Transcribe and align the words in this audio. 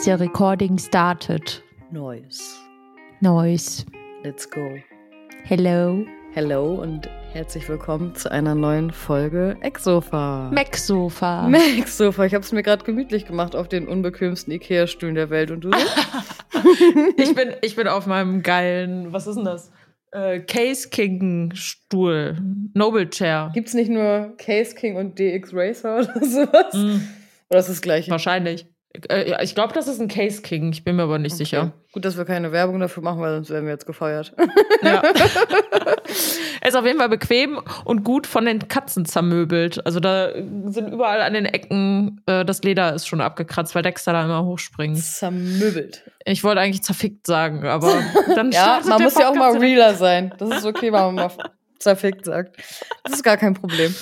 Is 0.00 0.06
the 0.06 0.16
recording 0.16 0.78
started? 0.78 1.62
Noise. 1.92 2.40
Noise. 3.20 3.84
Let's 4.24 4.48
go. 4.48 4.78
Hello. 5.44 6.06
Hello 6.32 6.76
und 6.76 7.06
herzlich 7.34 7.68
willkommen 7.68 8.14
zu 8.14 8.32
einer 8.32 8.54
neuen 8.54 8.92
Folge 8.92 9.58
Ecksofa. 9.60 10.50
Mac-Sofa. 10.54 11.48
Mac-Sofa. 11.50 12.24
Ich 12.24 12.32
habe 12.32 12.42
es 12.42 12.50
mir 12.50 12.62
gerade 12.62 12.82
gemütlich 12.82 13.26
gemacht 13.26 13.54
auf 13.54 13.68
den 13.68 13.88
unbequemsten 13.88 14.54
Ikea-Stühlen 14.54 15.16
der 15.16 15.28
Welt. 15.28 15.50
Und 15.50 15.64
du? 15.64 15.70
ich, 17.18 17.34
bin, 17.34 17.54
ich 17.60 17.76
bin 17.76 17.86
auf 17.86 18.06
meinem 18.06 18.42
geilen, 18.42 19.12
was 19.12 19.26
ist 19.26 19.36
denn 19.36 19.44
das? 19.44 19.70
Äh, 20.12 20.40
Case 20.40 20.88
King 20.88 21.52
Stuhl. 21.54 22.38
Noble 22.72 23.10
Chair. 23.10 23.50
Gibt's 23.52 23.74
nicht 23.74 23.90
nur 23.90 24.34
Case 24.38 24.74
King 24.74 24.96
und 24.96 25.18
DX 25.18 25.52
Racer 25.52 25.96
oder 25.96 26.24
sowas? 26.24 26.72
Mm, 26.72 27.02
Oder 27.50 27.60
ist 27.60 27.68
das 27.68 27.82
gleiche? 27.82 28.10
wahrscheinlich. 28.10 28.66
Äh, 29.08 29.44
ich 29.44 29.54
glaube, 29.54 29.72
das 29.72 29.86
ist 29.86 30.00
ein 30.00 30.08
Case 30.08 30.42
King. 30.42 30.72
Ich 30.72 30.84
bin 30.84 30.96
mir 30.96 31.04
aber 31.04 31.18
nicht 31.18 31.36
sicher. 31.36 31.72
Gut, 31.92 32.04
dass 32.04 32.16
wir 32.16 32.24
keine 32.24 32.50
Werbung 32.52 32.80
dafür 32.80 33.02
machen, 33.02 33.20
weil 33.20 33.34
sonst 33.34 33.50
wären 33.50 33.64
wir 33.64 33.72
jetzt 33.72 33.86
gefeuert. 33.86 34.34
Ja. 34.82 35.02
er 36.60 36.68
ist 36.68 36.76
auf 36.76 36.84
jeden 36.84 36.98
Fall 36.98 37.08
bequem 37.08 37.60
und 37.84 38.02
gut 38.04 38.26
von 38.26 38.44
den 38.44 38.66
Katzen 38.66 39.04
zermöbelt. 39.04 39.84
Also 39.86 40.00
da 40.00 40.32
sind 40.32 40.92
überall 40.92 41.20
an 41.20 41.34
den 41.34 41.46
Ecken, 41.46 42.20
äh, 42.26 42.44
das 42.44 42.62
Leder 42.62 42.94
ist 42.94 43.06
schon 43.06 43.20
abgekratzt, 43.20 43.74
weil 43.74 43.82
Dexter 43.82 44.12
da 44.12 44.24
immer 44.24 44.44
hochspringt. 44.44 44.98
Zermübbelt. 44.98 46.02
Ich 46.24 46.42
wollte 46.42 46.60
eigentlich 46.60 46.82
zerfickt 46.82 47.26
sagen, 47.26 47.66
aber 47.66 48.02
dann 48.34 48.50
Ja, 48.50 48.80
man 48.86 49.02
muss 49.02 49.14
ja 49.14 49.28
auch 49.28 49.34
mal 49.34 49.52
Podcast 49.52 49.62
realer 49.62 49.94
sein. 49.94 50.34
Das 50.38 50.50
ist 50.50 50.64
okay, 50.64 50.92
wenn 50.92 51.00
man 51.00 51.14
mal 51.14 51.30
zerfickt 51.78 52.24
sagt. 52.24 52.56
Das 53.04 53.14
ist 53.14 53.22
gar 53.22 53.36
kein 53.36 53.54
Problem. 53.54 53.94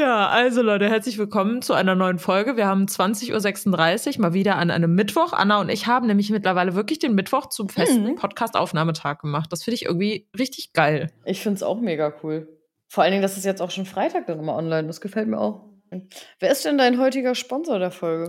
Ja, 0.00 0.28
also 0.28 0.62
Leute, 0.62 0.88
herzlich 0.88 1.18
willkommen 1.18 1.60
zu 1.60 1.74
einer 1.74 1.94
neuen 1.94 2.18
Folge. 2.18 2.56
Wir 2.56 2.66
haben 2.66 2.86
20.36 2.86 4.14
Uhr 4.16 4.22
mal 4.22 4.32
wieder 4.32 4.56
an 4.56 4.70
einem 4.70 4.94
Mittwoch. 4.94 5.34
Anna 5.34 5.60
und 5.60 5.68
ich 5.68 5.88
haben 5.88 6.06
nämlich 6.06 6.30
mittlerweile 6.30 6.74
wirklich 6.74 7.00
den 7.00 7.14
Mittwoch 7.14 7.50
zum 7.50 7.68
festen 7.68 8.04
Mhm. 8.12 8.14
Podcast-Aufnahmetag 8.14 9.18
gemacht. 9.20 9.52
Das 9.52 9.62
finde 9.62 9.74
ich 9.74 9.84
irgendwie 9.84 10.26
richtig 10.38 10.72
geil. 10.72 11.12
Ich 11.26 11.42
finde 11.42 11.56
es 11.56 11.62
auch 11.62 11.78
mega 11.78 12.14
cool. 12.22 12.48
Vor 12.88 13.04
allen 13.04 13.10
Dingen, 13.10 13.20
dass 13.20 13.36
es 13.36 13.44
jetzt 13.44 13.60
auch 13.60 13.70
schon 13.70 13.84
Freitag 13.84 14.26
dann 14.26 14.38
immer 14.38 14.56
online. 14.56 14.86
Das 14.86 15.02
gefällt 15.02 15.28
mir 15.28 15.38
auch. 15.38 15.66
Wer 16.38 16.52
ist 16.52 16.64
denn 16.64 16.78
dein 16.78 16.98
heutiger 17.00 17.34
Sponsor 17.34 17.78
der 17.78 17.90
Folge? 17.90 18.28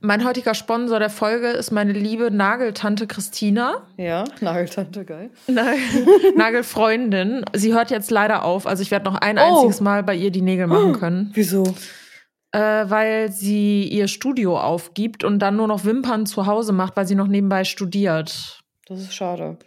Mein 0.00 0.24
heutiger 0.24 0.54
Sponsor 0.54 0.98
der 0.98 1.10
Folge 1.10 1.48
ist 1.48 1.70
meine 1.70 1.92
liebe 1.92 2.30
Nageltante 2.30 3.06
Christina. 3.06 3.86
Ja, 3.98 4.24
Nageltante, 4.40 5.04
geil. 5.04 5.30
Na- 5.46 5.74
Nagelfreundin. 6.36 7.44
Sie 7.52 7.74
hört 7.74 7.90
jetzt 7.90 8.10
leider 8.10 8.44
auf. 8.44 8.66
Also 8.66 8.82
ich 8.82 8.90
werde 8.90 9.04
noch 9.04 9.16
ein 9.16 9.38
Oh. 9.38 9.42
einziges 9.42 9.80
Mal 9.80 10.02
bei 10.02 10.14
ihr 10.14 10.30
die 10.30 10.42
Nägel 10.42 10.66
machen 10.66 10.92
können. 10.94 11.30
Wieso? 11.34 11.64
Äh, 12.52 12.58
weil 12.88 13.30
sie 13.32 13.84
ihr 13.88 14.08
Studio 14.08 14.58
aufgibt 14.58 15.24
und 15.24 15.40
dann 15.40 15.56
nur 15.56 15.66
noch 15.66 15.84
Wimpern 15.84 16.24
zu 16.24 16.46
Hause 16.46 16.72
macht, 16.72 16.96
weil 16.96 17.06
sie 17.06 17.16
noch 17.16 17.26
nebenbei 17.26 17.64
studiert. 17.64 18.60
Das 18.86 19.00
ist 19.00 19.14
schade. 19.14 19.58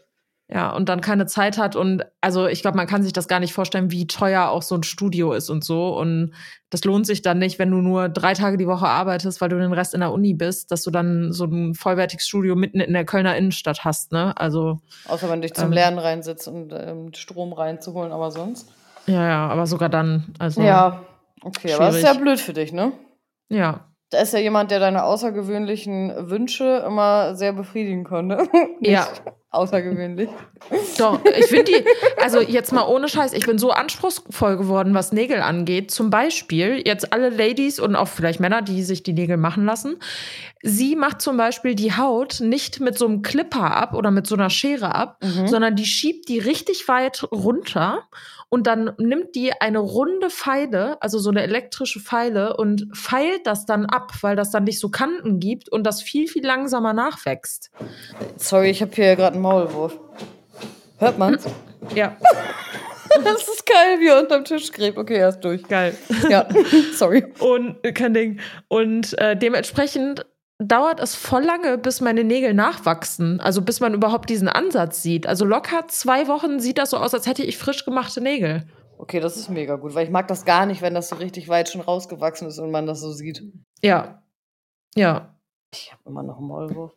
Ja, 0.50 0.73
und 0.73 0.88
dann 0.88 1.02
keine 1.02 1.26
Zeit 1.26 1.58
hat. 1.58 1.76
Und 1.76 2.06
also 2.22 2.48
ich 2.48 2.62
glaube, 2.62 2.78
man 2.78 2.88
kann 2.88 3.03
sich 3.03 3.12
das 3.12 3.28
gar 3.28 3.42
nicht 3.42 3.52
vorstellen, 3.53 3.92
wie 3.92 4.08
teuer 4.08 4.48
auch 4.48 4.62
so 4.62 4.76
ein 4.76 4.84
Studio 4.84 5.34
ist 5.34 5.50
und 5.50 5.66
so. 5.66 5.98
Und 5.98 6.34
das 6.70 6.86
lohnt 6.86 7.06
sich 7.06 7.22
dann 7.22 7.38
nicht, 7.38 7.59
wenn 7.59 7.70
du 7.70 7.78
nur 7.78 8.08
drei 8.08 8.34
Tage 8.34 8.56
die 8.56 8.68
Woche 8.68 8.88
arbeitest, 8.88 9.42
weil 9.42 9.50
du 9.50 9.59
den 9.59 9.73
Rest 9.73 9.94
in 9.94 10.00
der 10.00 10.14
Uni 10.14 10.34
bist, 10.34 10.72
dass 10.72 10.84
du 10.84 10.92
dann 10.92 11.34
so 11.34 11.44
ein 11.45 11.73
vollwertiges 11.73 12.25
Studio 12.25 12.56
mitten 12.56 12.80
in 12.80 12.94
der 12.94 13.03
Kölner 13.03 13.36
Innenstadt 13.36 13.84
hast, 13.84 14.14
ne? 14.14 14.34
Also, 14.38 14.80
Außer 15.09 15.30
wenn 15.30 15.42
du 15.42 15.48
dich 15.48 15.53
zum 15.53 15.66
Ähm. 15.66 15.73
Lernen 15.73 16.00
reinsitzt 16.00 16.48
und 16.48 16.72
ähm, 16.73 17.12
Strom 17.14 17.52
reinzuholen, 17.52 18.14
aber 18.14 18.31
sonst. 18.31 18.70
ja, 19.06 19.28
ja, 19.28 19.48
aber 19.50 19.68
sogar 19.68 19.90
dann. 19.90 20.34
Also, 20.40 20.62
Ja, 20.62 21.02
okay, 21.44 21.73
aber 21.73 21.88
das 21.88 21.95
ist 21.98 22.03
ja 22.03 22.09
schwierig. 22.12 22.22
blöd 22.23 22.40
für 22.40 22.53
dich, 22.53 22.72
ne? 22.72 22.94
Ja. 23.50 23.86
Da 24.12 24.20
ist 24.22 24.31
ja 24.31 24.40
jemand, 24.40 24.72
der 24.72 24.80
deine 24.80 25.03
außergewöhnlichen 25.03 26.30
Wünsche 26.30 26.84
immer 26.88 27.36
sehr 27.36 27.52
befriedigen 27.52 28.06
konnte. 28.06 28.48
Ja. 28.80 29.08
Außergewöhnlich. 29.50 30.30
Doch, 30.97 31.19
ich 31.24 31.46
finde 31.46 31.63
die, 31.72 31.85
also 32.22 32.41
jetzt 32.41 32.74
mal 32.74 32.85
ohne 32.85 33.08
Scheiß, 33.08 33.31
ich 33.34 33.46
bin 33.46 33.58
so 33.58 33.72
anspruchsvoll 33.72 34.58
geworden, 34.58 34.94
was 34.94 35.13
Nägel 35.13 35.41
angeht. 35.41 35.90
Zum 35.90 36.09
Beispiel 36.09 36.81
jetzt 36.85 37.13
alle 37.13 37.30
Ladies 37.30 37.80
und 37.80 37.96
auch 37.96 38.09
vielleicht 38.09 38.40
Männer, 38.41 38.62
die 38.62 38.84
sich 38.84 39.03
die 39.03 39.13
Nägel 39.13 39.38
machen 39.38 39.66
lassen. 39.66 39.97
Sie 40.63 40.96
macht 40.97 41.22
zum 41.22 41.38
Beispiel 41.38 41.75
die 41.75 41.96
Haut 41.96 42.41
nicht 42.41 42.81
mit 42.81 42.97
so 42.97 43.06
einem 43.06 43.22
Clipper 43.22 43.75
ab 43.75 43.94
oder 43.94 44.12
mit 44.12 44.28
so 44.28 44.35
einer 44.35 44.50
Schere 44.50 44.94
ab, 44.94 45.18
Mhm. 45.24 45.47
sondern 45.47 45.75
die 45.75 45.85
schiebt 45.85 46.28
die 46.28 46.40
richtig 46.40 46.88
weit 46.88 47.24
runter 47.31 48.03
und 48.50 48.68
dann 48.68 48.94
nimmt 48.97 49.35
die 49.35 49.52
eine 49.53 49.80
runde 49.80 50.30
Feile, 50.30 51.02
also 51.02 51.19
so 51.19 51.30
eine 51.30 51.44
elektrische 51.44 52.00
Feile 52.00 52.56
und 52.56 52.88
feilt 52.94 53.46
das 53.46 53.66
dann 53.66 53.85
ab, 53.85 54.12
weil 54.22 54.35
das 54.35 54.52
dann 54.52 54.63
nicht 54.63 54.80
so 54.80 54.90
Kanten 54.90 55.40
gibt 55.40 55.69
und 55.69 55.84
das 55.84 56.02
viel, 56.02 56.28
viel 56.28 56.46
langsamer 56.46 56.94
nachwächst. 56.94 57.72
Sorry, 58.38 58.69
ich 58.69 58.81
habe 58.81 58.91
hier 58.94 59.16
gerade 59.16 59.34
einen 59.34 59.41
Maulwurf. 59.41 60.00
Hört 61.00 61.18
man's? 61.18 61.46
Ja, 61.94 62.16
das 63.24 63.47
ist 63.47 63.66
geil, 63.66 64.00
wie 64.00 64.08
er 64.08 64.19
unterm 64.19 64.46
Tisch 64.46 64.72
gräbt. 64.72 64.97
Okay, 64.97 65.18
er 65.18 65.29
ist 65.29 65.41
durch. 65.41 65.64
geil. 65.64 65.96
Ja, 66.29 66.47
sorry. 66.94 67.25
Und 67.40 67.78
äh, 67.84 67.91
kein 67.91 68.14
Ding. 68.14 68.40
Und 68.68 69.18
äh, 69.19 69.35
dementsprechend 69.35 70.25
dauert 70.59 71.00
es 71.00 71.16
voll 71.16 71.44
lange, 71.44 71.78
bis 71.78 72.01
meine 72.01 72.23
Nägel 72.23 72.53
nachwachsen. 72.53 73.40
Also 73.40 73.62
bis 73.62 73.79
man 73.79 73.94
überhaupt 73.94 74.29
diesen 74.29 74.50
Ansatz 74.50 75.01
sieht. 75.01 75.28
Also 75.28 75.45
locker 75.45 75.88
zwei 75.88 76.28
Wochen 76.28 76.59
sieht 76.59 76.78
das 76.78 76.90
so 76.91 76.97
aus, 76.97 77.13
als 77.13 77.28
hätte 77.28 77.44
ich 77.44 77.57
frisch 77.57 77.85
gemachte 77.85 78.22
Nägel. 78.22 78.67
Okay, 78.97 79.19
das 79.19 79.38
ist 79.38 79.50
mega 79.50 79.75
gut, 79.75 79.94
weil 79.94 80.06
ich 80.06 80.12
mag 80.12 80.28
das 80.28 80.44
gar 80.44 80.66
nicht, 80.66 80.81
wenn 80.81 80.96
das 80.96 81.09
so 81.09 81.17
richtig 81.17 81.50
weit 81.50 81.69
schon 81.69 81.81
rausgewachsen 81.81 82.47
ist 82.47 82.57
und 82.57 82.72
man 82.72 82.88
das 82.88 83.00
so 83.00 83.12
sieht. 83.12 83.44
Ja. 83.81 84.23
Ja. 84.96 85.35
Ich 85.72 85.91
habe 85.91 86.01
immer 86.06 86.23
noch 86.23 86.38
einen 86.38 86.47
Maulwurf. 86.47 86.94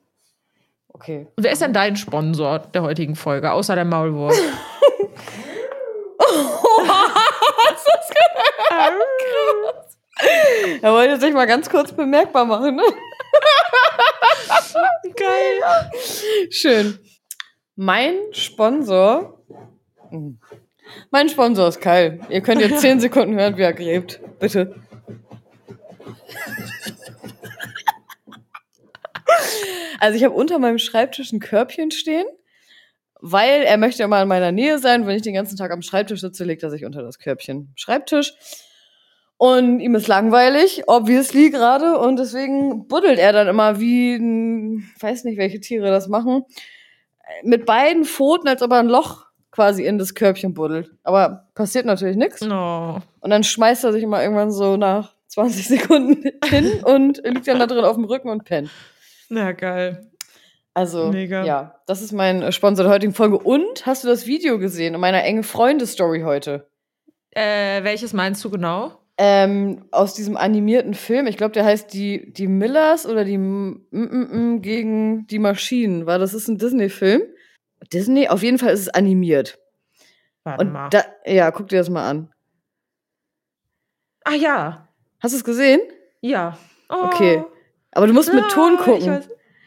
Okay. 0.89 1.29
Wer 1.37 1.53
ist 1.53 1.61
denn 1.61 1.75
dein 1.75 1.97
Sponsor 1.97 2.61
der 2.61 2.83
heutigen 2.83 3.17
Folge, 3.17 3.53
außer 3.53 3.75
der 3.75 3.85
Maulwurf? 3.85 4.35
Er 10.83 10.93
wollte 10.93 11.21
sich 11.21 11.33
mal 11.33 11.47
ganz 11.47 11.69
kurz 11.69 11.93
bemerkbar 11.93 12.45
machen, 12.45 12.77
ne? 12.77 12.83
Geil. 15.17 15.91
Schön. 16.51 16.99
Mein 17.77 18.15
Sponsor. 18.33 19.43
Hm. 20.11 20.39
Mein 21.11 21.29
Sponsor 21.29 21.69
ist 21.69 21.81
Kyle. 21.81 22.21
Ihr 22.29 22.41
könnt 22.41 22.61
jetzt 22.61 22.81
10 22.81 23.01
Sekunden 23.01 23.39
hören, 23.39 23.57
wie 23.57 23.63
er 23.63 23.73
gräbt. 23.73 24.21
Bitte. 24.39 24.75
Also 30.01 30.17
ich 30.17 30.25
habe 30.25 30.35
unter 30.35 30.59
meinem 30.59 30.79
Schreibtisch 30.79 31.31
ein 31.33 31.41
Körbchen 31.41 31.91
stehen, 31.91 32.27
weil 33.21 33.63
er 33.63 33.77
möchte 33.77 34.03
immer 34.03 34.23
in 34.23 34.29
meiner 34.29 34.51
Nähe 34.51 34.79
sein. 34.79 35.07
Wenn 35.07 35.17
ich 35.17 35.23
den 35.23 35.35
ganzen 35.35 35.57
Tag 35.57 35.71
am 35.71 35.83
Schreibtisch 35.83 36.23
sitze, 36.23 36.45
legt 36.45 36.63
er 36.63 36.71
sich 36.71 36.85
unter 36.85 37.03
das 37.03 37.19
Körbchen 37.19 37.73
Schreibtisch. 37.77 38.33
Und 39.41 39.81
ihm 39.81 39.95
ist 39.95 40.07
langweilig, 40.07 40.83
obviously 40.87 41.49
gerade. 41.49 41.97
Und 41.97 42.19
deswegen 42.19 42.87
buddelt 42.89 43.19
er 43.19 43.33
dann 43.33 43.49
immer 43.49 43.81
wie, 43.81 44.17
ein, 44.17 44.93
weiß 45.01 45.25
nicht, 45.25 45.39
welche 45.39 45.61
Tiere 45.61 45.89
das 45.89 46.09
machen, 46.09 46.45
mit 47.43 47.65
beiden 47.65 48.05
Pfoten, 48.05 48.49
als 48.49 48.61
ob 48.61 48.71
er 48.73 48.81
ein 48.81 48.89
Loch 48.89 49.25
quasi 49.51 49.87
in 49.87 49.97
das 49.97 50.15
Körbchen 50.15 50.53
buddelt. 50.53 50.91
Aber 51.05 51.49
passiert 51.55 51.87
natürlich 51.87 52.19
nichts. 52.19 52.43
Oh. 52.43 52.99
Und 53.21 53.31
dann 53.31 53.43
schmeißt 53.43 53.83
er 53.85 53.95
sich 53.95 54.03
immer 54.03 54.23
irgendwann 54.23 54.51
so 54.51 54.77
nach 54.77 55.15
20 55.29 55.69
Sekunden 55.69 56.23
hin 56.45 56.85
und 56.85 57.23
liegt 57.25 57.49
dann 57.49 57.61
da 57.61 57.67
drin 57.67 57.87
auf 57.87 57.97
dem 57.97 58.05
Rücken 58.05 58.29
und 58.29 58.45
pennt. 58.45 58.69
Na, 59.31 59.53
geil. 59.53 60.11
Also, 60.75 61.13
Mega. 61.13 61.47
ja, 61.47 61.81
das 61.87 62.03
ist 62.03 62.13
mein 62.13 62.43
äh, 62.43 62.53
Sponsor 62.53 62.85
der 62.85 62.93
heutigen 62.93 63.15
Folge. 63.15 63.39
Und 63.39 63.87
hast 63.87 64.05
du 64.05 64.09
das 64.09 64.27
Video 64.27 64.59
gesehen 64.59 64.93
in 64.93 65.01
meiner 65.01 65.25
enge 65.25 65.45
Freunde-Story 65.45 66.25
heute? 66.27 66.69
Äh, 67.31 67.83
welches 67.85 68.13
meinst 68.13 68.45
du 68.45 68.51
genau? 68.51 69.00
Ähm, 69.23 69.85
aus 69.91 70.15
diesem 70.15 70.39
animierten 70.39 70.95
Film. 70.95 71.27
Ich 71.27 71.37
glaube, 71.37 71.53
der 71.53 71.65
heißt 71.67 71.93
die, 71.93 72.33
die 72.33 72.47
Millers 72.47 73.05
oder 73.07 73.23
die 73.25 73.35
M 73.35 73.85
-M 73.93 74.31
-M 74.33 74.61
gegen 74.61 75.27
die 75.27 75.39
Maschinen. 75.39 76.07
War 76.07 76.19
das 76.19 76.33
ist 76.33 76.49
ein 76.49 76.57
Disney-Film? 76.57 77.23
Disney? 77.93 78.29
Auf 78.29 78.43
jeden 78.43 78.59
Fall 78.59 78.73
ist 78.73 78.81
es 78.81 78.89
animiert. 78.89 79.59
Warte 80.45 80.65
Und 80.65 80.73
mal. 80.73 80.89
da, 80.89 81.05
ja, 81.27 81.51
guck 81.51 81.69
dir 81.69 81.77
das 81.79 81.91
mal 81.91 82.09
an. 82.09 82.33
ah 84.25 84.33
ja. 84.35 84.89
Hast 85.23 85.33
du 85.35 85.37
es 85.37 85.45
gesehen? 85.45 85.81
Ja. 86.23 86.57
Oh. 86.89 87.05
Okay. 87.05 87.45
Aber 87.93 88.07
du 88.07 88.15
musst 88.15 88.33
mit 88.33 88.49
Ton 88.49 88.77
Ah, 88.79 88.81
Ich 88.81 88.85
gucken. 88.87 89.25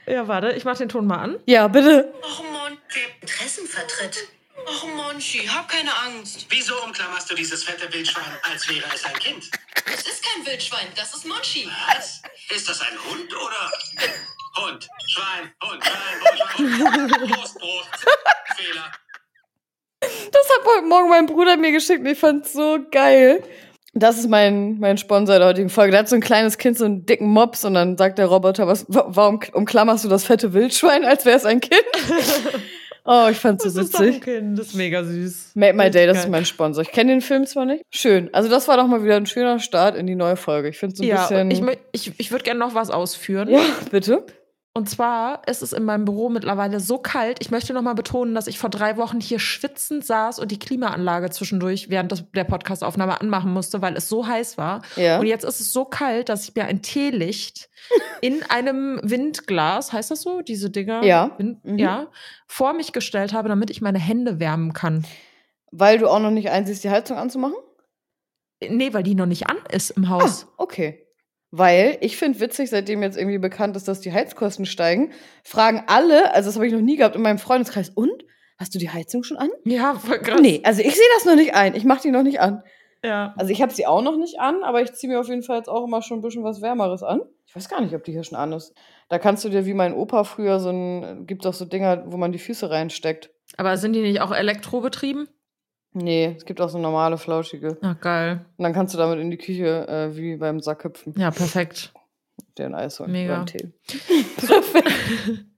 Ja, 0.08 0.28
warte, 0.28 0.52
ich 0.54 0.66
mach 0.66 0.78
den 0.78 0.90
Ton 0.90 1.06
mal 1.06 1.18
an. 1.20 1.38
Ja, 1.46 1.68
bitte. 1.68 2.12
Ach 2.24 2.42
Mann, 2.42 2.78
der 2.96 3.22
Interessen 3.22 3.68
vertritt. 3.68 4.28
Ach 4.68 4.84
Monchi, 4.96 5.48
hab 5.48 5.68
keine 5.70 5.92
Angst. 6.06 6.46
Wieso 6.50 6.74
umklammerst 6.84 7.30
du 7.30 7.36
dieses 7.36 7.64
fette 7.64 7.92
Wildschwein, 7.94 8.24
als 8.52 8.68
wäre 8.70 8.84
es 8.94 9.04
ein 9.06 9.14
Kind? 9.20 9.50
Es 9.94 10.02
ist 10.08 10.24
kein 10.24 10.46
Wildschwein, 10.46 10.88
das 10.96 11.14
ist 11.14 11.26
Monchi. 11.28 11.70
Was? 11.96 12.22
Ist 12.56 12.70
das 12.70 12.82
ein 12.82 12.98
Hund 13.10 13.34
oder? 13.34 13.72
Hund, 14.66 14.88
Schwein, 15.08 15.52
Hund, 15.64 15.84
Schwein, 15.84 16.58
Hund, 16.58 16.78
Schwein, 16.80 17.12
Hund. 17.22 17.32
Prost, 17.32 17.60
Brot. 17.60 17.88
Fehler. 18.56 18.92
Das 20.02 20.50
hat 20.50 20.66
heute 20.66 20.86
Morgen 20.88 21.10
mein 21.10 21.26
Bruder 21.26 21.58
mir 21.58 21.72
geschickt 21.72 22.02
und 22.02 22.06
ich 22.08 22.20
fand's 22.20 22.54
so 22.54 22.80
geil. 22.92 23.44
Das 23.96 24.18
ist 24.18 24.28
mein, 24.30 24.80
mein 24.80 24.98
Sponsor 24.98 25.38
der 25.38 25.48
heutigen 25.48 25.70
Folge. 25.70 25.92
Der 25.92 26.00
hat 26.02 26.10
so 26.10 26.16
ein 26.16 26.22
kleines 26.22 26.58
Kind, 26.58 26.78
so 26.78 26.86
einen 26.86 27.06
dicken 27.06 27.28
Mops 27.28 27.64
und 27.64 27.76
dann 27.76 27.96
sagt 27.98 28.18
der 28.18 28.26
Roboter, 28.26 28.68
was, 28.68 28.86
wa- 28.88 29.06
warum 29.08 29.40
umklammerst 29.54 30.04
du 30.06 30.10
das 30.10 30.24
fette 30.26 30.54
Wildschwein, 30.54 31.06
als 31.06 31.26
wäre 31.26 31.38
es 31.38 31.46
ein 31.46 31.62
Kind? 31.62 31.84
oh, 33.06 33.28
ich 33.30 33.38
fand's 33.38 33.64
so 33.64 33.70
Das 33.70 33.86
ist 33.86 33.94
doch 33.96 34.00
ein 34.02 34.08
witzig. 34.08 34.24
Kind, 34.24 34.60
das 34.60 34.68
ist 34.68 34.76
mega 34.76 35.04
süß. 35.04 35.52
Made 35.56 35.74
My 35.74 35.90
Day, 35.90 36.06
das 36.08 36.20
ist 36.20 36.30
mein 36.30 36.46
Sponsor. 36.46 36.82
Ich 36.84 36.92
kenne 36.92 37.12
den 37.12 37.22
Film 37.22 37.46
zwar 37.46 37.66
nicht. 37.66 37.84
Schön. 37.92 38.30
Also 38.34 38.50
das 38.50 38.68
war 38.68 38.78
doch 38.78 38.88
mal 38.88 39.04
wieder 39.04 39.16
ein 39.18 39.26
schöner 39.26 39.60
Start 39.60 39.96
in 39.96 40.08
die 40.08 40.16
neue 40.16 40.36
Folge. 40.36 40.70
Ich 40.70 40.78
finde 40.78 40.96
so 40.96 41.04
ein 41.04 41.08
Ja, 41.10 41.28
bisschen. 41.28 41.52
ich, 41.52 41.62
ich, 41.92 42.20
ich 42.20 42.32
würde 42.32 42.44
gerne 42.44 42.60
noch 42.60 42.76
was 42.76 42.90
ausführen. 42.90 43.50
ja, 43.50 43.62
bitte. 43.92 44.26
Und 44.76 44.90
zwar 44.90 45.48
ist 45.48 45.62
es 45.62 45.72
in 45.72 45.84
meinem 45.84 46.04
Büro 46.04 46.30
mittlerweile 46.30 46.80
so 46.80 46.98
kalt. 46.98 47.38
Ich 47.42 47.52
möchte 47.52 47.74
noch 47.74 47.84
mal 47.84 47.94
betonen, 47.94 48.34
dass 48.34 48.48
ich 48.48 48.58
vor 48.58 48.72
drei 48.72 48.98
Wochen 48.98 49.20
hier 49.22 49.38
schwitzend 49.38 50.04
saß 50.04 50.40
und 50.40 50.50
die 50.50 50.58
Klimaanlage 50.58 51.30
zwischendurch 51.30 51.90
während 51.92 52.26
der 52.36 52.44
Podcastaufnahme 52.44 53.22
anmachen 53.22 53.54
musste, 53.54 53.84
weil 53.84 53.96
es 53.96 54.10
so 54.10 54.26
heiß 54.26 54.58
war. 54.58 54.82
Ja. 54.96 55.20
Und 55.20 55.28
jetzt 55.28 55.46
ist 55.46 55.60
es 55.60 55.72
so 55.74 55.86
kalt, 55.86 56.28
dass 56.30 56.46
ich 56.50 56.56
mir 56.56 56.66
ein 56.66 56.82
Teelicht 56.82 57.70
in 58.22 58.42
einem 58.50 59.00
Windglas, 59.04 59.94
heißt 59.94 60.10
das 60.10 60.22
so, 60.24 60.42
diese 60.42 60.72
Dinger? 60.72 61.04
Ja. 61.04 61.32
Wind, 61.38 61.64
Mhm. 61.64 61.78
Ja. 61.78 62.08
Vor 62.48 62.74
mich 62.74 62.94
gestellt 62.94 63.32
habe, 63.32 63.50
damit 63.50 63.70
ich 63.70 63.82
meine 63.82 64.00
Hände 64.00 64.40
wärmen 64.40 64.74
kann. 64.74 65.06
Weil 65.72 66.00
du 66.00 66.08
auch 66.10 66.20
noch 66.20 66.32
nicht 66.32 66.50
einsiehst, 66.50 66.84
die 66.84 66.90
Heizung 66.90 67.18
anzumachen? 67.18 67.56
Nee, 68.68 68.92
weil 68.94 69.04
die 69.04 69.14
noch 69.14 69.26
nicht 69.28 69.48
an 69.50 69.58
ist 69.72 69.92
im 69.92 70.06
Ah, 70.06 70.10
Haus. 70.10 70.48
okay. 70.58 71.03
Weil 71.56 72.00
ich 72.02 72.18
finde 72.18 72.40
witzig, 72.40 72.72
seitdem 72.72 73.04
jetzt 73.04 73.16
irgendwie 73.16 73.38
bekannt 73.38 73.76
ist, 73.76 73.88
dass 73.88 74.02
die 74.02 74.12
Heizkosten 74.12 74.66
steigen, 74.66 75.12
fragen 75.44 75.84
alle, 75.86 76.34
also 76.34 76.50
das 76.50 76.56
habe 76.56 76.66
ich 76.66 76.74
noch 76.74 76.82
nie 76.82 76.96
gehabt 76.96 77.16
in 77.16 77.22
meinem 77.22 77.38
Freundeskreis, 77.38 77.90
und? 77.90 78.26
Hast 78.58 78.74
du 78.74 78.80
die 78.80 78.90
Heizung 78.90 79.22
schon 79.22 79.38
an? 79.38 79.52
Ja, 79.64 79.94
voll 79.94 80.18
krass. 80.18 80.42
Nee, 80.42 80.62
also 80.64 80.82
ich 80.82 80.96
sehe 80.96 81.06
das 81.16 81.26
noch 81.26 81.36
nicht 81.36 81.54
ein. 81.54 81.76
Ich 81.76 81.84
mache 81.84 82.02
die 82.02 82.10
noch 82.10 82.24
nicht 82.24 82.40
an. 82.40 82.64
Ja. 83.04 83.36
Also 83.38 83.52
ich 83.52 83.62
habe 83.62 83.72
sie 83.72 83.86
auch 83.86 84.02
noch 84.02 84.18
nicht 84.18 84.40
an, 84.40 84.64
aber 84.64 84.82
ich 84.82 84.94
ziehe 84.94 85.14
mir 85.14 85.20
auf 85.20 85.28
jeden 85.28 85.44
Fall 85.44 85.58
jetzt 85.58 85.70
auch 85.70 85.86
immer 85.86 86.02
schon 86.02 86.20
ein 86.20 86.22
bisschen 86.24 86.44
was 86.44 86.64
Wärmeres 86.64 87.04
an. 87.04 87.22
Ich 87.46 87.56
weiß 87.56 87.70
gar 87.70 87.82
nicht, 87.82 87.94
ob 87.94 88.04
die 88.04 88.14
hier 88.14 88.24
schon 88.24 88.40
an 88.40 88.52
ist. 88.52 88.74
Da 89.10 89.20
kannst 89.20 89.46
du 89.46 89.50
dir 89.50 89.68
wie 89.68 89.76
mein 89.76 89.94
Opa 89.94 90.24
früher 90.24 90.60
so 90.60 90.72
ein, 90.72 91.28
gibt 91.28 91.46
auch 91.46 91.54
so 91.54 91.66
Dinger, 91.66 92.04
wo 92.08 92.18
man 92.18 92.32
die 92.32 92.40
Füße 92.40 92.72
reinsteckt. 92.72 93.30
Aber 93.58 93.78
sind 93.78 93.94
die 93.94 94.02
nicht 94.02 94.22
auch 94.22 94.32
elektrobetrieben? 94.32 95.28
Nee, 95.94 96.36
es 96.38 96.46
gibt 96.46 96.60
auch 96.60 96.70
so 96.70 96.80
normale, 96.80 97.18
flauschige. 97.18 97.78
Ach, 97.82 98.00
geil. 98.00 98.46
Und 98.58 98.64
dann 98.64 98.74
kannst 98.74 98.94
du 98.94 98.98
damit 98.98 99.20
in 99.20 99.30
die 99.30 99.38
Küche 99.38 99.88
äh, 99.88 100.16
wie 100.18 100.38
beim 100.38 100.60
Sack 100.60 100.84
hüpfen. 100.84 101.14
Ja, 101.18 101.32
perfekt. 101.32 101.94
Der 102.58 102.68
ein 102.68 102.76
Eis 102.76 103.00
holen. 103.00 103.12
Mega. 103.12 103.44
Tee. 103.46 103.72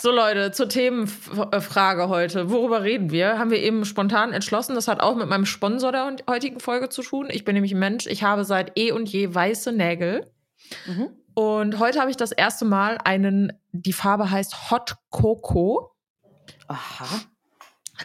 So 0.00 0.12
Leute, 0.12 0.52
zur 0.52 0.68
Themenfrage 0.68 2.08
heute. 2.08 2.50
Worüber 2.50 2.84
reden 2.84 3.10
wir? 3.10 3.36
Haben 3.36 3.50
wir 3.50 3.58
eben 3.58 3.84
spontan 3.84 4.32
entschlossen. 4.32 4.76
Das 4.76 4.86
hat 4.86 5.00
auch 5.00 5.16
mit 5.16 5.28
meinem 5.28 5.44
Sponsor 5.44 5.90
der 5.90 6.14
heutigen 6.30 6.60
Folge 6.60 6.88
zu 6.88 7.02
tun. 7.02 7.26
Ich 7.32 7.44
bin 7.44 7.54
nämlich 7.54 7.72
ein 7.74 7.80
Mensch. 7.80 8.06
Ich 8.06 8.22
habe 8.22 8.44
seit 8.44 8.78
eh 8.78 8.92
und 8.92 9.08
je 9.08 9.34
weiße 9.34 9.72
Nägel. 9.72 10.30
Mhm. 10.86 11.08
Und 11.34 11.80
heute 11.80 11.98
habe 11.98 12.10
ich 12.10 12.16
das 12.16 12.30
erste 12.30 12.64
Mal 12.64 12.98
einen, 13.04 13.52
die 13.72 13.92
Farbe 13.92 14.30
heißt 14.30 14.70
Hot 14.70 14.94
Cocoa. 15.10 15.90
Aha. 16.68 17.06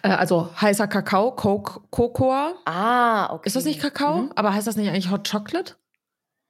Äh, 0.01 0.09
also 0.09 0.49
heißer 0.59 0.87
Kakao, 0.87 1.31
Coke, 1.31 1.81
Cocoa. 1.91 2.53
Ah, 2.65 3.31
okay. 3.33 3.47
Ist 3.47 3.55
das 3.55 3.65
nicht 3.65 3.81
Kakao? 3.81 4.17
Mhm. 4.23 4.31
Aber 4.35 4.53
heißt 4.53 4.67
das 4.67 4.75
nicht 4.75 4.89
eigentlich 4.89 5.11
Hot 5.11 5.29
Chocolate? 5.29 5.75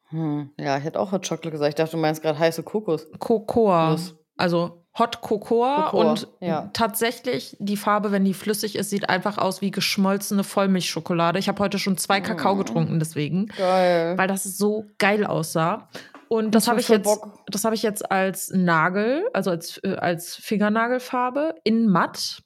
Hm. 0.09 0.51
Ja, 0.59 0.77
ich 0.77 0.83
hätte 0.83 0.99
auch 0.99 1.11
Hot 1.11 1.27
Chocolate 1.27 1.51
gesagt. 1.51 1.69
Ich 1.69 1.75
dachte, 1.75 1.91
du 1.91 1.97
meinst 1.97 2.21
gerade 2.21 2.37
heiße 2.39 2.63
Kokos. 2.63 3.07
Cocoa. 3.19 3.91
Nuss. 3.91 4.15
Also 4.37 4.83
Hot 4.97 5.21
Cocoa, 5.21 5.89
Cocoa, 5.89 6.11
und 6.11 6.27
ja. 6.39 6.69
tatsächlich 6.73 7.57
die 7.59 7.77
Farbe, 7.77 8.11
wenn 8.11 8.23
die 8.25 8.35
flüssig 8.35 8.75
ist, 8.75 8.91
sieht 8.91 9.09
einfach 9.09 9.39
aus 9.39 9.59
wie 9.61 9.71
geschmolzene 9.71 10.43
Vollmilchschokolade. 10.43 11.39
Ich 11.39 11.47
habe 11.49 11.63
heute 11.63 11.79
schon 11.79 11.97
zwei 11.97 12.21
Kakao 12.21 12.53
Mm. 12.53 12.57
getrunken 12.59 12.99
deswegen, 12.99 13.47
Geil. 13.57 14.15
weil 14.19 14.27
das 14.27 14.43
so 14.43 14.85
geil 14.99 15.25
aussah. 15.25 15.89
Und 16.27 16.53
das 16.53 16.67
habe 16.67 16.79
ich 16.79 16.89
jetzt, 16.89 17.05
Bock. 17.05 17.39
das 17.47 17.63
habe 17.65 17.73
ich 17.73 17.81
jetzt 17.81 18.11
als 18.11 18.51
Nagel, 18.53 19.27
also 19.33 19.49
als, 19.49 19.79
äh, 19.83 19.95
als 19.95 20.35
Fingernagelfarbe 20.35 21.55
in 21.63 21.87
matt. 21.87 22.43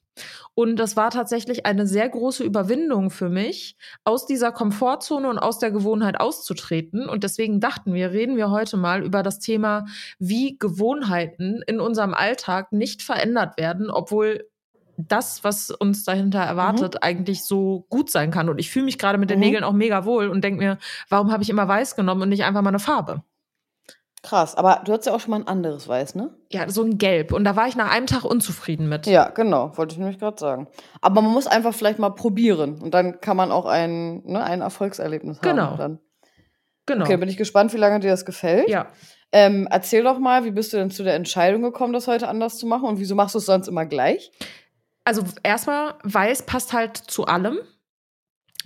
Und 0.54 0.76
das 0.76 0.96
war 0.96 1.10
tatsächlich 1.10 1.66
eine 1.66 1.86
sehr 1.86 2.08
große 2.08 2.44
Überwindung 2.44 3.10
für 3.10 3.28
mich, 3.28 3.76
aus 4.04 4.26
dieser 4.26 4.52
Komfortzone 4.52 5.28
und 5.28 5.38
aus 5.38 5.58
der 5.58 5.70
Gewohnheit 5.70 6.20
auszutreten. 6.20 7.08
Und 7.08 7.24
deswegen 7.24 7.60
dachten 7.60 7.94
wir, 7.94 8.10
reden 8.10 8.36
wir 8.36 8.50
heute 8.50 8.76
mal 8.76 9.02
über 9.04 9.22
das 9.22 9.38
Thema, 9.38 9.86
wie 10.18 10.58
Gewohnheiten 10.58 11.62
in 11.66 11.80
unserem 11.80 12.14
Alltag 12.14 12.72
nicht 12.72 13.02
verändert 13.02 13.56
werden, 13.58 13.90
obwohl 13.90 14.48
das, 14.96 15.44
was 15.44 15.70
uns 15.70 16.02
dahinter 16.04 16.40
erwartet, 16.40 17.02
eigentlich 17.04 17.44
so 17.44 17.86
gut 17.88 18.10
sein 18.10 18.32
kann. 18.32 18.48
Und 18.48 18.58
ich 18.58 18.70
fühle 18.70 18.84
mich 18.86 18.98
gerade 18.98 19.16
mit 19.18 19.30
den 19.30 19.38
Mhm. 19.38 19.44
Nägeln 19.44 19.64
auch 19.64 19.72
mega 19.72 20.04
wohl 20.04 20.28
und 20.28 20.42
denke 20.42 20.58
mir, 20.58 20.78
warum 21.08 21.30
habe 21.30 21.42
ich 21.44 21.50
immer 21.50 21.68
weiß 21.68 21.94
genommen 21.94 22.22
und 22.22 22.28
nicht 22.30 22.44
einfach 22.44 22.62
mal 22.62 22.70
eine 22.70 22.80
Farbe? 22.80 23.22
Krass. 24.22 24.56
Aber 24.56 24.82
du 24.84 24.92
hattest 24.92 25.06
ja 25.06 25.14
auch 25.14 25.20
schon 25.20 25.30
mal 25.30 25.36
ein 25.40 25.46
anderes 25.46 25.86
Weiß, 25.86 26.14
ne? 26.16 26.34
Ja, 26.50 26.68
so 26.68 26.82
ein 26.82 26.98
Gelb. 26.98 27.32
Und 27.32 27.44
da 27.44 27.54
war 27.56 27.68
ich 27.68 27.76
nach 27.76 27.90
einem 27.90 28.06
Tag 28.06 28.24
unzufrieden 28.24 28.88
mit. 28.88 29.06
Ja, 29.06 29.28
genau. 29.28 29.76
Wollte 29.76 29.92
ich 29.92 29.98
nämlich 29.98 30.18
gerade 30.18 30.38
sagen. 30.40 30.66
Aber 31.00 31.22
man 31.22 31.32
muss 31.32 31.46
einfach 31.46 31.72
vielleicht 31.72 31.98
mal 32.00 32.10
probieren. 32.10 32.80
Und 32.82 32.94
dann 32.94 33.20
kann 33.20 33.36
man 33.36 33.52
auch 33.52 33.66
ein, 33.66 34.22
ne, 34.24 34.42
ein 34.42 34.60
Erfolgserlebnis 34.60 35.40
Genau. 35.40 35.62
haben. 35.62 35.78
Dann. 35.78 35.98
Genau. 36.86 37.04
Okay, 37.04 37.16
bin 37.16 37.28
ich 37.28 37.36
gespannt, 37.36 37.72
wie 37.74 37.76
lange 37.78 38.00
dir 38.00 38.10
das 38.10 38.24
gefällt. 38.24 38.68
ja. 38.68 38.88
Ähm, 39.30 39.68
erzähl 39.70 40.02
doch 40.04 40.18
mal, 40.18 40.44
wie 40.44 40.50
bist 40.52 40.72
du 40.72 40.78
denn 40.78 40.90
zu 40.90 41.04
der 41.04 41.14
Entscheidung 41.14 41.60
gekommen, 41.60 41.92
das 41.92 42.08
heute 42.08 42.28
anders 42.28 42.56
zu 42.56 42.66
machen? 42.66 42.88
Und 42.88 42.98
wieso 42.98 43.14
machst 43.14 43.34
du 43.34 43.38
es 43.38 43.44
sonst 43.44 43.68
immer 43.68 43.84
gleich? 43.84 44.32
Also 45.04 45.22
erstmal, 45.42 45.96
weiß 46.02 46.42
passt 46.46 46.72
halt 46.72 46.96
zu 46.96 47.26
allem. 47.26 47.58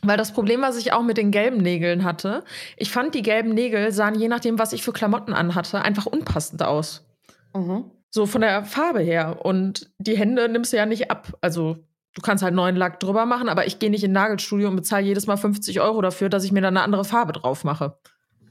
Weil 0.05 0.17
das 0.17 0.33
Problem, 0.33 0.63
was 0.63 0.77
ich 0.77 0.93
auch 0.93 1.03
mit 1.03 1.17
den 1.17 1.31
gelben 1.31 1.59
Nägeln 1.59 2.03
hatte, 2.03 2.43
ich 2.77 2.91
fand, 2.91 3.15
die 3.15 3.23
gelben 3.23 3.55
Nägel 3.55 3.93
sahen 3.93 4.17
je 4.17 4.29
nachdem, 4.29 4.59
was 4.59 4.73
ich 4.73 4.83
für 4.83 4.93
Klamotten 4.93 5.33
anhatte, 5.33 5.81
einfach 5.83 6.07
unpassend 6.07 6.63
aus. 6.63 7.07
Mhm. 7.55 7.85
So 8.11 8.27
von 8.27 8.41
der 8.41 8.65
Farbe 8.65 9.01
her. 9.01 9.45
Und 9.45 9.91
die 9.99 10.19
Hände 10.19 10.49
nimmst 10.49 10.73
du 10.73 10.77
ja 10.77 10.87
nicht 10.87 11.11
ab. 11.11 11.39
Also 11.41 11.77
du 12.15 12.21
kannst 12.21 12.43
halt 12.43 12.55
neuen 12.55 12.77
Lack 12.77 13.01
drüber 13.01 13.27
machen, 13.27 13.49
aber 13.49 13.67
ich 13.67 13.79
gehe 13.79 13.91
nicht 13.91 14.05
in 14.05 14.11
ein 14.11 14.15
Nagelstudio 14.15 14.69
und 14.69 14.77
bezahle 14.77 15.05
jedes 15.05 15.27
Mal 15.27 15.37
50 15.37 15.81
Euro 15.81 16.03
dafür, 16.03 16.29
dass 16.29 16.45
ich 16.45 16.53
mir 16.53 16.61
dann 16.61 16.77
eine 16.77 16.85
andere 16.85 17.05
Farbe 17.05 17.33
drauf 17.33 17.63
mache. 17.63 17.97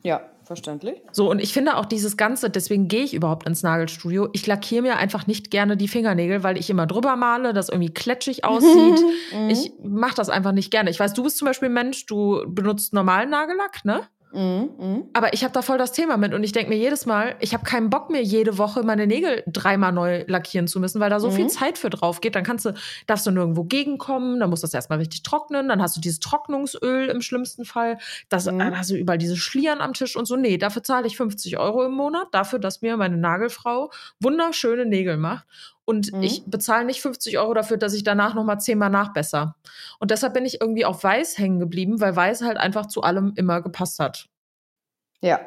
Ja, 0.03 0.21
verständlich. 0.51 1.01
So, 1.13 1.31
und 1.31 1.41
ich 1.41 1.53
finde 1.53 1.77
auch 1.77 1.85
dieses 1.85 2.17
Ganze, 2.17 2.49
deswegen 2.49 2.89
gehe 2.89 3.03
ich 3.03 3.13
überhaupt 3.13 3.47
ins 3.47 3.63
Nagelstudio. 3.63 4.27
Ich 4.33 4.45
lackiere 4.45 4.81
mir 4.81 4.97
einfach 4.97 5.25
nicht 5.25 5.49
gerne 5.49 5.77
die 5.77 5.87
Fingernägel, 5.87 6.43
weil 6.43 6.57
ich 6.57 6.69
immer 6.69 6.87
drüber 6.87 7.15
male, 7.15 7.53
das 7.53 7.69
irgendwie 7.69 7.93
kletschig 7.93 8.43
aussieht. 8.43 8.99
Mhm. 9.33 9.49
Ich 9.49 9.71
mache 9.81 10.15
das 10.15 10.29
einfach 10.29 10.51
nicht 10.51 10.69
gerne. 10.69 10.89
Ich 10.89 10.99
weiß, 10.99 11.13
du 11.13 11.23
bist 11.23 11.37
zum 11.37 11.45
Beispiel 11.45 11.69
ein 11.69 11.73
Mensch, 11.73 12.05
du 12.05 12.43
benutzt 12.47 12.93
normalen 12.93 13.29
Nagellack, 13.29 13.85
ne? 13.85 14.01
Mhm. 14.33 14.69
Mhm. 14.79 15.03
Aber 15.13 15.33
ich 15.33 15.43
habe 15.43 15.53
da 15.53 15.61
voll 15.61 15.77
das 15.77 15.91
Thema 15.91 16.17
mit 16.17 16.33
und 16.33 16.43
ich 16.43 16.51
denke 16.51 16.69
mir 16.69 16.77
jedes 16.77 17.05
Mal, 17.05 17.35
ich 17.39 17.53
habe 17.53 17.63
keinen 17.63 17.89
Bock 17.89 18.09
mehr, 18.09 18.21
jede 18.21 18.57
Woche 18.57 18.83
meine 18.83 19.07
Nägel 19.07 19.43
dreimal 19.47 19.91
neu 19.91 20.23
lackieren 20.27 20.67
zu 20.67 20.79
müssen, 20.79 20.99
weil 20.99 21.09
da 21.09 21.19
so 21.19 21.29
Mhm. 21.29 21.33
viel 21.35 21.47
Zeit 21.47 21.77
für 21.77 21.89
drauf 21.89 22.21
geht. 22.21 22.35
Dann 22.35 22.43
kannst 22.43 22.65
du, 22.65 22.73
darfst 23.07 23.25
du 23.27 23.31
nirgendwo 23.31 23.63
gegenkommen, 23.65 24.39
dann 24.39 24.49
muss 24.49 24.61
das 24.61 24.73
erstmal 24.73 24.99
richtig 24.99 25.23
trocknen, 25.23 25.67
dann 25.67 25.81
hast 25.81 25.97
du 25.97 26.01
dieses 26.01 26.19
Trocknungsöl 26.19 27.09
im 27.09 27.21
schlimmsten 27.21 27.65
Fall, 27.65 27.97
das, 28.29 28.45
Mhm. 28.45 28.59
dann 28.59 28.77
hast 28.77 28.89
du 28.89 28.95
überall 28.95 29.17
diese 29.17 29.37
Schlieren 29.37 29.81
am 29.81 29.93
Tisch 29.93 30.15
und 30.15 30.25
so. 30.25 30.35
Nee, 30.35 30.57
dafür 30.57 30.83
zahle 30.83 31.07
ich 31.07 31.17
50 31.17 31.57
Euro 31.57 31.83
im 31.85 31.91
Monat, 31.93 32.27
dafür, 32.31 32.59
dass 32.59 32.81
mir 32.81 32.97
meine 32.97 33.17
Nagelfrau 33.17 33.91
wunderschöne 34.21 34.85
Nägel 34.85 35.17
macht. 35.17 35.45
Und 35.83 36.13
Mhm. 36.13 36.21
ich 36.23 36.43
bezahle 36.45 36.85
nicht 36.85 37.01
50 37.01 37.37
Euro 37.39 37.53
dafür, 37.53 37.75
dass 37.75 37.93
ich 37.93 38.03
danach 38.03 38.33
nochmal 38.35 38.59
zehnmal 38.61 38.89
nachbesser. 38.91 39.55
Und 39.99 40.11
deshalb 40.11 40.33
bin 40.33 40.45
ich 40.45 40.61
irgendwie 40.61 40.85
auf 40.85 41.03
Weiß 41.03 41.37
hängen 41.37 41.59
geblieben, 41.59 41.99
weil 41.99 42.15
Weiß 42.15 42.43
halt 42.43 42.57
einfach 42.57 42.85
zu 42.85 43.01
allem 43.01 43.33
immer 43.35 43.61
gepasst 43.61 43.99
hat. 43.99 44.27
Ja, 45.21 45.39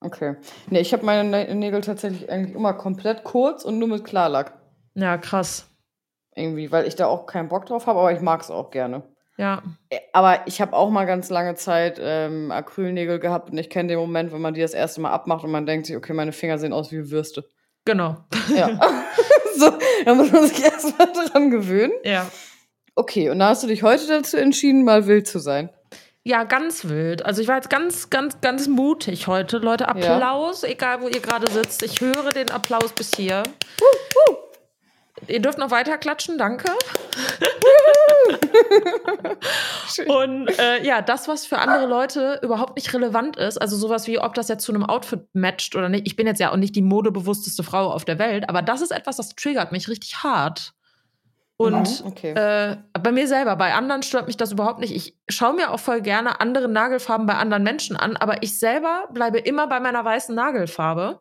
okay. 0.00 0.36
Nee, 0.70 0.80
ich 0.80 0.92
habe 0.92 1.04
meine 1.04 1.28
Nä- 1.28 1.54
Nägel 1.54 1.80
tatsächlich 1.80 2.30
eigentlich 2.30 2.54
immer 2.54 2.74
komplett 2.74 3.24
kurz 3.24 3.64
und 3.64 3.78
nur 3.78 3.88
mit 3.88 4.04
Klarlack. 4.04 4.52
Ja, 4.94 5.18
krass. 5.18 5.68
Irgendwie, 6.34 6.70
weil 6.70 6.86
ich 6.86 6.96
da 6.96 7.06
auch 7.06 7.26
keinen 7.26 7.48
Bock 7.48 7.66
drauf 7.66 7.86
habe, 7.86 7.98
aber 7.98 8.12
ich 8.12 8.20
mag 8.20 8.40
es 8.42 8.50
auch 8.50 8.70
gerne. 8.70 9.02
Ja. 9.38 9.62
Äh, 9.90 9.98
Aber 10.12 10.46
ich 10.46 10.60
habe 10.62 10.74
auch 10.74 10.88
mal 10.90 11.04
ganz 11.04 11.28
lange 11.28 11.54
Zeit 11.56 11.98
ähm, 12.02 12.50
Acrylnägel 12.50 13.18
gehabt 13.18 13.50
und 13.50 13.58
ich 13.58 13.68
kenne 13.68 13.88
den 13.90 13.98
Moment, 13.98 14.32
wenn 14.32 14.40
man 14.40 14.54
die 14.54 14.60
das 14.62 14.72
erste 14.74 15.00
Mal 15.00 15.10
abmacht 15.10 15.44
und 15.44 15.50
man 15.50 15.66
denkt 15.66 15.86
sich, 15.86 15.96
okay, 15.96 16.12
meine 16.14 16.32
Finger 16.32 16.58
sehen 16.58 16.72
aus 16.72 16.90
wie 16.92 17.10
Würste. 17.10 17.44
Genau. 17.84 18.16
Ja. 18.54 18.68
so, 19.56 19.72
da 20.04 20.14
muss 20.14 20.30
man 20.32 20.46
sich 20.46 20.62
erstmal 20.64 21.12
dran 21.12 21.50
gewöhnen. 21.50 21.92
Ja. 22.04 22.26
Okay, 22.94 23.28
und 23.28 23.38
da 23.38 23.48
hast 23.50 23.62
du 23.62 23.66
dich 23.66 23.82
heute 23.82 24.06
dazu 24.06 24.36
entschieden, 24.38 24.84
mal 24.84 25.06
wild 25.06 25.26
zu 25.26 25.38
sein. 25.38 25.68
Ja, 26.26 26.42
ganz 26.42 26.88
wild. 26.88 27.24
Also 27.24 27.40
ich 27.40 27.46
war 27.46 27.54
jetzt 27.54 27.70
ganz, 27.70 28.10
ganz, 28.10 28.40
ganz 28.40 28.66
mutig 28.66 29.28
heute. 29.28 29.58
Leute, 29.58 29.86
Applaus, 29.86 30.64
egal 30.64 31.00
wo 31.00 31.06
ihr 31.06 31.20
gerade 31.20 31.48
sitzt. 31.48 31.84
Ich 31.84 32.00
höre 32.00 32.30
den 32.30 32.50
Applaus 32.50 32.92
bis 32.92 33.14
hier. 33.14 33.44
Ihr 35.28 35.40
dürft 35.40 35.58
noch 35.58 35.70
weiter 35.70 35.98
klatschen, 35.98 36.36
danke. 36.36 36.68
Und 40.08 40.48
äh, 40.58 40.84
ja, 40.84 41.00
das, 41.00 41.28
was 41.28 41.46
für 41.46 41.58
andere 41.58 41.86
Leute 41.86 42.40
überhaupt 42.42 42.74
nicht 42.74 42.92
relevant 42.92 43.36
ist, 43.36 43.58
also 43.58 43.76
sowas 43.76 44.08
wie, 44.08 44.18
ob 44.18 44.34
das 44.34 44.48
jetzt 44.48 44.64
zu 44.64 44.72
einem 44.72 44.84
Outfit 44.84 45.28
matcht 45.32 45.76
oder 45.76 45.88
nicht. 45.88 46.08
Ich 46.08 46.16
bin 46.16 46.26
jetzt 46.26 46.40
ja 46.40 46.50
auch 46.50 46.56
nicht 46.56 46.74
die 46.74 46.82
modebewussteste 46.82 47.62
Frau 47.62 47.92
auf 47.92 48.04
der 48.04 48.18
Welt, 48.18 48.48
aber 48.48 48.62
das 48.62 48.80
ist 48.80 48.90
etwas, 48.90 49.16
das 49.16 49.36
triggert 49.36 49.70
mich 49.70 49.88
richtig 49.88 50.24
hart. 50.24 50.72
Und 51.58 52.02
Mhm, 52.02 52.06
okay. 52.06 52.32
äh, 52.32 52.76
bei 53.00 53.12
mir 53.12 53.26
selber, 53.26 53.56
bei 53.56 53.72
anderen 53.72 54.02
stört 54.02 54.26
mich 54.26 54.36
das 54.36 54.52
überhaupt 54.52 54.78
nicht. 54.78 54.94
Ich 54.94 55.16
schaue 55.28 55.54
mir 55.54 55.70
auch 55.70 55.80
voll 55.80 56.02
gerne 56.02 56.40
andere 56.40 56.68
Nagelfarben 56.68 57.26
bei 57.26 57.34
anderen 57.34 57.62
Menschen 57.62 57.96
an, 57.96 58.16
aber 58.16 58.42
ich 58.42 58.58
selber 58.58 59.08
bleibe 59.12 59.38
immer 59.38 59.66
bei 59.66 59.80
meiner 59.80 60.04
weißen 60.04 60.34
Nagelfarbe. 60.34 61.20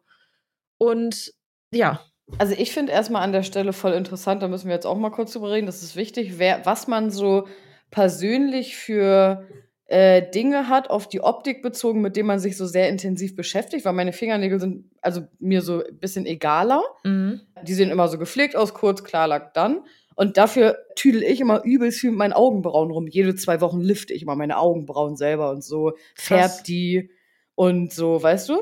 Und 0.77 1.31
ja, 1.71 2.01
Also 2.37 2.53
ich 2.57 2.71
finde 2.73 2.91
erstmal 2.91 3.21
an 3.23 3.31
der 3.31 3.43
Stelle 3.43 3.71
voll 3.71 3.93
interessant, 3.93 4.41
da 4.43 4.47
müssen 4.47 4.67
wir 4.67 4.75
jetzt 4.75 4.87
auch 4.87 4.97
mal 4.97 5.11
kurz 5.11 5.31
drüber 5.33 5.51
reden, 5.51 5.67
das 5.67 5.83
ist 5.83 5.95
wichtig, 5.95 6.37
wer, 6.39 6.65
was 6.65 6.87
man 6.87 7.11
so 7.11 7.47
persönlich 7.91 8.75
für 8.75 9.47
äh, 9.85 10.29
Dinge 10.31 10.67
hat, 10.67 10.89
auf 10.89 11.07
die 11.07 11.21
Optik 11.21 11.61
bezogen, 11.61 12.01
mit 12.01 12.15
denen 12.17 12.27
man 12.27 12.39
sich 12.39 12.57
so 12.57 12.65
sehr 12.65 12.89
intensiv 12.89 13.35
beschäftigt, 13.35 13.85
weil 13.85 13.93
meine 13.93 14.11
Fingernägel 14.13 14.59
sind 14.59 14.89
also 15.01 15.21
mir 15.39 15.61
so 15.61 15.83
ein 15.85 15.99
bisschen 15.99 16.25
egaler. 16.25 16.81
mhm. 17.03 17.41
Die 17.63 17.73
sehen 17.73 17.89
immer 17.91 18.07
so 18.07 18.17
gepflegt 18.17 18.55
aus, 18.55 18.73
kurz, 18.73 19.03
Klarlack 19.03 19.53
dann. 19.53 19.85
Und 20.15 20.37
dafür 20.37 20.77
tüdel 20.95 21.23
ich 21.23 21.41
immer 21.41 21.63
übelst 21.63 21.99
viel 21.99 22.11
mit 22.11 22.19
meinen 22.19 22.33
Augenbrauen 22.33 22.91
rum. 22.91 23.07
Jede 23.07 23.35
zwei 23.35 23.61
Wochen 23.61 23.81
lifte 23.81 24.13
ich 24.13 24.23
immer 24.23 24.35
meine 24.35 24.57
Augenbrauen 24.57 25.17
selber 25.17 25.51
und 25.51 25.63
so, 25.63 25.93
färb 26.15 26.63
die 26.63 27.11
und 27.55 27.91
so, 27.93 28.21
weißt 28.21 28.49
du? 28.49 28.61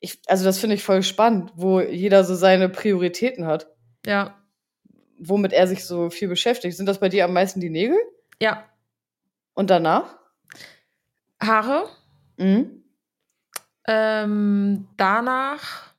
Ich, 0.00 0.20
also 0.26 0.44
das 0.44 0.58
finde 0.58 0.74
ich 0.74 0.82
voll 0.82 1.02
spannend, 1.02 1.52
wo 1.54 1.80
jeder 1.80 2.24
so 2.24 2.34
seine 2.34 2.68
Prioritäten 2.68 3.46
hat, 3.46 3.68
ja, 4.04 4.36
womit 5.18 5.52
er 5.52 5.68
sich 5.68 5.84
so 5.84 6.10
viel 6.10 6.26
beschäftigt. 6.26 6.76
Sind 6.76 6.86
das 6.86 6.98
bei 6.98 7.08
dir 7.08 7.24
am 7.24 7.32
meisten 7.32 7.60
die 7.60 7.70
Nägel? 7.70 7.96
ja. 8.40 8.64
Und 9.54 9.70
danach? 9.70 10.18
Haare. 11.40 11.88
Mhm. 12.38 12.84
Ähm, 13.86 14.88
danach, 14.96 15.91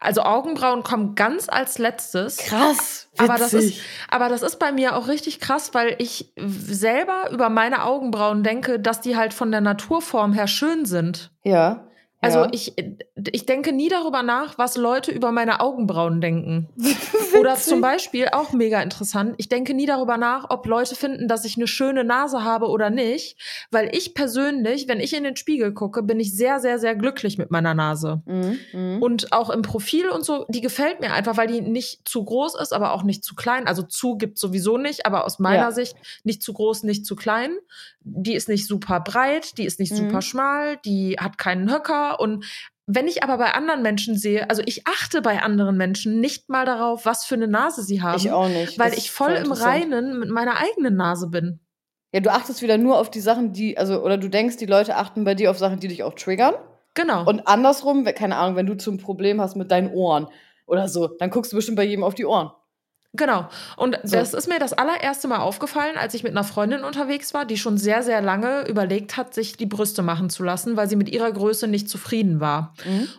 also 0.00 0.22
Augenbrauen 0.22 0.82
kommen 0.82 1.14
ganz 1.14 1.48
als 1.48 1.78
letztes. 1.78 2.38
Krass. 2.38 3.08
Aber 3.18 3.36
das, 3.36 3.52
ist, 3.52 3.64
witzig. 3.64 3.82
aber 4.08 4.30
das 4.30 4.40
ist 4.40 4.58
bei 4.58 4.72
mir 4.72 4.96
auch 4.96 5.08
richtig 5.08 5.40
krass, 5.40 5.74
weil 5.74 5.94
ich 5.98 6.32
selber 6.36 7.30
über 7.30 7.50
meine 7.50 7.84
Augenbrauen 7.84 8.42
denke, 8.42 8.80
dass 8.80 9.02
die 9.02 9.16
halt 9.16 9.34
von 9.34 9.50
der 9.50 9.60
Naturform 9.60 10.32
her 10.32 10.46
schön 10.46 10.86
sind. 10.86 11.30
Ja. 11.44 11.84
Also 12.22 12.40
ja. 12.40 12.48
ich, 12.52 12.74
ich 13.32 13.46
denke 13.46 13.72
nie 13.72 13.88
darüber 13.88 14.22
nach, 14.22 14.58
was 14.58 14.76
Leute 14.76 15.10
über 15.10 15.32
meine 15.32 15.60
Augenbrauen 15.60 16.20
denken. 16.20 16.68
Oder 17.40 17.54
zum 17.56 17.80
Beispiel, 17.80 18.28
auch 18.32 18.52
mega 18.52 18.82
interessant, 18.82 19.34
ich 19.38 19.48
denke 19.48 19.72
nie 19.72 19.86
darüber 19.86 20.18
nach, 20.18 20.50
ob 20.50 20.66
Leute 20.66 20.94
finden, 20.94 21.28
dass 21.28 21.44
ich 21.46 21.56
eine 21.56 21.66
schöne 21.66 22.04
Nase 22.04 22.44
habe 22.44 22.66
oder 22.68 22.90
nicht. 22.90 23.38
Weil 23.70 23.94
ich 23.96 24.14
persönlich, 24.14 24.88
wenn 24.88 25.00
ich 25.00 25.14
in 25.16 25.24
den 25.24 25.36
Spiegel 25.36 25.72
gucke, 25.72 26.02
bin 26.02 26.20
ich 26.20 26.36
sehr, 26.36 26.60
sehr, 26.60 26.78
sehr 26.78 26.94
glücklich 26.94 27.38
mit 27.38 27.50
meiner 27.50 27.72
Nase. 27.72 28.20
Mhm. 28.26 28.58
Mhm. 28.72 29.02
Und 29.02 29.32
auch 29.32 29.48
im 29.48 29.62
Profil 29.62 30.08
und 30.10 30.24
so, 30.24 30.44
die 30.48 30.60
gefällt 30.60 31.00
mir 31.00 31.12
einfach, 31.12 31.36
weil 31.36 31.46
die 31.46 31.60
nicht 31.62 32.06
zu 32.06 32.24
groß 32.24 32.56
ist, 32.60 32.72
aber 32.72 32.92
auch 32.92 33.02
nicht 33.02 33.24
zu 33.24 33.34
klein. 33.34 33.66
Also 33.66 33.82
zu 33.82 34.16
gibt 34.16 34.36
sowieso 34.38 34.76
nicht, 34.76 35.06
aber 35.06 35.24
aus 35.24 35.38
meiner 35.38 35.56
Ja. 35.60 35.70
Sicht 35.72 35.96
nicht 36.24 36.42
zu 36.42 36.52
groß, 36.52 36.82
nicht 36.82 37.06
zu 37.06 37.16
klein. 37.16 37.52
Die 38.02 38.34
ist 38.34 38.48
nicht 38.48 38.66
super 38.66 39.00
breit, 39.00 39.56
die 39.58 39.64
ist 39.64 39.78
nicht 39.78 39.92
Mhm. 39.92 39.96
super 39.96 40.22
schmal, 40.22 40.76
die 40.84 41.16
hat 41.18 41.38
keinen 41.38 41.70
Höcker. 41.72 42.09
Und 42.18 42.44
wenn 42.86 43.06
ich 43.06 43.22
aber 43.22 43.38
bei 43.38 43.52
anderen 43.52 43.82
Menschen 43.82 44.16
sehe, 44.16 44.48
also 44.50 44.62
ich 44.66 44.86
achte 44.86 45.22
bei 45.22 45.42
anderen 45.42 45.76
Menschen 45.76 46.20
nicht 46.20 46.48
mal 46.48 46.66
darauf, 46.66 47.06
was 47.06 47.24
für 47.24 47.36
eine 47.36 47.48
Nase 47.48 47.82
sie 47.82 48.02
haben, 48.02 48.18
ich 48.18 48.30
auch 48.30 48.48
nicht. 48.48 48.78
weil 48.78 48.90
Das 48.90 48.98
ich 48.98 49.10
voll 49.10 49.32
im. 49.32 49.52
Reinen 49.52 50.18
mit 50.18 50.30
meiner 50.30 50.56
eigenen 50.56 50.96
Nase 50.96 51.28
bin. 51.28 51.60
Ja, 52.12 52.20
du 52.20 52.32
achtest 52.32 52.62
wieder 52.62 52.78
nur 52.78 52.98
auf 52.98 53.10
die 53.10 53.20
Sachen, 53.20 53.52
die, 53.52 53.78
also, 53.78 54.02
oder 54.02 54.18
du 54.18 54.28
denkst, 54.28 54.56
die 54.56 54.66
Leute 54.66 54.96
achten 54.96 55.24
bei 55.24 55.34
dir 55.34 55.50
auf 55.50 55.58
Sachen, 55.58 55.78
die 55.78 55.88
dich 55.88 56.02
auch 56.02 56.14
triggern. 56.14 56.54
Genau. 56.94 57.24
Und 57.24 57.46
andersrum, 57.46 58.04
keine 58.04 58.36
Ahnung, 58.36 58.56
wenn 58.56 58.66
du 58.66 58.76
zum 58.76 58.98
Problem 58.98 59.40
hast 59.40 59.54
mit 59.54 59.70
deinen 59.70 59.92
Ohren 59.92 60.26
oder 60.66 60.88
so, 60.88 61.06
dann 61.06 61.30
guckst 61.30 61.52
du 61.52 61.56
bestimmt 61.56 61.76
bei 61.76 61.84
jedem 61.84 62.02
auf 62.02 62.14
die 62.14 62.26
Ohren. 62.26 62.50
Genau. 63.12 63.48
Und 63.76 63.98
So. 64.04 64.16
das 64.16 64.34
ist 64.34 64.48
mir 64.48 64.60
das 64.60 64.72
allererste 64.72 65.26
Mal 65.26 65.38
aufgefallen, 65.38 65.96
als 65.96 66.14
ich 66.14 66.22
mit 66.22 66.32
einer 66.32 66.44
Freundin 66.44 66.84
unterwegs 66.84 67.34
war, 67.34 67.44
die 67.44 67.56
schon 67.56 67.76
sehr, 67.76 68.02
sehr 68.04 68.22
lange 68.22 68.68
überlegt 68.68 69.16
hat, 69.16 69.34
sich 69.34 69.56
die 69.56 69.66
Brüste 69.66 70.02
machen 70.02 70.30
zu 70.30 70.44
lassen, 70.44 70.76
weil 70.76 70.88
sie 70.88 70.96
mit 70.96 71.08
ihrer 71.08 71.32
Größe 71.32 71.66
nicht 71.66 71.88
zufrieden 71.88 72.38
war. 72.40 72.72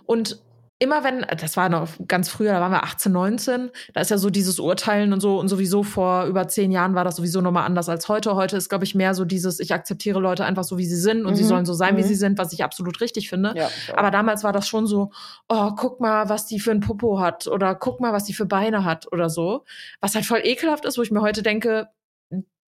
Und 0.05 0.39
immer 0.81 1.03
wenn, 1.03 1.21
das 1.39 1.57
war 1.57 1.69
noch 1.69 1.87
ganz 2.07 2.27
früher, 2.27 2.53
da 2.53 2.59
waren 2.59 2.71
wir 2.71 2.83
18, 2.83 3.11
19, 3.11 3.69
da 3.93 4.01
ist 4.01 4.09
ja 4.09 4.17
so 4.17 4.31
dieses 4.31 4.59
Urteilen 4.59 5.13
und 5.13 5.19
so 5.19 5.39
und 5.39 5.47
sowieso 5.47 5.83
vor 5.83 6.25
über 6.25 6.47
zehn 6.47 6.71
Jahren 6.71 6.95
war 6.95 7.03
das 7.03 7.17
sowieso 7.17 7.39
nochmal 7.39 7.65
anders 7.67 7.87
als 7.87 8.09
heute. 8.09 8.35
Heute 8.35 8.57
ist, 8.57 8.67
glaube 8.67 8.83
ich, 8.83 8.95
mehr 8.95 9.13
so 9.13 9.23
dieses, 9.23 9.59
ich 9.59 9.73
akzeptiere 9.75 10.19
Leute 10.19 10.43
einfach 10.43 10.63
so, 10.63 10.79
wie 10.79 10.85
sie 10.85 10.95
sind 10.99 11.27
und 11.27 11.35
sie 11.35 11.43
Mhm. 11.43 11.47
sollen 11.47 11.65
so 11.67 11.73
sein, 11.73 11.97
wie 11.97 12.01
Mhm. 12.01 12.07
sie 12.07 12.15
sind, 12.15 12.39
was 12.39 12.51
ich 12.51 12.63
absolut 12.63 12.99
richtig 12.99 13.29
finde. 13.29 13.53
Ja. 13.55 13.69
Aber 13.95 14.09
damals 14.09 14.43
war 14.43 14.53
das 14.53 14.67
schon 14.67 14.87
so, 14.87 15.11
oh, 15.49 15.71
guck 15.77 16.01
mal, 16.01 16.29
was 16.29 16.47
die 16.47 16.59
für 16.59 16.71
ein 16.71 16.79
Popo 16.79 17.19
hat 17.19 17.45
oder 17.45 17.75
guck 17.75 17.99
mal, 17.99 18.11
was 18.11 18.23
die 18.23 18.33
für 18.33 18.47
Beine 18.47 18.83
hat 18.83 19.11
oder 19.11 19.29
so. 19.29 19.63
Was 19.99 20.15
halt 20.15 20.25
voll 20.25 20.41
ekelhaft 20.43 20.85
ist, 20.85 20.97
wo 20.97 21.03
ich 21.03 21.11
mir 21.11 21.21
heute 21.21 21.43
denke, 21.43 21.89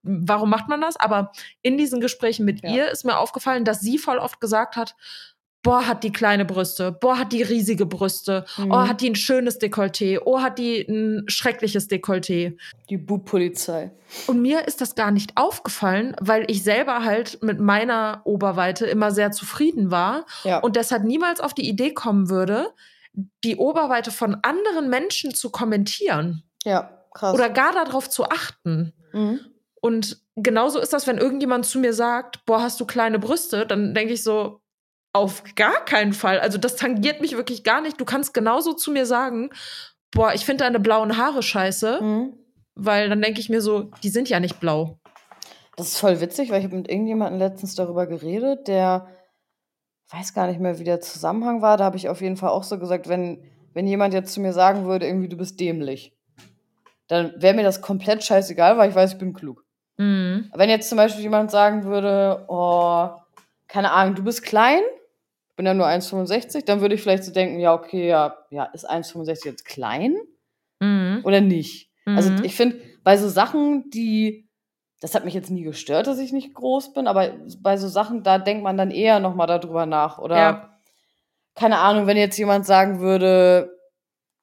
warum 0.04 0.50
macht 0.50 0.68
man 0.68 0.82
das? 0.82 0.98
Aber 0.98 1.32
in 1.62 1.78
diesen 1.78 2.02
Gesprächen 2.02 2.44
mit 2.46 2.64
Ja. 2.64 2.70
ihr 2.72 2.90
ist 2.90 3.06
mir 3.06 3.20
aufgefallen, 3.20 3.64
dass 3.66 3.82
sie 3.82 4.00
voll 4.00 4.18
oft 4.18 4.42
gesagt 4.42 4.76
hat, 4.76 4.96
boah, 5.64 5.86
hat 5.88 6.04
die 6.04 6.12
kleine 6.12 6.44
Brüste, 6.46 6.92
boah, 6.92 7.18
hat 7.20 7.32
die 7.34 7.44
riesige 7.44 7.86
Brüste, 7.86 8.46
Mhm. 8.58 8.72
oh, 8.72 8.88
hat 8.88 9.02
die 9.02 9.10
ein 9.10 9.16
schönes 9.16 9.60
Dekolleté, 9.60 10.20
oh, 10.26 10.42
hat 10.42 10.58
die 10.58 10.82
ein 10.82 11.24
schreckliches 11.28 11.88
Dekolleté. 11.90 12.58
die 12.90 12.98
Bub-Polizei. 12.98 13.92
Und 14.28 14.42
mir 14.42 14.68
ist 14.68 14.82
das 14.82 14.96
gar 14.96 15.12
nicht 15.12 15.32
aufgefallen, 15.38 16.16
weil 16.20 16.50
ich 16.50 16.64
selber 16.64 17.04
halt 17.06 17.42
mit 17.42 17.60
meiner 17.60 18.22
Oberweite 18.26 18.86
immer 18.86 19.12
sehr 19.12 19.32
zufrieden 19.32 19.92
war 19.92 20.26
Ja. 20.44 20.60
und 20.60 20.76
deshalb 20.76 21.04
niemals 21.04 21.40
auf 21.40 21.54
die 21.54 21.70
Idee 21.70 21.94
kommen 21.94 22.30
würde, 22.30 22.68
die 23.44 23.56
Oberweite 23.58 24.10
von 24.12 24.38
anderen 24.42 24.90
Menschen 24.90 25.34
zu 25.34 25.50
kommentieren 25.52 26.44
ja, 26.64 26.90
krass. 27.14 27.34
oder 27.34 27.50
gar 27.50 27.74
darauf 27.74 28.10
zu 28.10 28.26
achten. 28.30 28.94
mhm. 29.14 29.40
Und 29.84 30.22
genauso 30.36 30.78
ist 30.80 30.94
das, 30.94 31.08
wenn 31.08 31.18
irgendjemand 31.18 31.66
zu 31.66 31.80
mir 31.80 31.94
sagt, 31.94 32.46
boah, 32.46 32.62
hast 32.62 32.80
du 32.80 32.86
kleine 32.86 33.18
Brüste, 33.18 33.66
dann 33.66 33.96
denke 33.96 34.14
ich 34.14 34.22
so, 34.22 34.61
auf 35.14 35.44
gar 35.56 35.84
keinen 35.86 36.14
Fall. 36.14 36.40
Also 36.40 36.58
das 36.58 36.76
tangiert 36.76 37.22
mich 37.22 37.36
wirklich 37.36 37.64
gar 37.64 37.82
nicht. 37.82 38.00
Du 38.00 38.06
kannst 38.06 38.34
genauso 38.34 38.74
zu 38.74 38.92
mir 38.92 39.06
sagen, 39.06 39.50
boah, 40.12 40.34
ich 40.34 40.46
finde 40.46 40.64
deine 40.64 40.80
blauen 40.80 41.18
Haare 41.18 41.44
scheiße, 41.44 42.02
Mhm. 42.02 42.34
weil 42.76 43.10
dann 43.10 43.22
denke 43.22 43.40
ich 43.40 43.50
mir 43.50 43.62
so, 43.62 43.92
die 44.04 44.10
sind 44.10 44.30
ja 44.30 44.40
nicht 44.40 44.60
blau. 44.60 44.98
Das 45.78 45.88
ist 45.90 45.98
voll 46.00 46.22
witzig, 46.22 46.50
weil 46.52 46.60
ich 46.60 46.66
habe 46.66 46.76
mit 46.76 46.90
irgendjemandem 46.90 47.40
letztens 47.40 47.76
darüber 47.76 48.06
geredet, 48.08 48.68
der 48.68 49.08
weiß 50.12 50.34
gar 50.34 50.48
nicht 50.48 50.60
mehr, 50.60 50.80
wie 50.80 50.84
der 50.84 51.00
Zusammenhang 51.02 51.62
war. 51.62 51.78
Da 51.78 51.86
habe 51.86 51.98
ich 51.98 52.10
auf 52.10 52.22
jeden 52.22 52.36
Fall 52.38 52.50
auch 52.50 52.64
so 52.64 52.78
gesagt, 52.78 53.08
wenn, 53.08 53.44
wenn 53.74 53.88
jemand 53.88 54.14
jetzt 54.14 54.34
zu 54.34 54.42
mir 54.42 54.52
sagen 54.54 54.86
würde, 54.86 55.08
irgendwie 55.08 55.30
du 55.30 55.38
bist 55.38 55.60
dämlich, 55.60 56.14
dann 57.08 57.34
wäre 57.38 57.54
mir 57.56 57.64
das 57.64 57.82
komplett 57.82 58.24
scheißegal, 58.24 58.78
weil 58.78 58.90
ich 58.90 58.96
weiß, 58.96 59.14
ich 59.14 59.18
bin 59.20 59.34
klug. 59.34 59.64
Mhm. 59.98 60.50
Wenn 60.54 60.70
jetzt 60.70 60.90
zum 60.90 60.98
Beispiel 60.98 61.24
jemand 61.24 61.52
sagen 61.52 61.84
würde, 61.86 62.46
oh, 62.50 63.10
keine 63.68 63.92
Ahnung, 63.92 64.16
du 64.16 64.24
bist 64.24 64.44
klein, 64.44 64.82
bin 65.56 65.66
ja 65.66 65.74
nur 65.74 65.88
1,65, 65.88 66.66
dann 66.66 66.82
würde 66.82 66.96
ich 66.96 67.02
vielleicht 67.02 67.24
so 67.24 67.32
denken, 67.32 67.60
ja, 67.60 67.74
okay, 67.74 68.08
ja, 68.08 68.38
ja 68.50 68.66
ist 68.66 68.90
1,65 68.90 69.46
jetzt 69.46 69.66
klein 69.66 70.16
Mhm. 70.80 71.22
oder 71.24 71.42
nicht? 71.42 71.90
Also 72.06 72.32
Mhm. 72.32 72.44
ich 72.44 72.56
finde, 72.56 72.82
bei 73.04 73.18
so 73.18 73.30
Sachen, 73.30 73.90
die, 73.92 74.50
das 75.00 75.14
hat 75.16 75.26
mich 75.26 75.34
jetzt 75.34 75.52
nie 75.52 75.64
gestört, 75.64 76.08
dass 76.08 76.20
ich 76.20 76.34
nicht 76.34 76.54
groß 76.54 76.94
bin, 76.94 77.08
aber 77.08 77.34
bei 77.60 77.78
so 77.78 77.88
Sachen, 77.88 78.24
da 78.24 78.38
denkt 78.40 78.64
man 78.64 78.78
dann 78.78 78.92
eher 78.92 79.20
nochmal 79.20 79.48
darüber 79.48 79.86
nach. 79.86 80.18
Oder, 80.18 80.36
Ja. 80.38 80.80
keine 81.56 81.78
Ahnung, 81.80 82.08
wenn 82.08 82.18
jetzt 82.18 82.38
jemand 82.38 82.66
sagen 82.66 83.00
würde, 83.00 83.78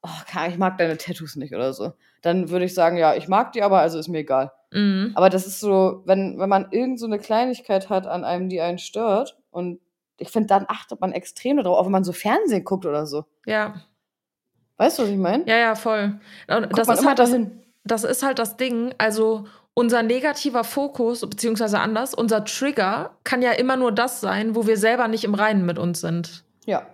oh, 0.02 0.08
ich 0.48 0.58
mag 0.58 0.78
deine 0.78 0.96
Tattoos 0.96 1.36
nicht 1.36 1.54
oder 1.54 1.72
so, 1.72 1.92
dann 2.22 2.50
würde 2.50 2.64
ich 2.64 2.74
sagen, 2.74 2.96
ja, 2.96 3.14
ich 3.14 3.28
mag 3.28 3.52
die, 3.52 3.62
aber 3.62 3.80
also 3.80 3.98
ist 3.98 4.08
mir 4.08 4.18
egal. 4.18 4.52
Mhm. 4.70 5.12
Aber 5.14 5.30
das 5.30 5.46
ist 5.46 5.60
so, 5.60 6.02
wenn, 6.04 6.38
wenn 6.38 6.48
man 6.48 6.68
irgend 6.70 7.00
so 7.00 7.06
eine 7.06 7.18
Kleinigkeit 7.18 7.88
hat 7.88 8.06
an 8.06 8.24
einem, 8.24 8.48
die 8.48 8.60
einen 8.60 8.78
stört, 8.78 9.36
und 9.50 9.80
ich 10.18 10.30
finde, 10.30 10.48
dann 10.48 10.66
achtet 10.68 11.00
man 11.00 11.12
extrem 11.12 11.56
darauf, 11.56 11.78
auch 11.78 11.84
wenn 11.84 11.92
man 11.92 12.04
so 12.04 12.12
Fernsehen 12.12 12.64
guckt 12.64 12.87
oder 12.87 13.06
so. 13.06 13.25
Ja. 13.46 13.75
Weißt 14.76 14.98
du, 14.98 15.02
was 15.04 15.10
ich 15.10 15.16
meine? 15.16 15.44
Ja, 15.46 15.56
ja, 15.56 15.75
voll. 15.75 16.20
Und 16.48 16.78
das 16.78 16.88
ist 16.88 17.06
halt 17.06 17.18
das, 17.18 17.34
das 17.84 18.04
ist 18.04 18.22
halt 18.22 18.38
das 18.38 18.56
Ding. 18.56 18.94
Also 18.98 19.46
unser 19.75 20.02
negativer 20.02 20.64
Fokus, 20.64 21.20
beziehungsweise 21.20 21.80
anders, 21.80 22.14
unser 22.14 22.44
Trigger 22.44 23.16
kann 23.25 23.42
ja 23.42 23.52
immer 23.52 23.76
nur 23.76 23.92
das 23.92 24.20
sein, 24.20 24.54
wo 24.54 24.66
wir 24.66 24.76
selber 24.76 25.08
nicht 25.08 25.25
im 25.25 25.34
Reinen 25.34 25.66
mit 25.66 25.78
uns 25.78 26.00
sind. 26.00 26.44
Ja. 26.64 26.87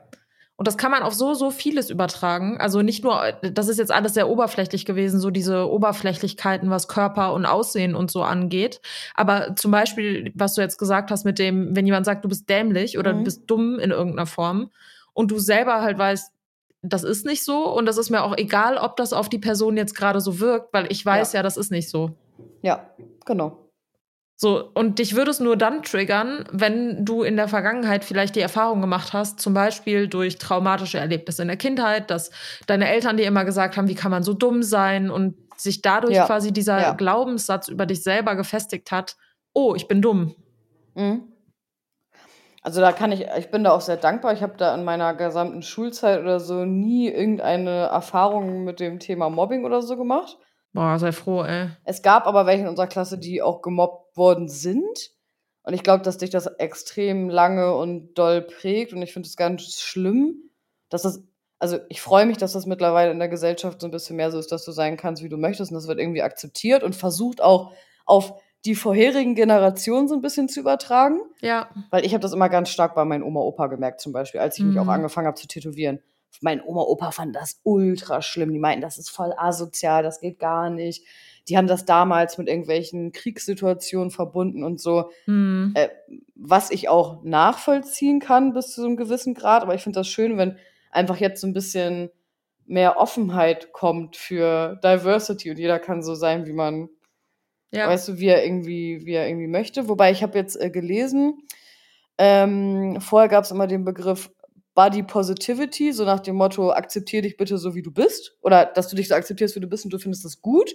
Und 0.56 0.68
das 0.68 0.76
kann 0.78 0.92
man 0.92 1.02
auf 1.02 1.14
so, 1.14 1.34
so 1.34 1.50
vieles 1.50 1.90
übertragen. 1.90 2.58
Also 2.60 2.80
nicht 2.82 3.02
nur, 3.02 3.32
das 3.42 3.66
ist 3.66 3.78
jetzt 3.78 3.90
alles 3.90 4.14
sehr 4.14 4.28
oberflächlich 4.28 4.84
gewesen, 4.84 5.18
so 5.18 5.30
diese 5.30 5.68
Oberflächlichkeiten, 5.68 6.70
was 6.70 6.86
Körper 6.86 7.32
und 7.32 7.44
Aussehen 7.44 7.96
und 7.96 8.10
so 8.10 8.22
angeht. 8.22 8.80
Aber 9.14 9.56
zum 9.56 9.72
Beispiel, 9.72 10.30
was 10.36 10.54
du 10.54 10.60
jetzt 10.60 10.78
gesagt 10.78 11.10
hast 11.10 11.24
mit 11.24 11.40
dem, 11.40 11.74
wenn 11.74 11.86
jemand 11.86 12.06
sagt, 12.06 12.24
du 12.24 12.28
bist 12.28 12.48
dämlich 12.48 12.98
oder 12.98 13.12
Mhm. 13.14 13.18
du 13.18 13.24
bist 13.24 13.42
dumm 13.48 13.80
in 13.80 13.90
irgendeiner 13.90 14.26
Form 14.26 14.70
und 15.12 15.32
du 15.32 15.40
selber 15.40 15.82
halt 15.82 15.98
weißt, 15.98 16.32
das 16.82 17.02
ist 17.02 17.26
nicht 17.26 17.42
so 17.44 17.66
und 17.74 17.86
das 17.86 17.98
ist 17.98 18.10
mir 18.10 18.22
auch 18.22 18.36
egal, 18.36 18.76
ob 18.76 18.96
das 18.96 19.12
auf 19.12 19.28
die 19.28 19.38
Person 19.38 19.76
jetzt 19.76 19.96
gerade 19.96 20.20
so 20.20 20.38
wirkt, 20.38 20.72
weil 20.72 20.86
ich 20.92 21.04
weiß 21.04 21.32
ja, 21.32 21.42
das 21.42 21.56
ist 21.56 21.70
nicht 21.72 21.88
so. 21.88 22.10
Ja, 22.62 22.90
genau. 23.24 23.63
So, 24.36 24.68
und 24.74 24.98
dich 24.98 25.14
würde 25.14 25.30
es 25.30 25.38
nur 25.38 25.56
dann 25.56 25.82
triggern, 25.84 26.44
wenn 26.50 27.04
du 27.04 27.22
in 27.22 27.36
der 27.36 27.46
Vergangenheit 27.46 28.04
vielleicht 28.04 28.34
die 28.34 28.40
Erfahrung 28.40 28.80
gemacht 28.80 29.12
hast, 29.12 29.40
zum 29.40 29.54
Beispiel 29.54 30.08
durch 30.08 30.38
traumatische 30.38 30.98
Erlebnisse 30.98 31.42
in 31.42 31.48
der 31.48 31.56
Kindheit, 31.56 32.10
dass 32.10 32.30
deine 32.66 32.88
Eltern 32.88 33.16
dir 33.16 33.26
immer 33.26 33.44
gesagt 33.44 33.76
haben, 33.76 33.86
wie 33.88 33.94
kann 33.94 34.10
man 34.10 34.24
so 34.24 34.34
dumm 34.34 34.64
sein 34.64 35.08
und 35.10 35.36
sich 35.56 35.82
dadurch 35.82 36.16
Ja. 36.16 36.26
quasi 36.26 36.52
dieser 36.52 36.80
Ja. 36.80 36.92
Glaubenssatz 36.94 37.68
über 37.68 37.86
dich 37.86 38.02
selber 38.02 38.34
gefestigt 38.34 38.90
hat, 38.90 39.16
oh, 39.52 39.76
ich 39.76 39.86
bin 39.86 40.02
dumm. 40.02 40.34
Mhm. 40.94 41.28
Also 42.62 42.80
da 42.80 42.92
kann 42.92 43.12
ich, 43.12 43.26
ich 43.38 43.50
bin 43.50 43.62
da 43.62 43.72
auch 43.72 43.82
sehr 43.82 43.98
dankbar. 43.98 44.32
Ich 44.32 44.42
habe 44.42 44.54
da 44.56 44.74
in 44.74 44.84
meiner 44.84 45.14
gesamten 45.14 45.62
Schulzeit 45.62 46.20
oder 46.20 46.40
so 46.40 46.64
nie 46.64 47.08
irgendeine 47.08 47.70
Erfahrung 47.86 48.64
mit 48.64 48.80
dem 48.80 48.98
Thema 48.98 49.28
Mobbing 49.28 49.64
oder 49.64 49.82
so 49.82 49.96
gemacht. 49.96 50.38
Boah, 50.72 50.98
sei 50.98 51.12
froh, 51.12 51.44
ey. 51.44 51.68
Es 51.84 52.02
gab 52.02 52.26
aber 52.26 52.46
welche 52.46 52.62
in 52.62 52.68
unserer 52.68 52.86
Klasse, 52.86 53.18
die 53.18 53.42
auch 53.42 53.60
gemobbt 53.62 54.03
worden 54.16 54.48
sind. 54.48 55.12
Und 55.62 55.72
ich 55.74 55.82
glaube, 55.82 56.02
dass 56.02 56.18
dich 56.18 56.30
das 56.30 56.46
extrem 56.46 57.28
lange 57.30 57.74
und 57.76 58.14
doll 58.14 58.42
prägt. 58.42 58.92
Und 58.92 59.02
ich 59.02 59.12
finde 59.12 59.26
es 59.28 59.36
ganz 59.36 59.80
schlimm, 59.80 60.50
dass 60.90 61.02
das, 61.02 61.22
also 61.58 61.78
ich 61.88 62.00
freue 62.02 62.26
mich, 62.26 62.36
dass 62.36 62.52
das 62.52 62.66
mittlerweile 62.66 63.10
in 63.12 63.18
der 63.18 63.28
Gesellschaft 63.28 63.80
so 63.80 63.86
ein 63.88 63.90
bisschen 63.90 64.16
mehr 64.16 64.30
so 64.30 64.38
ist, 64.38 64.52
dass 64.52 64.64
du 64.64 64.72
sein 64.72 64.96
kannst, 64.96 65.22
wie 65.22 65.28
du 65.28 65.36
möchtest. 65.38 65.70
Und 65.70 65.76
das 65.76 65.88
wird 65.88 65.98
irgendwie 65.98 66.22
akzeptiert 66.22 66.82
und 66.82 66.94
versucht 66.94 67.40
auch 67.40 67.72
auf 68.04 68.34
die 68.66 68.74
vorherigen 68.74 69.34
Generationen 69.34 70.08
so 70.08 70.14
ein 70.14 70.22
bisschen 70.22 70.48
zu 70.48 70.60
übertragen. 70.60 71.20
Ja. 71.40 71.68
Weil 71.90 72.04
ich 72.04 72.12
habe 72.12 72.20
das 72.22 72.32
immer 72.32 72.48
ganz 72.48 72.68
stark 72.70 72.94
bei 72.94 73.04
meinem 73.04 73.22
Oma 73.24 73.40
Opa 73.40 73.66
gemerkt, 73.66 74.00
zum 74.00 74.12
Beispiel, 74.12 74.40
als 74.40 74.58
ich 74.58 74.64
mich 74.64 74.74
Mhm. 74.74 74.80
auch 74.80 74.88
angefangen 74.88 75.26
habe 75.26 75.36
zu 75.38 75.46
tätowieren. 75.46 76.00
Mein 76.40 76.62
Oma 76.62 76.80
Opa 76.82 77.10
fand 77.10 77.36
das 77.36 77.60
ultra 77.62 78.20
schlimm. 78.20 78.52
Die 78.52 78.58
meinten, 78.58 78.82
das 78.82 78.98
ist 78.98 79.08
voll 79.10 79.32
asozial, 79.36 80.02
das 80.02 80.20
geht 80.20 80.38
gar 80.38 80.68
nicht. 80.70 81.06
Die 81.48 81.56
haben 81.58 81.66
das 81.66 81.84
damals 81.84 82.38
mit 82.38 82.48
irgendwelchen 82.48 83.12
Kriegssituationen 83.12 84.10
verbunden 84.10 84.64
und 84.64 84.80
so, 84.80 85.10
Hm. 85.26 85.72
äh, 85.74 85.88
was 86.34 86.70
ich 86.70 86.88
auch 86.88 87.22
nachvollziehen 87.22 88.18
kann 88.20 88.52
bis 88.54 88.72
zu 88.72 88.84
einem 88.84 88.96
gewissen 88.96 89.34
Grad. 89.34 89.62
Aber 89.62 89.74
ich 89.74 89.82
finde 89.82 90.00
das 90.00 90.08
schön, 90.08 90.38
wenn 90.38 90.56
einfach 90.90 91.18
jetzt 91.18 91.40
so 91.40 91.46
ein 91.46 91.52
bisschen 91.52 92.10
mehr 92.66 92.98
Offenheit 92.98 93.72
kommt 93.72 94.16
für 94.16 94.80
Diversity 94.82 95.50
und 95.50 95.58
jeder 95.58 95.78
kann 95.78 96.02
so 96.02 96.14
sein, 96.14 96.46
wie 96.46 96.52
man 96.54 96.88
Ja. 97.72 97.88
weißt 97.88 98.08
du, 98.08 98.18
wie 98.18 98.28
er 98.28 98.42
irgendwie, 98.44 99.04
wie 99.04 99.12
er 99.12 99.28
irgendwie 99.28 99.48
möchte. 99.48 99.88
Wobei 99.88 100.10
ich 100.12 100.22
habe 100.22 100.38
jetzt 100.38 100.58
äh, 100.58 100.70
gelesen, 100.70 101.42
ähm, 102.18 103.00
vorher 103.00 103.28
gab 103.28 103.44
es 103.44 103.50
immer 103.50 103.66
den 103.66 103.84
Begriff 103.84 104.30
Body 104.74 105.02
Positivity, 105.02 105.92
so 105.92 106.04
nach 106.04 106.20
dem 106.20 106.36
Motto, 106.36 106.72
akzeptiere 106.72 107.22
dich 107.22 107.36
bitte 107.36 107.58
so, 107.58 107.74
wie 107.74 107.82
du 107.82 107.92
bist. 107.92 108.36
Oder 108.40 108.64
dass 108.66 108.88
du 108.88 108.96
dich 108.96 109.08
so 109.08 109.14
akzeptierst, 109.14 109.54
wie 109.56 109.60
du 109.60 109.68
bist 109.68 109.84
und 109.84 109.92
du 109.92 109.98
findest 109.98 110.24
das 110.24 110.40
gut. 110.40 110.74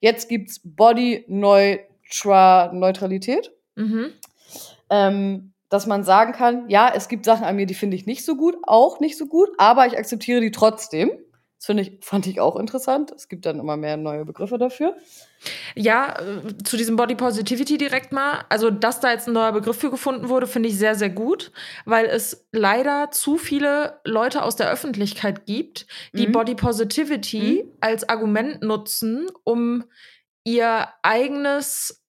Jetzt 0.00 0.28
gibt's 0.28 0.60
Body 0.62 1.24
Neutra 1.28 2.70
Neutralität. 2.72 3.52
Mhm. 3.74 4.12
Ähm, 4.90 5.52
dass 5.68 5.86
man 5.86 6.04
sagen 6.04 6.32
kann, 6.32 6.68
ja, 6.68 6.92
es 6.94 7.08
gibt 7.08 7.24
Sachen 7.24 7.44
an 7.44 7.56
mir, 7.56 7.66
die 7.66 7.74
finde 7.74 7.96
ich 7.96 8.06
nicht 8.06 8.24
so 8.24 8.36
gut, 8.36 8.56
auch 8.62 9.00
nicht 9.00 9.18
so 9.18 9.26
gut, 9.26 9.48
aber 9.58 9.86
ich 9.86 9.98
akzeptiere 9.98 10.40
die 10.40 10.52
trotzdem. 10.52 11.10
Das 11.58 11.66
finde 11.66 11.82
ich, 11.84 12.04
fand 12.04 12.26
ich 12.26 12.38
auch 12.40 12.56
interessant. 12.56 13.12
Es 13.12 13.28
gibt 13.28 13.46
dann 13.46 13.58
immer 13.58 13.76
mehr 13.78 13.96
neue 13.96 14.26
Begriffe 14.26 14.58
dafür. 14.58 14.94
Ja, 15.74 16.18
äh, 16.20 16.58
zu 16.64 16.76
diesem 16.76 16.96
Body 16.96 17.14
Positivity 17.14 17.78
direkt 17.78 18.12
mal. 18.12 18.44
Also, 18.50 18.70
dass 18.70 19.00
da 19.00 19.10
jetzt 19.10 19.26
ein 19.26 19.32
neuer 19.32 19.52
Begriff 19.52 19.78
für 19.78 19.90
gefunden 19.90 20.28
wurde, 20.28 20.46
finde 20.46 20.68
ich 20.68 20.76
sehr, 20.76 20.94
sehr 20.94 21.08
gut, 21.08 21.52
weil 21.86 22.04
es 22.06 22.46
leider 22.52 23.10
zu 23.10 23.38
viele 23.38 24.00
Leute 24.04 24.42
aus 24.42 24.56
der 24.56 24.70
Öffentlichkeit 24.70 25.46
gibt, 25.46 25.86
die 26.12 26.26
Mhm. 26.26 26.32
Body 26.32 26.54
Positivity 26.54 27.64
als 27.80 28.06
Argument 28.08 28.62
nutzen, 28.62 29.26
um 29.44 29.84
ihr 30.44 30.88
eigenes, 31.02 32.04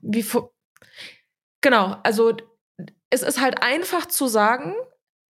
wie, 0.00 0.24
genau, 1.60 1.96
also 2.02 2.34
es 3.10 3.22
ist 3.22 3.40
halt 3.40 3.62
einfach 3.62 4.06
zu 4.06 4.26
sagen, 4.26 4.74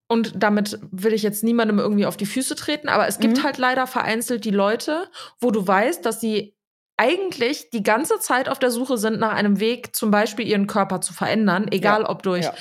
und 0.08 0.32
damit 0.36 0.78
will 0.90 1.12
ich 1.12 1.22
jetzt 1.22 1.42
niemandem 1.44 1.78
irgendwie 1.78 2.06
auf 2.06 2.16
die 2.16 2.26
Füße 2.26 2.54
treten, 2.56 2.88
aber 2.88 3.06
es 3.08 3.18
gibt 3.18 3.38
Mhm. 3.38 3.42
halt 3.44 3.58
leider 3.58 3.86
vereinzelt 3.86 4.44
die 4.44 4.50
Leute, 4.50 5.08
wo 5.40 5.50
du 5.50 5.66
weißt, 5.66 6.04
dass 6.06 6.20
sie 6.20 6.54
eigentlich 6.96 7.70
die 7.70 7.82
ganze 7.82 8.18
Zeit 8.20 8.48
auf 8.48 8.58
der 8.58 8.70
Suche 8.70 8.96
sind 8.98 9.18
nach 9.20 9.32
einem 9.34 9.60
Weg, 9.60 9.94
zum 9.94 10.10
Beispiel 10.10 10.46
ihren 10.46 10.66
Körper 10.66 11.00
zu 11.00 11.12
verändern, 11.12 11.66
egal 11.70 12.02
Ja, 12.02 12.08
ob 12.08 12.22
durch 12.22 12.44
ja. 12.44 12.54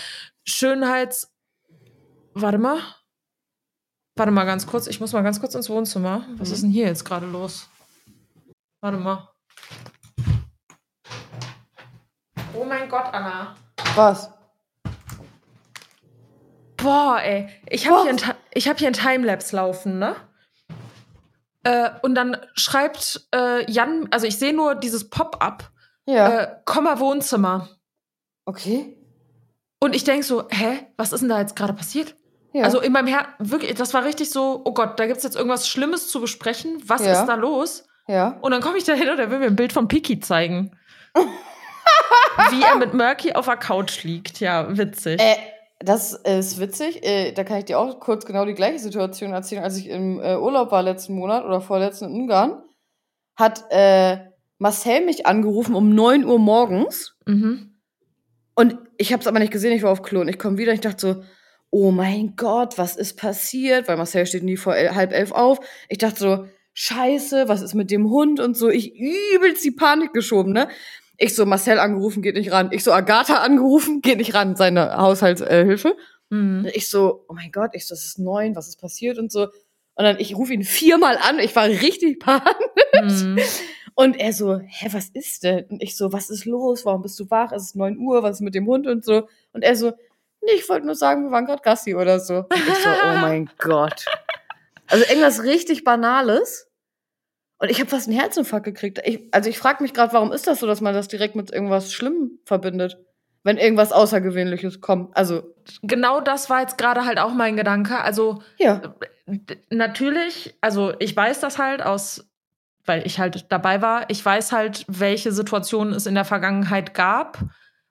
Schönheits. 0.43 1.31
Warte 2.33 2.57
mal. 2.57 2.79
Warte 4.17 4.31
mal 4.31 4.43
ganz 4.45 4.67
kurz. 4.67 4.87
Ich 4.87 4.99
muss 4.99 5.13
mal 5.13 5.21
ganz 5.23 5.39
kurz 5.39 5.55
ins 5.55 5.69
Wohnzimmer. 5.69 6.25
Was 6.37 6.49
Mhm. 6.49 6.53
ist 6.53 6.63
denn 6.63 6.69
hier 6.71 6.85
jetzt 6.87 7.05
gerade 7.05 7.25
los? 7.27 7.69
Warte 8.81 8.97
mal. 8.97 9.29
Oh 12.53 12.63
mein 12.65 12.87
Gott, 12.89 13.05
Anna. 13.13 13.55
Was? 13.95 14.29
Boah, 16.85 17.19
ey. 17.21 17.49
Ich 17.69 17.87
habe 17.87 18.03
hier, 18.03 18.11
ein 18.11 18.35
ich 18.53 18.67
hab 18.69 18.77
hier 18.79 18.87
ein 18.87 18.93
Timelapse 18.93 19.55
laufen, 19.55 19.99
ne? 19.99 20.15
Äh, 21.63 21.89
und 22.03 22.13
dann 22.15 22.37
schreibt 22.53 23.27
äh, 23.33 23.69
Jan, 23.71 24.07
also 24.11 24.27
ich 24.27 24.37
sehe 24.37 24.53
nur 24.53 24.75
dieses 24.75 25.09
Pop-up, 25.09 25.71
Ja. 26.05 26.29
äh, 26.41 26.47
Komma 26.65 26.99
Wohnzimmer. 26.99 27.69
okay. 28.45 28.95
Und 29.79 29.93
ich 29.95 30.03
denk 30.03 30.23
so, 30.23 30.47
hä, 30.49 30.79
was 30.97 31.11
ist 31.11 31.19
denn 31.21 31.29
da 31.29 31.39
jetzt 31.39 31.55
gerade 31.55 31.73
passiert? 31.73 32.15
Ja. 32.53 32.63
Also 32.63 32.79
in 32.79 32.91
meinem 32.91 33.07
Herzen, 33.07 33.33
wirklich, 33.39 33.73
das 33.75 33.93
war 33.93 34.03
richtig 34.05 34.29
so, 34.31 34.61
oh 34.63 34.73
Gott, 34.73 34.99
da 34.99 35.05
gibt's 35.05 35.23
jetzt 35.23 35.35
irgendwas 35.35 35.67
Schlimmes 35.67 36.07
zu 36.07 36.21
besprechen. 36.21 36.81
Was 36.85 37.03
Ja. 37.05 37.19
ist 37.19 37.25
da 37.27 37.35
los? 37.35 37.85
ja. 38.07 38.37
Und 38.41 38.51
dann 38.51 38.61
komme 38.61 38.77
ich 38.77 38.83
da 38.83 38.93
hin 38.93 39.09
und 39.09 39.19
er 39.19 39.29
will 39.31 39.39
mir 39.39 39.47
ein 39.47 39.55
Bild 39.55 39.73
von 39.73 39.87
Piki 39.87 40.19
zeigen. 40.19 40.71
Wie 42.51 42.61
er 42.63 42.75
mit 42.77 42.93
Murky 42.93 43.33
auf 43.33 43.45
der 43.45 43.57
Couch 43.57 44.03
liegt. 44.03 44.39
Ja, 44.39 44.75
witzig. 44.77 45.19
Äh, 45.21 45.35
das 45.79 46.13
ist 46.13 46.59
witzig. 46.59 47.05
Äh, 47.05 47.31
da 47.33 47.43
kann 47.43 47.59
ich 47.59 47.65
dir 47.65 47.79
auch 47.79 47.99
kurz 47.99 48.25
genau 48.25 48.45
die 48.45 48.53
gleiche 48.53 48.79
Situation 48.79 49.31
erzählen. 49.31 49.63
Als 49.63 49.77
ich 49.77 49.89
im 49.89 50.19
äh, 50.19 50.37
Urlaub 50.37 50.71
war 50.71 50.81
letzten 50.81 51.15
Monat 51.15 51.45
oder 51.45 51.61
vorletzten 51.61 52.05
in 52.05 52.21
Ungarn, 52.21 52.63
hat 53.35 53.65
äh, 53.69 54.17
Marcel 54.57 55.05
mich 55.05 55.25
angerufen 55.25 55.75
um 55.75 55.93
9 55.93 56.25
Uhr 56.25 56.39
morgens. 56.39 57.15
Mhm. 57.25 57.75
Und 58.55 58.77
ich 58.97 59.11
habe 59.11 59.21
es 59.21 59.27
aber 59.27 59.39
nicht 59.39 59.51
gesehen, 59.51 59.73
ich 59.73 59.83
war 59.83 59.91
auf 59.91 60.01
Klo 60.01 60.21
und 60.21 60.29
ich 60.29 60.39
komme 60.39 60.57
wieder 60.57 60.71
und 60.71 60.75
ich 60.75 60.81
dachte 60.81 61.15
so, 61.15 61.23
oh 61.69 61.91
mein 61.91 62.37
Gott, 62.37 62.77
was 62.77 62.95
ist 62.95 63.17
passiert? 63.17 63.89
Weil 63.89 63.97
Marcel 63.97 64.25
steht 64.25 64.43
nie 64.43 64.55
vor 64.55 64.75
el 64.75 64.95
halb 64.95 65.11
elf 65.11 65.33
auf. 65.33 65.59
Ich 65.89 65.97
dachte 65.97 66.19
so, 66.19 66.45
scheiße, 66.73 67.49
was 67.49 67.61
ist 67.61 67.73
mit 67.73 67.91
dem 67.91 68.09
Hund 68.09 68.39
und 68.39 68.55
so. 68.55 68.69
Ich 68.69 68.95
übelst 68.95 69.63
die 69.65 69.71
Panik 69.71 70.13
geschoben, 70.13 70.53
ne? 70.53 70.69
Ich 71.17 71.35
so, 71.35 71.45
Marcel 71.45 71.79
angerufen, 71.79 72.21
geht 72.21 72.35
nicht 72.35 72.51
ran. 72.51 72.69
Ich 72.71 72.83
so, 72.83 72.91
Agatha 72.91 73.37
angerufen, 73.37 74.01
geht 74.01 74.17
nicht 74.17 74.33
ran, 74.33 74.55
seine 74.55 74.97
Haushaltshilfe. 74.97 75.95
Mhm. 76.29 76.65
Und 76.65 76.75
ich 76.75 76.89
so, 76.89 77.25
oh 77.27 77.33
mein 77.33 77.51
Gott, 77.51 77.71
ich 77.73 77.87
so, 77.87 77.95
das 77.95 78.05
ist 78.05 78.19
neun, 78.19 78.55
was 78.55 78.67
ist 78.67 78.79
passiert 78.79 79.17
und 79.17 79.31
so. 79.31 79.43
Und 79.95 80.03
dann, 80.03 80.19
ich 80.19 80.35
rufe 80.35 80.53
ihn 80.53 80.63
viermal 80.63 81.17
an, 81.17 81.39
ich 81.39 81.55
war 81.55 81.65
richtig 81.65 82.19
panisch. 82.19 83.23
Mhm. 83.23 83.39
Und 83.95 84.19
er 84.19 84.33
so, 84.33 84.59
hä, 84.59 84.89
was 84.91 85.07
ist 85.09 85.43
denn? 85.43 85.65
Und 85.69 85.81
ich 85.81 85.95
so, 85.95 86.11
was 86.11 86.29
ist 86.29 86.43
los? 86.45 86.85
Warum 86.85 87.01
bist 87.01 87.17
du 87.19 87.29
wach? 87.29 87.53
Es 87.53 87.63
ist 87.63 87.75
9 87.77 87.97
Uhr, 87.97 88.23
was 88.23 88.37
ist 88.37 88.41
mit 88.41 88.53
dem 88.53 88.67
Hund 88.67 88.87
und 88.87 89.05
so? 89.05 89.29
Und 89.53 89.63
er 89.63 89.75
so, 89.77 89.93
nee, 90.41 90.51
ich 90.57 90.67
wollte 90.67 90.85
nur 90.85 90.95
sagen, 90.95 91.23
wir 91.23 91.31
waren 91.31 91.45
gerade 91.45 91.61
Gassi 91.61 91.95
oder 91.95 92.19
so. 92.19 92.39
Und 92.39 92.47
ich 92.51 92.75
so, 92.75 92.89
oh 92.89 93.17
mein 93.21 93.49
Gott. 93.57 94.05
Also 94.87 95.05
irgendwas 95.05 95.43
richtig 95.43 95.85
Banales. 95.85 96.67
Und 97.57 97.71
ich 97.71 97.79
habe 97.79 97.89
fast 97.89 98.07
einen 98.07 98.19
Herzinfarkt 98.19 98.65
gekriegt. 98.65 99.01
Ich, 99.05 99.21
also 99.31 99.49
ich 99.49 99.57
frage 99.57 99.81
mich 99.81 99.93
gerade, 99.93 100.13
warum 100.13 100.31
ist 100.31 100.47
das 100.47 100.59
so, 100.59 100.67
dass 100.67 100.81
man 100.81 100.93
das 100.93 101.07
direkt 101.07 101.35
mit 101.35 101.51
irgendwas 101.51 101.93
Schlimmem 101.93 102.39
verbindet? 102.45 102.97
Wenn 103.43 103.57
irgendwas 103.57 103.91
Außergewöhnliches 103.91 104.81
kommt. 104.81 105.15
Also, 105.15 105.53
Genau 105.83 106.19
das 106.19 106.49
war 106.49 106.61
jetzt 106.61 106.77
gerade 106.77 107.05
halt 107.05 107.19
auch 107.19 107.33
mein 107.33 107.55
Gedanke. 107.55 107.99
Also 107.99 108.41
ja. 108.57 108.95
natürlich, 109.69 110.55
also 110.61 110.93
ich 110.99 111.15
weiß 111.15 111.39
das 111.39 111.59
halt 111.59 111.81
aus, 111.83 112.27
weil 112.85 113.05
ich 113.05 113.19
halt 113.19 113.51
dabei 113.51 113.81
war, 113.81 114.09
ich 114.09 114.23
weiß 114.23 114.51
halt, 114.51 114.85
welche 114.87 115.31
Situationen 115.31 115.93
es 115.93 116.07
in 116.07 116.15
der 116.15 116.25
Vergangenheit 116.25 116.93
gab, 116.93 117.39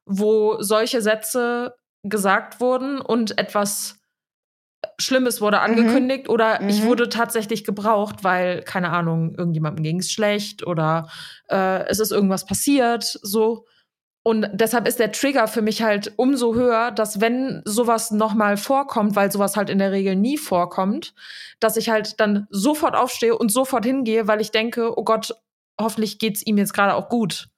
wo 0.04 0.60
solche 0.60 1.00
Sätze 1.00 1.74
gesagt 2.02 2.60
wurden 2.60 3.00
und 3.00 3.38
etwas 3.38 4.03
Schlimmes 4.98 5.40
wurde 5.40 5.60
angekündigt 5.60 6.28
oder 6.28 6.60
ich 6.68 6.82
Mhm. 6.82 6.86
wurde 6.86 7.08
tatsächlich 7.08 7.64
gebraucht, 7.64 8.24
weil, 8.24 8.62
keine 8.62 8.90
Ahnung, 8.90 9.34
irgendjemandem 9.36 9.82
ging 9.84 9.98
es 10.00 10.10
schlecht 10.10 10.66
oder 10.66 11.08
äh, 11.48 11.84
es 11.88 12.00
ist 12.00 12.12
irgendwas 12.12 12.46
passiert, 12.46 13.04
so. 13.22 13.66
Und 14.26 14.48
deshalb 14.54 14.88
ist 14.88 14.98
der 15.00 15.12
Trigger 15.12 15.46
für 15.48 15.60
mich 15.60 15.82
halt 15.82 16.14
umso 16.16 16.54
höher, 16.54 16.90
dass 16.90 17.20
wenn 17.20 17.60
sowas 17.66 18.10
nochmal 18.10 18.56
vorkommt, 18.56 19.16
weil 19.16 19.30
sowas 19.30 19.54
halt 19.54 19.68
in 19.68 19.78
der 19.78 19.92
Regel 19.92 20.16
nie 20.16 20.38
vorkommt, 20.38 21.12
dass 21.60 21.76
ich 21.76 21.90
halt 21.90 22.18
dann 22.20 22.46
sofort 22.48 22.96
aufstehe 22.96 23.36
und 23.36 23.52
sofort 23.52 23.84
hingehe, 23.84 24.26
weil 24.26 24.40
ich 24.40 24.50
denke, 24.50 24.98
oh 24.98 25.04
Gott, 25.04 25.34
hoffentlich 25.78 26.18
geht's 26.18 26.40
ihm 26.46 26.56
jetzt 26.56 26.72
gerade 26.72 26.94
auch 26.94 27.10
gut. 27.10 27.48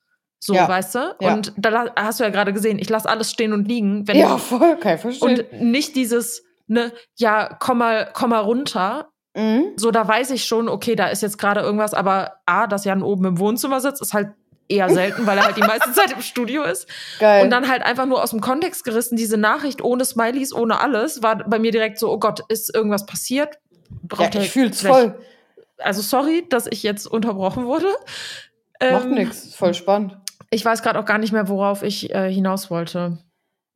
So, 0.40 0.54
Ja. 0.54 0.68
weißt 0.68 0.94
du? 0.96 1.14
Ja. 1.20 1.34
Und 1.34 1.52
da 1.56 1.86
hast 1.96 2.18
du 2.18 2.24
ja 2.24 2.30
gerade 2.30 2.52
gesehen, 2.52 2.78
ich 2.80 2.88
lasse 2.90 3.08
alles 3.08 3.30
stehen 3.30 3.52
und 3.52 3.68
liegen, 3.68 4.06
wenn 4.08 4.16
Ja, 4.16 4.36
voll, 4.36 4.76
kann 4.76 4.96
ich 4.96 5.00
verstehen. 5.00 5.44
und 5.52 5.62
nicht 5.62 5.94
dieses, 5.94 6.42
ne, 6.66 6.92
ja, 7.16 7.56
komm 7.58 7.78
mal, 7.78 8.10
komm 8.12 8.30
mal 8.30 8.40
runter. 8.40 9.08
mhm. 9.34 9.72
So, 9.76 9.90
da 9.90 10.06
weiß 10.06 10.30
ich 10.30 10.44
schon, 10.44 10.68
okay, 10.68 10.94
da 10.96 11.08
ist 11.08 11.22
jetzt 11.22 11.38
gerade 11.38 11.60
irgendwas, 11.60 11.94
aber 11.94 12.34
A, 12.46 12.66
dass 12.66 12.84
Jan 12.84 13.02
oben 13.02 13.24
im 13.26 13.38
Wohnzimmer 13.38 13.80
sitzt, 13.80 14.00
ist 14.02 14.14
halt 14.14 14.28
eher 14.68 14.90
selten, 14.90 15.26
weil 15.26 15.38
er 15.38 15.44
halt 15.44 15.56
die 15.56 15.60
meiste 15.60 15.92
Zeit 15.94 16.10
im 16.12 16.22
Studio 16.22 16.64
ist. 16.64 16.88
Geil. 17.20 17.44
Und 17.44 17.50
dann 17.50 17.68
halt 17.68 17.82
einfach 17.82 18.06
nur 18.06 18.22
aus 18.22 18.30
dem 18.30 18.40
Kontext 18.40 18.82
gerissen, 18.84 19.16
diese 19.16 19.36
Nachricht 19.36 19.82
ohne 19.82 20.04
Smileys, 20.04 20.52
ohne 20.52 20.80
alles, 20.80 21.22
war 21.22 21.36
bei 21.48 21.58
mir 21.58 21.70
direkt 21.70 21.98
so, 21.98 22.10
oh 22.10 22.18
Gott, 22.18 22.40
ist 22.48 22.74
irgendwas 22.74 23.06
passiert? 23.06 23.58
ja, 23.90 23.96
Braucht 24.02 24.34
er 24.34 24.42
ich 24.42 24.50
fühl's 24.50 24.82
voll. 24.82 25.16
also 25.78 26.02
sorry, 26.02 26.44
dass 26.48 26.66
ich 26.66 26.82
jetzt 26.82 27.06
unterbrochen 27.06 27.66
wurde. 27.66 27.86
Macht 28.80 29.04
Ähm, 29.04 29.14
nix, 29.14 29.54
voll 29.54 29.72
spannend. 29.74 30.16
Ich 30.50 30.64
weiß 30.64 30.82
gerade 30.82 30.98
auch 30.98 31.04
gar 31.04 31.18
nicht 31.18 31.32
mehr, 31.32 31.48
worauf 31.48 31.82
ich 31.82 32.12
äh, 32.14 32.32
hinaus 32.32 32.70
wollte. 32.70 33.18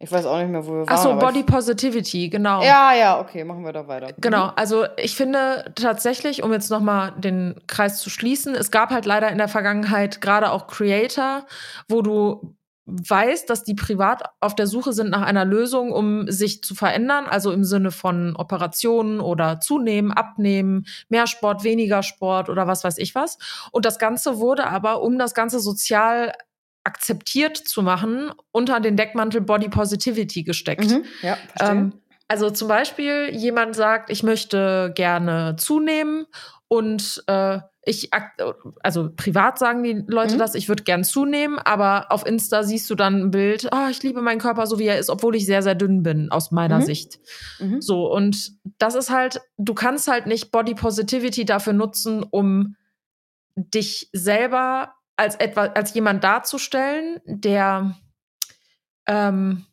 Ich 0.02 0.10
weiß 0.10 0.24
auch 0.24 0.38
nicht 0.38 0.48
mehr, 0.48 0.66
wo 0.66 0.72
wir 0.72 0.86
waren. 0.86 0.88
Ach 0.88 0.96
so, 0.96 1.14
Body 1.14 1.42
Positivity, 1.42 2.30
genau. 2.30 2.62
Ja, 2.62 2.94
ja, 2.94 3.20
okay, 3.20 3.44
machen 3.44 3.64
wir 3.66 3.72
da 3.72 3.86
weiter. 3.86 4.14
Genau, 4.18 4.46
also 4.56 4.86
ich 4.96 5.14
finde 5.14 5.72
tatsächlich, 5.74 6.42
um 6.42 6.52
jetzt 6.52 6.70
nochmal 6.70 7.12
den 7.18 7.60
Kreis 7.66 8.00
zu 8.00 8.08
schließen, 8.08 8.54
es 8.54 8.70
gab 8.70 8.88
halt 8.90 9.04
leider 9.04 9.30
in 9.30 9.36
der 9.36 9.48
Vergangenheit 9.48 10.22
gerade 10.22 10.52
auch 10.52 10.68
Creator, 10.68 11.44
wo 11.86 12.00
du 12.00 12.56
weißt, 12.86 13.48
dass 13.50 13.62
die 13.62 13.74
privat 13.74 14.22
auf 14.40 14.54
der 14.54 14.66
Suche 14.66 14.94
sind 14.94 15.10
nach 15.10 15.22
einer 15.22 15.44
Lösung, 15.44 15.92
um 15.92 16.30
sich 16.30 16.64
zu 16.64 16.74
verändern, 16.74 17.26
also 17.26 17.52
im 17.52 17.64
Sinne 17.64 17.90
von 17.90 18.34
Operationen 18.36 19.20
oder 19.20 19.60
zunehmen, 19.60 20.12
abnehmen, 20.12 20.86
mehr 21.10 21.26
Sport, 21.26 21.62
weniger 21.62 22.02
Sport 22.02 22.48
oder 22.48 22.66
was 22.66 22.84
weiß 22.84 22.96
ich 22.96 23.14
was. 23.14 23.38
Und 23.70 23.84
das 23.84 23.98
Ganze 23.98 24.38
wurde 24.38 24.66
aber, 24.66 25.02
um 25.02 25.18
das 25.18 25.34
Ganze 25.34 25.60
sozial 25.60 26.32
akzeptiert 26.84 27.56
zu 27.56 27.82
machen, 27.82 28.32
unter 28.52 28.80
den 28.80 28.96
Deckmantel 28.96 29.40
Body 29.40 29.68
Positivity 29.68 30.42
gesteckt. 30.42 30.90
Mhm, 30.90 31.04
ja. 31.22 31.36
Ähm, 31.60 31.92
also 32.28 32.50
zum 32.50 32.68
Beispiel, 32.68 33.30
jemand 33.32 33.74
sagt, 33.76 34.08
ich 34.10 34.22
möchte 34.22 34.92
gerne 34.94 35.56
zunehmen 35.58 36.26
und 36.68 37.22
äh, 37.26 37.58
ich, 37.82 38.10
also 38.82 39.10
privat 39.16 39.58
sagen 39.58 39.82
die 39.82 40.04
Leute 40.06 40.34
Mhm. 40.34 40.38
das, 40.38 40.54
ich 40.54 40.68
würde 40.68 40.84
gern 40.84 41.02
zunehmen, 41.02 41.58
aber 41.58 42.12
auf 42.12 42.26
Insta 42.26 42.62
siehst 42.62 42.88
du 42.90 42.94
dann 42.94 43.16
ein 43.20 43.30
Bild, 43.30 43.72
ah, 43.72 43.88
ich 43.90 44.02
liebe 44.02 44.20
meinen 44.20 44.38
Körper 44.38 44.66
so 44.66 44.78
wie 44.78 44.86
er 44.86 44.98
ist, 44.98 45.08
obwohl 45.10 45.34
ich 45.34 45.46
sehr, 45.46 45.62
sehr 45.62 45.74
dünn 45.74 46.02
bin, 46.02 46.30
aus 46.30 46.50
meiner 46.50 46.78
Mhm. 46.78 46.82
Sicht. 46.82 47.18
mhm. 47.58 47.80
So, 47.80 48.12
und 48.12 48.52
das 48.78 48.94
ist 48.94 49.10
halt, 49.10 49.40
du 49.56 49.74
kannst 49.74 50.08
halt 50.08 50.26
nicht 50.26 50.50
Body 50.52 50.74
Positivity 50.74 51.44
dafür 51.46 51.72
nutzen, 51.72 52.22
um 52.30 52.76
dich 53.56 54.08
selber 54.12 54.94
als 55.20 55.37
etwa, 55.37 55.66
als 55.66 55.92
jemand 55.94 56.24
darzustellen, 56.24 57.20
der 57.26 57.94
ähm, 59.06 59.66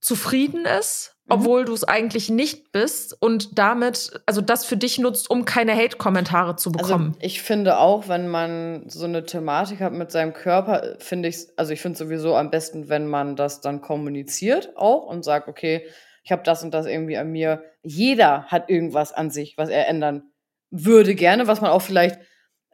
zufrieden 0.00 0.64
ist, 0.64 1.18
Mhm. 1.28 1.34
obwohl 1.34 1.64
du 1.66 1.74
es 1.74 1.84
eigentlich 1.84 2.30
nicht 2.30 2.72
bist 2.72 3.14
und 3.20 3.58
damit, 3.58 4.18
also 4.24 4.40
das 4.40 4.64
für 4.64 4.76
dich 4.78 4.98
nutzt, 4.98 5.28
um 5.30 5.44
keine 5.44 5.76
Hate-Kommentare 5.76 6.56
zu 6.56 6.72
bekommen. 6.72 7.08
Also 7.16 7.20
ich 7.20 7.42
finde 7.42 7.78
auch, 7.78 8.08
wenn 8.08 8.28
man 8.28 8.88
so 8.88 9.04
eine 9.04 9.24
Thematik 9.26 9.80
hat 9.80 9.92
mit 9.92 10.10
seinem 10.10 10.32
Körper, 10.32 10.96
finde 10.98 11.28
ich, 11.28 11.48
also 11.56 11.72
ich 11.72 11.82
finde 11.82 11.98
sowieso 11.98 12.34
am 12.34 12.50
besten, 12.50 12.88
wenn 12.88 13.06
man 13.06 13.36
das 13.36 13.60
dann 13.60 13.82
kommuniziert 13.82 14.74
auch 14.76 15.04
und 15.04 15.22
sagt, 15.22 15.48
okay, 15.48 15.86
ich 16.24 16.32
habe 16.32 16.42
das 16.44 16.62
und 16.62 16.72
das 16.72 16.86
irgendwie 16.86 17.18
an 17.18 17.30
mir. 17.30 17.62
Jeder 17.82 18.44
hat 18.44 18.70
irgendwas 18.70 19.12
an 19.12 19.30
sich, 19.30 19.58
was 19.58 19.68
er 19.68 19.86
ändern 19.88 20.22
würde 20.70 21.14
gerne, 21.14 21.46
was 21.46 21.60
man 21.60 21.70
auch 21.70 21.82
vielleicht 21.82 22.18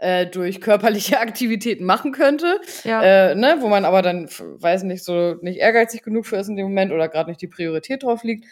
äh, 0.04 0.26
durch 0.26 0.60
körperliche 0.60 1.18
Aktivitäten 1.26 1.84
machen 1.84 2.12
könnte, 2.12 2.60
ja. 2.84 3.02
äh, 3.02 3.34
ne, 3.34 3.56
wo 3.60 3.68
man 3.68 3.84
aber 3.84 4.02
dann, 4.02 4.28
weiß 4.28 4.82
nicht, 4.84 5.02
so 5.04 5.34
nicht 5.40 5.58
ehrgeizig 5.58 6.02
genug 6.02 6.26
für 6.26 6.36
ist 6.36 6.48
in 6.48 6.56
dem 6.56 6.66
Moment 6.66 6.92
oder 6.92 7.08
gerade 7.08 7.30
nicht 7.30 7.40
die 7.40 7.48
Priorität 7.48 8.02
drauf 8.02 8.22
liegt. 8.22 8.44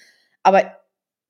Aber 0.42 0.76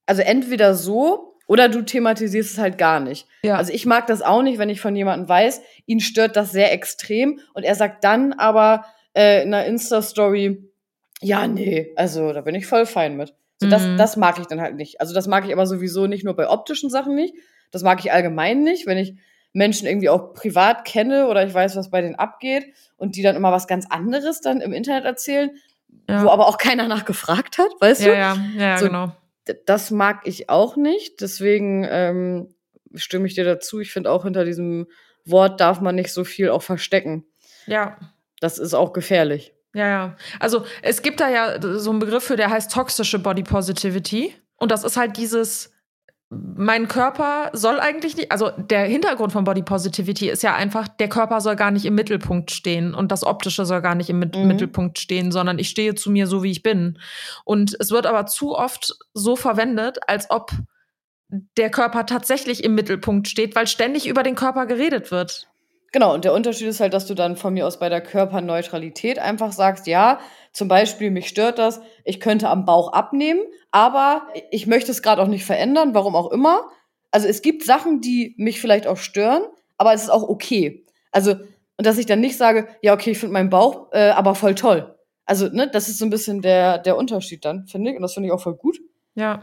also 0.07 0.23
entweder 0.23 0.75
so 0.75 1.35
oder 1.49 1.69
du 1.69 1.83
thematisierst 1.83 2.53
es 2.53 2.59
halt 2.59 2.79
gar 2.79 3.01
nicht. 3.01 3.27
ja. 3.43 3.57
Also 3.57 3.73
ich 3.73 3.85
mag 3.85 4.07
das 4.07 4.23
auch 4.23 4.43
nicht, 4.43 4.59
wenn 4.59 4.71
ich 4.71 4.81
von 4.81 4.95
jemandem 4.97 5.29
weiß, 5.29 5.61
ihn 5.87 6.01
stört 6.01 6.37
das 6.37 6.53
sehr 6.53 6.73
extrem 6.73 7.41
und 7.55 7.65
er 7.65 7.75
sagt 7.75 8.05
dann 8.05 8.33
aber 8.33 8.85
äh, 9.15 9.43
in 9.43 9.53
einer 9.53 9.67
Insta-Story, 9.67 10.71
ja, 11.21 11.47
nee, 11.47 11.93
also 11.97 12.33
da 12.33 12.41
bin 12.41 12.55
ich 12.55 12.67
voll 12.67 12.87
fein 12.87 13.17
mit. 13.17 13.35
So, 13.59 13.69
das, 13.69 13.83
Mhm. 13.83 13.97
das 13.99 14.17
mag 14.17 14.39
ich 14.41 14.47
dann 14.47 14.61
halt 14.61 14.77
nicht. 14.77 15.01
Also 15.01 15.15
das 15.15 15.27
mag 15.29 15.45
ich 15.47 15.53
aber 15.53 15.67
sowieso 15.67 16.07
nicht 16.07 16.25
nur 16.25 16.35
bei 16.35 16.49
optischen 16.49 16.91
Sachen 16.91 17.15
nicht. 17.15 17.35
Das 17.71 17.83
mag 17.83 18.01
ich 18.01 18.11
allgemein 18.13 18.63
nicht, 18.65 18.87
wenn 18.87 18.99
ich 18.99 19.15
Menschen 19.53 19.87
irgendwie 19.87 20.09
auch 20.09 20.35
privat 20.35 20.85
kenne 20.85 21.29
oder 21.29 21.47
ich 21.47 21.53
weiß, 21.53 21.77
was 21.77 21.91
bei 21.91 22.01
denen 22.01 22.15
abgeht 22.15 22.73
und 22.97 23.17
die 23.17 23.23
dann 23.23 23.37
immer 23.37 23.53
was 23.53 23.67
ganz 23.67 23.87
anderes 23.91 24.41
dann 24.41 24.61
im 24.61 24.73
Internet 24.73 25.05
erzählen, 25.05 25.51
ja. 26.09 26.25
wo 26.25 26.31
aber 26.31 26.47
auch 26.47 26.59
keiner 26.59 26.89
nachgefragt 26.89 27.59
hat, 27.59 27.71
weißt 27.81 28.03
ja, 28.03 28.07
du? 28.07 28.19
ja, 28.19 28.37
ja, 28.57 28.79
So- 28.79 28.87
genau. 28.87 29.13
Das 29.67 29.91
mag 29.91 30.21
ich 30.25 30.49
auch 30.49 30.77
nicht. 30.77 31.21
Deswegen 31.21 31.85
ähm, 31.91 32.55
stimme 32.95 33.27
ich 33.27 33.35
dir 33.35 33.45
dazu. 33.45 33.81
Ich 33.81 33.93
finde 33.93 34.13
auch 34.13 34.23
hinter 34.23 34.45
diesem 34.45 34.87
Wort 35.25 35.61
darf 35.61 35.81
man 35.81 35.97
nicht 35.97 36.13
so 36.13 36.23
viel 36.23 36.49
auch 36.49 36.63
verstecken. 36.63 37.25
Ja. 37.67 37.97
Das 38.39 38.59
ist 38.59 38.73
auch 38.73 38.93
gefährlich. 38.93 39.53
Ja, 39.75 39.89
ja. 39.89 40.17
Also 40.39 40.65
es 40.83 41.03
gibt 41.03 41.19
da 41.21 41.29
ja 41.29 41.61
so 41.61 41.91
einen 41.91 41.99
Begriff 41.99 42.23
für, 42.23 42.37
der 42.37 42.51
heißt 42.51 42.71
toxische 42.71 43.19
Body 43.19 43.43
Positivity. 43.43 44.33
Und 44.59 44.71
das 44.71 44.85
ist 44.85 44.97
halt 44.97 45.17
dieses, 45.17 45.72
mein 46.57 46.89
Körper 46.89 47.51
soll 47.53 47.79
eigentlich 47.79 48.17
nicht, 48.17 48.33
also 48.33 48.51
der 48.51 48.85
Hintergrund 48.85 49.33
von 49.33 49.45
Body 49.45 49.63
Positivity 49.63 50.31
ist 50.31 50.43
ja 50.43 50.55
einfach, 50.55 50.89
der 50.89 51.09
Körper 51.09 51.41
soll 51.41 51.57
gar 51.57 51.71
nicht 51.71 51.85
im 51.85 51.95
Mittelpunkt 51.95 52.51
stehen 52.51 52.95
und 52.95 53.13
das 53.13 53.23
Optische 53.25 53.67
soll 53.67 53.83
gar 53.83 53.95
nicht 53.95 54.09
im 54.09 54.19
Mhm. 54.19 54.47
Mittelpunkt 54.47 54.99
stehen, 54.99 55.31
sondern 55.31 55.59
ich 55.59 55.69
stehe 55.69 55.95
zu 55.95 56.11
mir 56.11 56.27
so, 56.27 56.43
wie 56.43 56.51
ich 56.51 56.63
bin. 56.63 56.99
Und 57.45 57.77
es 57.79 57.91
wird 57.91 58.07
aber 58.07 58.27
zu 58.27 58.57
oft 58.57 58.97
so 59.13 59.37
verwendet, 59.37 59.99
als 60.07 60.31
ob 60.31 60.53
der 61.57 61.71
Körper 61.71 62.07
tatsächlich 62.07 62.65
im 62.65 62.75
Mittelpunkt 62.75 63.29
steht, 63.29 63.55
weil 63.55 63.67
ständig 63.67 64.07
über 64.07 64.23
den 64.23 64.35
Körper 64.35 64.67
geredet 64.67 65.11
wird. 65.11 65.49
Genau, 65.93 66.15
und 66.15 66.25
der 66.25 66.33
Unterschied 66.33 66.69
ist 66.69 66.81
halt, 66.81 66.95
dass 66.95 67.07
du 67.07 67.15
dann 67.15 67.37
von 67.37 67.53
mir 67.53 67.67
aus 67.67 67.79
bei 67.79 67.91
der 67.91 68.01
Körperneutralität 68.01 69.19
einfach 69.19 69.53
sagst, 69.53 69.87
ja, 69.87 70.21
zum 70.53 70.67
Beispiel, 70.67 71.11
mich 71.11 71.29
stört 71.29 71.59
das, 71.59 71.81
ich 72.05 72.19
könnte 72.19 72.49
am 72.49 72.65
Bauch 72.65 72.93
abnehmen, 72.93 73.41
aber 73.71 74.27
ich 74.51 74.67
möchte 74.67 74.91
es 74.91 75.03
gerade 75.03 75.23
auch 75.23 75.29
nicht 75.29 75.45
verändern, 75.45 75.93
warum 75.93 76.17
auch 76.17 76.31
immer. 76.31 76.63
Also 77.11 77.29
es 77.29 77.43
gibt 77.43 77.63
Sachen, 77.65 78.01
die 78.01 78.35
mich 78.39 78.59
vielleicht 78.59 78.87
auch 78.87 78.97
stören, 78.97 79.43
aber 79.77 79.93
es 79.93 80.05
ist 80.05 80.11
auch 80.11 80.23
okay. 80.23 80.87
Also, 81.11 81.33
und 81.77 81.87
dass 81.87 81.99
ich 81.99 82.07
dann 82.07 82.21
nicht 82.21 82.39
sage, 82.39 82.69
ja, 82.81 82.95
okay, 82.95 83.11
ich 83.11 83.19
finde 83.19 83.35
meinen 83.35 83.51
Bauch 83.51 83.93
äh, 83.93 84.11
aber 84.11 84.35
voll 84.35 84.55
toll. 84.55 84.95
Also, 85.27 85.49
ne, 85.49 85.69
das 85.71 85.89
ist 85.89 85.99
so 85.99 86.07
ein 86.07 86.11
bisschen 86.11 86.41
der, 86.41 86.79
der 86.79 86.97
Unterschied 86.97 87.45
dann, 87.45 87.67
finde 87.67 87.91
ich. 87.91 87.97
Und 87.97 88.03
das 88.03 88.15
finde 88.15 88.29
ich 88.29 88.33
auch 88.33 88.41
voll 88.41 88.57
gut. 88.57 88.81
Ja. 89.15 89.43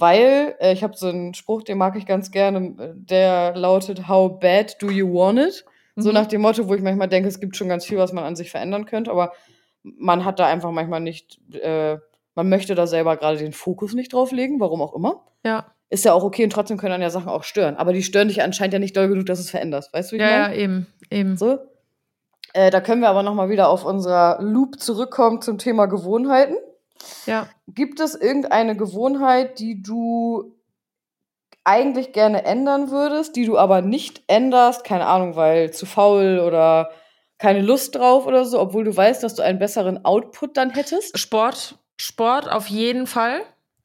Weil, 0.00 0.54
äh, 0.60 0.72
ich 0.72 0.82
habe 0.82 0.96
so 0.96 1.08
einen 1.08 1.34
Spruch, 1.34 1.62
den 1.62 1.78
mag 1.78 1.96
ich 1.96 2.06
ganz 2.06 2.30
gerne, 2.30 2.94
der 2.94 3.54
lautet, 3.56 4.08
How 4.08 4.38
bad 4.40 4.80
do 4.80 4.90
you 4.90 5.12
want 5.12 5.38
it? 5.38 5.64
So 5.96 6.08
Mhm. 6.08 6.14
nach 6.14 6.26
dem 6.26 6.40
Motto, 6.40 6.68
wo 6.68 6.74
ich 6.74 6.82
manchmal 6.82 7.08
denke, 7.08 7.28
es 7.28 7.40
gibt 7.40 7.56
schon 7.56 7.68
ganz 7.68 7.84
viel, 7.84 7.98
was 7.98 8.12
man 8.12 8.24
an 8.24 8.36
sich 8.36 8.50
verändern 8.50 8.86
könnte, 8.86 9.10
aber 9.10 9.32
man 9.82 10.24
hat 10.24 10.38
da 10.38 10.46
einfach 10.46 10.70
manchmal 10.70 11.00
nicht, 11.00 11.38
äh, 11.54 11.98
man 12.34 12.48
möchte 12.48 12.74
da 12.74 12.86
selber 12.86 13.16
gerade 13.16 13.36
den 13.36 13.52
Fokus 13.52 13.92
nicht 13.92 14.12
drauf 14.14 14.32
legen, 14.32 14.60
warum 14.60 14.80
auch 14.80 14.94
immer. 14.94 15.24
Ja. 15.44 15.66
Ist 15.90 16.06
ja 16.06 16.14
auch 16.14 16.24
okay 16.24 16.44
und 16.44 16.50
trotzdem 16.50 16.78
können 16.78 16.92
dann 16.92 17.02
ja 17.02 17.10
Sachen 17.10 17.28
auch 17.28 17.42
stören. 17.42 17.76
Aber 17.76 17.92
die 17.92 18.02
stören 18.02 18.28
dich 18.28 18.42
anscheinend 18.42 18.72
ja 18.72 18.78
nicht 18.78 18.96
doll 18.96 19.08
genug, 19.08 19.26
dass 19.26 19.38
es 19.40 19.50
veränderst. 19.50 19.92
Weißt 19.92 20.10
du, 20.10 20.16
wie 20.16 20.22
ich 20.22 20.26
Ja, 20.26 20.38
meine? 20.44 20.54
ja, 20.54 20.60
eben, 20.62 20.86
eben. 21.10 21.36
So. 21.36 21.58
Äh, 22.54 22.70
da 22.70 22.80
können 22.80 23.02
wir 23.02 23.10
aber 23.10 23.22
nochmal 23.22 23.50
wieder 23.50 23.68
auf 23.68 23.84
unser 23.84 24.38
Loop 24.40 24.80
zurückkommen 24.80 25.42
zum 25.42 25.58
Thema 25.58 25.84
Gewohnheiten. 25.86 26.56
Ja. 27.26 27.48
Gibt 27.68 28.00
es 28.00 28.14
irgendeine 28.14 28.76
Gewohnheit, 28.76 29.58
die 29.58 29.82
du 29.82 30.54
eigentlich 31.64 32.12
gerne 32.12 32.44
ändern 32.44 32.90
würdest, 32.90 33.36
die 33.36 33.44
du 33.44 33.58
aber 33.58 33.82
nicht 33.82 34.22
änderst? 34.26 34.84
Keine 34.84 35.06
Ahnung, 35.06 35.36
weil 35.36 35.72
zu 35.72 35.86
faul 35.86 36.40
oder 36.40 36.90
keine 37.38 37.60
Lust 37.60 37.94
drauf 37.96 38.26
oder 38.26 38.44
so, 38.44 38.60
obwohl 38.60 38.84
du 38.84 38.96
weißt, 38.96 39.22
dass 39.22 39.34
du 39.34 39.42
einen 39.42 39.58
besseren 39.58 40.04
Output 40.04 40.56
dann 40.56 40.70
hättest? 40.70 41.18
Sport, 41.18 41.78
Sport 42.00 42.50
auf 42.50 42.68
jeden 42.68 43.06
Fall. 43.06 43.42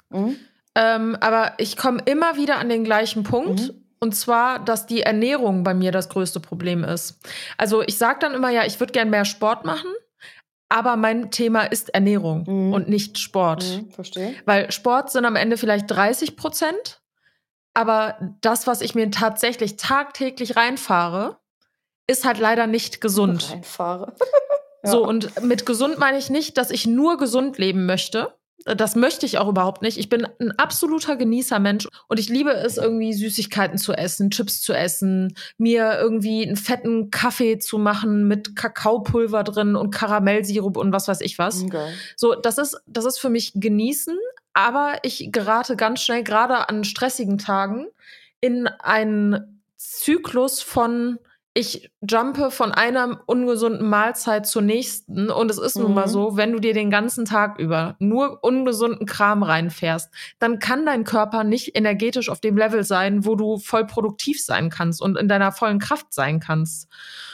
Mhm. 0.10 0.38
Ähm, 0.75 1.17
aber 1.21 1.53
ich 1.58 1.75
komme 1.75 2.01
immer 2.06 2.38
wieder 2.38 2.58
an 2.58 2.69
den 2.69 2.84
gleichen 2.84 3.23
Punkt. 3.23 3.62
Mhm. 3.62 3.84
Und 3.99 4.15
zwar, 4.15 4.60
dass 4.60 4.86
die 4.86 5.01
Ernährung 5.01 5.63
bei 5.63 5.73
mir 5.73 5.91
das 5.91 6.10
größte 6.10 6.39
Problem 6.39 6.84
ist. 6.84 7.19
Also 7.58 7.82
ich 7.82 7.97
sage 7.97 8.19
dann 8.19 8.36
immer, 8.36 8.51
ja, 8.51 8.63
ich 8.63 8.80
würde 8.80 8.93
gern 8.93 9.10
mehr 9.10 9.25
Sport 9.25 9.65
machen, 9.65 9.89
aber 10.69 10.95
mein 10.97 11.32
Thema 11.32 11.63
ist 11.63 11.89
Ernährung 11.89 12.43
Mhm. 12.47 12.73
und 12.73 12.89
nicht 12.89 13.17
Sport. 13.19 13.63
Mhm, 13.65 13.91
verstehe. 13.91 14.34
Weil 14.45 14.71
Sport 14.71 15.12
sind 15.12 15.25
am 15.25 15.36
Ende 15.36 15.58
vielleicht 15.58 15.89
30 15.89 16.36
Prozent, 16.38 17.01
aber 17.73 18.17
das, 18.41 18.67
was 18.67 18.82
ich 18.82 18.95
mir 18.95 19.10
tatsächlich 19.12 19.77
tagtäglich 19.77 20.56
reinfahre, 20.56 21.38
ist 22.08 22.25
halt 22.25 22.39
leider 22.39 22.67
nicht 22.67 23.01
gesund. 23.01 23.51
Reinfahre. 23.51 24.13
So, 24.84 25.01
Ja. 25.01 25.08
und 25.10 25.41
mit 25.43 25.65
gesund 25.65 25.97
meine 25.97 26.19
ich 26.19 26.30
nicht, 26.30 26.58
dass 26.58 26.69
ich 26.69 26.86
nur 26.86 27.17
gesund 27.17 27.58
leben 27.58 27.88
möchte. 27.88 28.37
Das 28.65 28.95
möchte 28.95 29.25
ich 29.25 29.37
auch 29.37 29.47
überhaupt 29.47 29.81
nicht. 29.81 29.97
Ich 29.97 30.09
bin 30.09 30.27
ein 30.39 30.51
absoluter 30.51 31.15
Genießermensch 31.15 31.87
und 32.07 32.19
ich 32.19 32.27
liebe 32.27 32.51
es, 32.51 32.77
irgendwie 32.77 33.13
Süßigkeiten 33.13 33.77
zu 33.77 33.93
essen, 33.93 34.29
Chips 34.29 34.61
zu 34.61 34.73
essen, 34.73 35.35
mir 35.57 35.97
irgendwie 35.99 36.45
einen 36.45 36.57
fetten 36.57 37.11
Kaffee 37.11 37.59
zu 37.59 37.77
machen 37.77 38.27
mit 38.27 38.55
Kakaopulver 38.55 39.43
drin 39.43 39.75
und 39.75 39.91
Karamellsirup 39.91 40.75
und 40.75 40.91
was 40.91 41.07
weiß 41.07 41.21
ich 41.21 41.37
was. 41.37 41.67
Geil. 41.69 41.93
So, 42.15 42.35
das 42.35 42.57
ist, 42.57 42.77
das 42.87 43.05
ist 43.05 43.19
für 43.19 43.29
mich 43.29 43.53
genießen, 43.55 44.17
aber 44.53 44.97
ich 45.03 45.29
gerate 45.31 45.75
ganz 45.75 46.01
schnell, 46.01 46.23
gerade 46.23 46.67
an 46.67 46.83
stressigen 46.83 47.37
Tagen, 47.37 47.87
in 48.41 48.67
einen 48.67 49.61
Zyklus 49.77 50.61
von 50.61 51.19
ich 51.57 51.89
jumpe 52.07 52.51
von 52.51 52.71
einer 52.71 53.19
ungesunden 53.25 53.89
Mahlzeit 53.89 54.45
zur 54.45 54.61
nächsten. 54.61 55.31
Und 55.31 55.49
es 55.49 55.57
ist 55.57 55.75
nun 55.75 55.91
mal 55.95 56.05
Mhm. 56.05 56.11
so, 56.11 56.37
wenn 56.37 56.51
du 56.51 56.59
dir 56.59 56.75
den 56.75 56.91
ganzen 56.91 57.25
Tag 57.25 57.57
über 57.57 57.95
nur 57.97 58.43
ungesunden 58.43 59.07
Kram 59.07 59.41
reinfährst, 59.41 60.11
dann 60.37 60.59
kann 60.59 60.85
dein 60.85 61.03
Körper 61.03 61.43
nicht 61.43 61.75
energetisch 61.75 62.29
auf 62.29 62.41
dem 62.41 62.57
Level 62.57 62.83
sein, 62.83 63.25
wo 63.25 63.35
du 63.35 63.57
voll 63.57 63.87
produktiv 63.87 64.39
sein 64.39 64.69
kannst 64.69 65.01
und 65.01 65.17
in 65.17 65.27
deiner 65.27 65.51
vollen 65.51 65.79
Kraft 65.79 66.13
sein 66.13 66.39
kannst. 66.39 66.89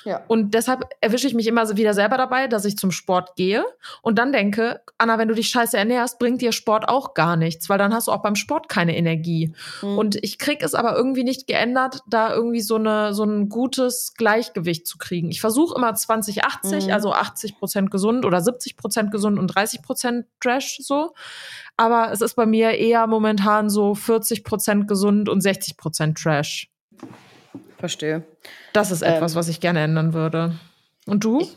Ja. 0.05 0.21
Und 0.27 0.53
deshalb 0.53 0.86
erwische 1.01 1.27
ich 1.27 1.33
mich 1.33 1.47
immer 1.47 1.65
so 1.65 1.75
wieder 1.75 1.93
selber 1.93 2.15
dabei, 2.17 2.47
dass 2.47 2.63
ich 2.63 2.77
zum 2.77 2.91
Sport 2.91 3.36
gehe 3.36 3.65
und 4.01 4.17
dann 4.19 4.31
denke, 4.31 4.81
Anna, 4.97 5.17
wenn 5.17 5.27
du 5.27 5.33
dich 5.36 5.49
scheiße 5.49 5.77
ernährst, 5.77 6.17
bringt 6.19 6.41
dir 6.41 6.53
Sport 6.53 6.88
auch 6.88 7.13
gar 7.13 7.36
nichts, 7.36 7.67
weil 7.69 7.77
dann 7.77 7.93
hast 7.93 8.07
du 8.07 8.13
auch 8.13 8.21
beim 8.21 8.36
Sport 8.36 8.69
keine 8.69 8.95
Energie. 8.95 9.53
Mhm. 9.81 9.97
Und 9.97 10.15
ich 10.23 10.38
krieg 10.39 10.63
es 10.63 10.75
aber 10.75 10.95
irgendwie 10.95 11.25
nicht 11.25 11.45
geändert, 11.47 11.99
da 12.07 12.33
irgendwie 12.33 12.62
so 12.62 12.75
eine 12.75 13.13
so 13.13 13.23
ein 13.23 13.49
gutes 13.49 14.12
Gleichgewicht 14.15 14.86
zu 14.88 14.97
kriegen. 14.97 15.30
Ich 15.30 15.41
versuche 15.41 15.76
immer 15.76 15.93
20 15.93 16.43
80, 16.43 16.86
Mhm. 16.88 16.91
also 16.93 17.13
80 17.13 17.58
Prozent 17.58 17.91
gesund 17.91 18.26
oder 18.26 18.41
70 18.41 18.78
Prozent 18.78 19.12
gesund 19.12 19.39
und 19.39 19.47
30 19.47 19.82
Prozent 19.82 20.26
Trash 20.39 20.78
so. 20.82 21.13
Aber 21.78 22.12
es 22.12 22.21
ist 22.21 22.36
bei 22.36 22.45
mir 22.45 22.71
eher 22.71 23.08
momentan 23.08 23.69
so 23.69 23.95
40 23.95 24.43
Prozent 24.43 24.88
gesund 24.88 25.30
und 25.30 25.41
60 25.41 25.78
Prozent 25.78 26.17
Trash. 26.17 26.69
Verstehe. 27.78 28.23
Das 28.73 28.91
ist 28.91 29.02
Ähm. 29.02 29.13
etwas, 29.13 29.36
was 29.36 29.47
ich 29.47 29.60
gerne 29.60 29.82
ändern 29.82 30.13
würde. 30.13 30.56
Und 31.06 31.23
du? 31.23 31.47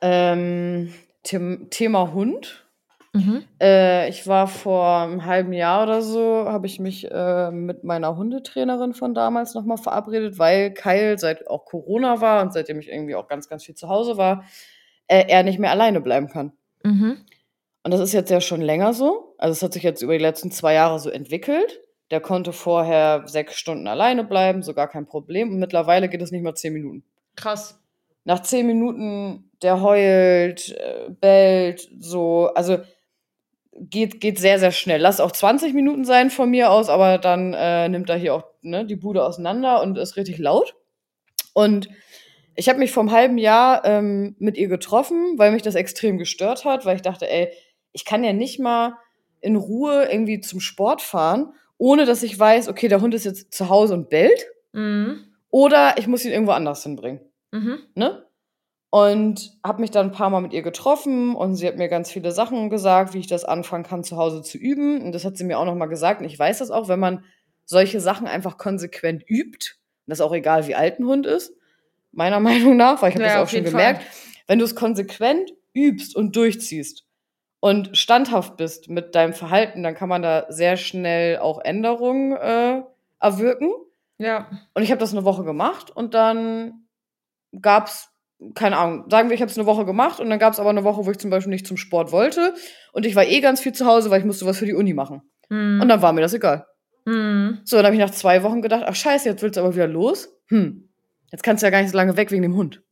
Ähm, 0.00 0.92
Them 1.24 1.68
Thema 1.70 2.12
Hund. 2.12 2.64
Mhm. 3.12 3.44
Äh, 3.60 4.08
ich 4.08 4.26
war 4.28 4.46
vor 4.46 4.98
einem 4.98 5.24
halben 5.24 5.52
Jahr 5.52 5.82
oder 5.82 6.00
so, 6.00 6.44
habe 6.46 6.66
ich 6.66 6.78
mich 6.78 7.10
äh, 7.10 7.50
mit 7.50 7.82
meiner 7.82 8.16
Hundetrainerin 8.16 8.94
von 8.94 9.14
damals 9.14 9.54
nochmal 9.54 9.78
verabredet, 9.78 10.38
weil 10.38 10.72
Kyle 10.72 11.18
seit 11.18 11.48
auch 11.48 11.64
Corona 11.64 12.20
war 12.20 12.42
und 12.42 12.52
seitdem 12.52 12.78
ich 12.78 12.88
irgendwie 12.88 13.16
auch 13.16 13.26
ganz, 13.26 13.48
ganz 13.48 13.64
viel 13.64 13.74
zu 13.74 13.88
Hause 13.88 14.16
war, 14.16 14.44
äh, 15.08 15.24
er 15.28 15.42
nicht 15.42 15.58
mehr 15.58 15.72
alleine 15.72 16.00
bleiben 16.00 16.28
kann. 16.28 16.52
Mhm. 16.84 17.24
Und 17.82 17.90
das 17.92 18.00
ist 18.00 18.12
jetzt 18.12 18.30
ja 18.30 18.40
schon 18.40 18.60
länger 18.60 18.92
so. 18.92 19.34
Also 19.38 19.52
es 19.52 19.62
hat 19.62 19.72
sich 19.72 19.82
jetzt 19.82 20.02
über 20.02 20.12
die 20.12 20.22
letzten 20.22 20.52
zwei 20.52 20.74
Jahre 20.74 20.98
so 21.00 21.10
entwickelt. 21.10 21.80
Der 22.10 22.20
konnte 22.20 22.52
vorher 22.52 23.22
sechs 23.26 23.56
Stunden 23.56 23.88
alleine 23.88 24.24
bleiben, 24.24 24.62
so 24.62 24.74
gar 24.74 24.88
kein 24.88 25.06
Problem. 25.06 25.50
Und 25.50 25.58
mittlerweile 25.58 26.08
geht 26.08 26.22
es 26.22 26.30
nicht 26.30 26.42
mal 26.42 26.54
zehn 26.54 26.72
Minuten. 26.72 27.04
Krass. 27.36 27.80
Nach 28.24 28.42
zehn 28.42 28.66
Minuten, 28.66 29.50
der 29.62 29.80
heult, 29.80 30.76
äh, 30.76 31.10
bellt, 31.10 31.88
so, 31.98 32.48
also 32.54 32.78
geht, 33.72 34.20
geht 34.20 34.38
sehr, 34.38 34.58
sehr 34.58 34.72
schnell. 34.72 35.00
Lass 35.00 35.20
auch 35.20 35.32
20 35.32 35.74
Minuten 35.74 36.04
sein 36.04 36.30
von 36.30 36.50
mir 36.50 36.70
aus, 36.70 36.88
aber 36.88 37.18
dann 37.18 37.54
äh, 37.54 37.88
nimmt 37.88 38.08
er 38.10 38.16
hier 38.16 38.34
auch 38.34 38.44
ne, 38.62 38.84
die 38.84 38.96
Bude 38.96 39.24
auseinander 39.24 39.82
und 39.82 39.96
ist 39.98 40.16
richtig 40.16 40.38
laut. 40.38 40.74
Und 41.54 41.88
ich 42.56 42.68
habe 42.68 42.78
mich 42.78 42.92
vor 42.92 43.02
einem 43.02 43.12
halben 43.12 43.38
Jahr 43.38 43.84
ähm, 43.84 44.34
mit 44.38 44.56
ihr 44.56 44.68
getroffen, 44.68 45.34
weil 45.38 45.52
mich 45.52 45.62
das 45.62 45.74
extrem 45.74 46.18
gestört 46.18 46.64
hat, 46.64 46.84
weil 46.84 46.96
ich 46.96 47.02
dachte, 47.02 47.30
ey, 47.30 47.50
ich 47.92 48.04
kann 48.04 48.22
ja 48.24 48.32
nicht 48.32 48.58
mal 48.60 48.96
in 49.40 49.56
Ruhe 49.56 50.06
irgendwie 50.10 50.40
zum 50.40 50.60
Sport 50.60 51.00
fahren, 51.00 51.52
ohne 51.78 52.04
dass 52.04 52.22
ich 52.22 52.38
weiß, 52.38 52.68
okay, 52.68 52.88
der 52.88 53.00
Hund 53.00 53.14
ist 53.14 53.24
jetzt 53.24 53.52
zu 53.54 53.68
Hause 53.68 53.94
und 53.94 54.10
bellt, 54.10 54.46
Mhm. 54.72 55.24
oder 55.50 55.94
ich 55.98 56.06
muss 56.06 56.24
ihn 56.24 56.30
irgendwo 56.30 56.52
anders 56.52 56.82
hinbringen 56.84 57.20
Mhm. 57.50 57.78
ne? 57.96 58.24
Und 58.90 59.52
habe 59.64 59.80
mich 59.80 59.92
dann 59.92 60.06
ein 60.06 60.12
paar 60.12 60.30
Mal 60.30 60.40
mit 60.40 60.52
ihr 60.52 60.62
getroffen 60.62 61.36
und 61.36 61.54
sie 61.54 61.68
hat 61.68 61.76
mir 61.76 61.88
ganz 61.88 62.10
viele 62.10 62.32
Sachen 62.32 62.70
gesagt, 62.70 63.14
wie 63.14 63.20
ich 63.20 63.28
das 63.28 63.44
anfangen 63.44 63.84
kann, 63.84 64.02
zu 64.02 64.16
Hause 64.16 64.42
zu 64.42 64.58
üben. 64.58 65.00
Und 65.00 65.12
das 65.12 65.24
hat 65.24 65.36
sie 65.36 65.44
mir 65.44 65.60
auch 65.60 65.64
nochmal 65.64 65.88
gesagt. 65.88 66.20
Und 66.20 66.26
ich 66.26 66.36
weiß 66.36 66.58
das 66.58 66.72
auch, 66.72 66.88
wenn 66.88 66.98
man 66.98 67.24
solche 67.64 68.00
Sachen 68.00 68.26
einfach 68.26 68.58
konsequent 68.58 69.22
übt, 69.28 69.74
und 70.06 70.10
das 70.10 70.18
ist 70.18 70.24
auch 70.24 70.34
egal, 70.34 70.66
wie 70.66 70.74
alt 70.74 70.98
ein 70.98 71.06
Hund 71.06 71.24
ist, 71.24 71.52
meiner 72.10 72.40
Meinung 72.40 72.76
nach, 72.76 73.00
weil 73.00 73.10
ich 73.10 73.14
habe 73.14 73.24
Ja, 73.24 73.40
das 73.40 73.48
auch 73.48 73.52
schon 73.52 73.64
gemerkt, 73.64 74.02
wenn 74.48 74.58
du 74.58 74.64
es 74.64 74.74
konsequent 74.74 75.52
übst 75.72 76.16
und 76.16 76.34
durchziehst 76.34 77.06
und 77.60 77.96
standhaft 77.96 78.56
bist 78.56 78.88
mit 78.88 79.14
deinem 79.14 79.34
Verhalten, 79.34 79.84
dann 79.84 79.94
kann 79.94 80.08
man 80.08 80.22
da 80.22 80.46
sehr 80.48 80.76
schnell 80.76 81.38
auch 81.38 81.60
Änderungen 81.60 82.32
äh, 82.32 82.82
erwirken. 83.20 83.70
Ja. 84.18 84.50
Und 84.74 84.82
ich 84.82 84.90
habe 84.90 84.98
das 84.98 85.12
eine 85.12 85.24
Woche 85.24 85.44
gemacht 85.44 85.94
und 85.94 86.14
dann 86.14 86.86
gab's 87.60 88.09
keine 88.54 88.76
Ahnung, 88.78 89.04
sagen 89.10 89.28
wir, 89.28 89.34
ich 89.34 89.42
habe 89.42 89.50
es 89.50 89.58
eine 89.58 89.66
Woche 89.66 89.84
gemacht 89.84 90.20
und 90.20 90.30
dann 90.30 90.38
gab's 90.38 90.58
aber 90.58 90.70
eine 90.70 90.84
Woche, 90.84 91.04
wo 91.04 91.10
ich 91.10 91.18
zum 91.18 91.30
Beispiel 91.30 91.50
nicht 91.50 91.66
zum 91.66 91.76
Sport 91.76 92.12
wollte 92.12 92.54
und 92.92 93.04
ich 93.06 93.14
war 93.14 93.26
eh 93.26 93.40
ganz 93.40 93.60
viel 93.60 93.72
zu 93.72 93.86
Hause, 93.86 94.10
weil 94.10 94.20
ich 94.20 94.26
musste 94.26 94.46
was 94.46 94.58
für 94.58 94.66
die 94.66 94.74
Uni 94.74 94.94
machen. 94.94 95.22
Mhm. 95.48 95.80
Und 95.80 95.88
dann 95.88 96.02
war 96.02 96.12
mir 96.12 96.22
das 96.22 96.34
egal. 96.34 96.66
Mhm. 97.04 97.60
So, 97.64 97.76
dann 97.76 97.86
habe 97.86 97.94
ich 97.94 98.00
nach 98.00 98.10
zwei 98.10 98.42
Wochen 98.42 98.62
gedacht, 98.62 98.84
ach 98.86 98.94
scheiße, 98.94 99.28
jetzt 99.28 99.42
willst 99.42 99.56
du 99.56 99.60
aber 99.60 99.74
wieder 99.74 99.86
los. 99.86 100.28
Hm, 100.48 100.88
jetzt 101.30 101.42
kannst 101.42 101.62
du 101.62 101.66
ja 101.66 101.70
gar 101.70 101.80
nicht 101.82 101.90
so 101.90 101.96
lange 101.96 102.16
weg 102.16 102.30
wegen 102.30 102.42
dem 102.42 102.56
Hund. 102.56 102.82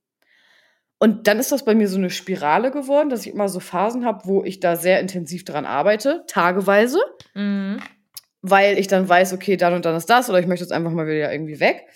Und 0.99 1.29
dann 1.29 1.39
ist 1.39 1.53
das 1.53 1.65
bei 1.65 1.75
mir 1.75 1.89
so 1.89 1.97
eine 1.97 2.11
Spirale 2.11 2.71
geworden, 2.71 3.09
dass 3.09 3.25
ich 3.25 3.33
immer 3.33 3.49
so 3.49 3.61
Phasen 3.61 4.05
habe, 4.05 4.23
wo 4.25 4.43
ich 4.43 4.59
da 4.59 4.75
sehr 4.77 4.99
intensiv 5.01 5.45
dran 5.45 5.65
arbeite, 5.65 6.25
tageweise 6.27 6.99
Mhm. 7.35 7.81
weil 8.43 8.79
ich 8.79 8.89
dann 8.89 9.09
weiß, 9.09 9.33
okay, 9.33 9.57
dann 9.57 9.75
und 9.75 9.85
dann 9.85 9.95
ist 9.97 10.11
das 10.11 10.29
oder 10.29 10.41
ich 10.41 10.47
möchte 10.47 10.65
jetzt 10.65 10.73
einfach 10.73 10.91
mal 10.91 11.07
wieder 11.07 11.33
irgendwie 11.33 11.61
weg. 11.61 11.87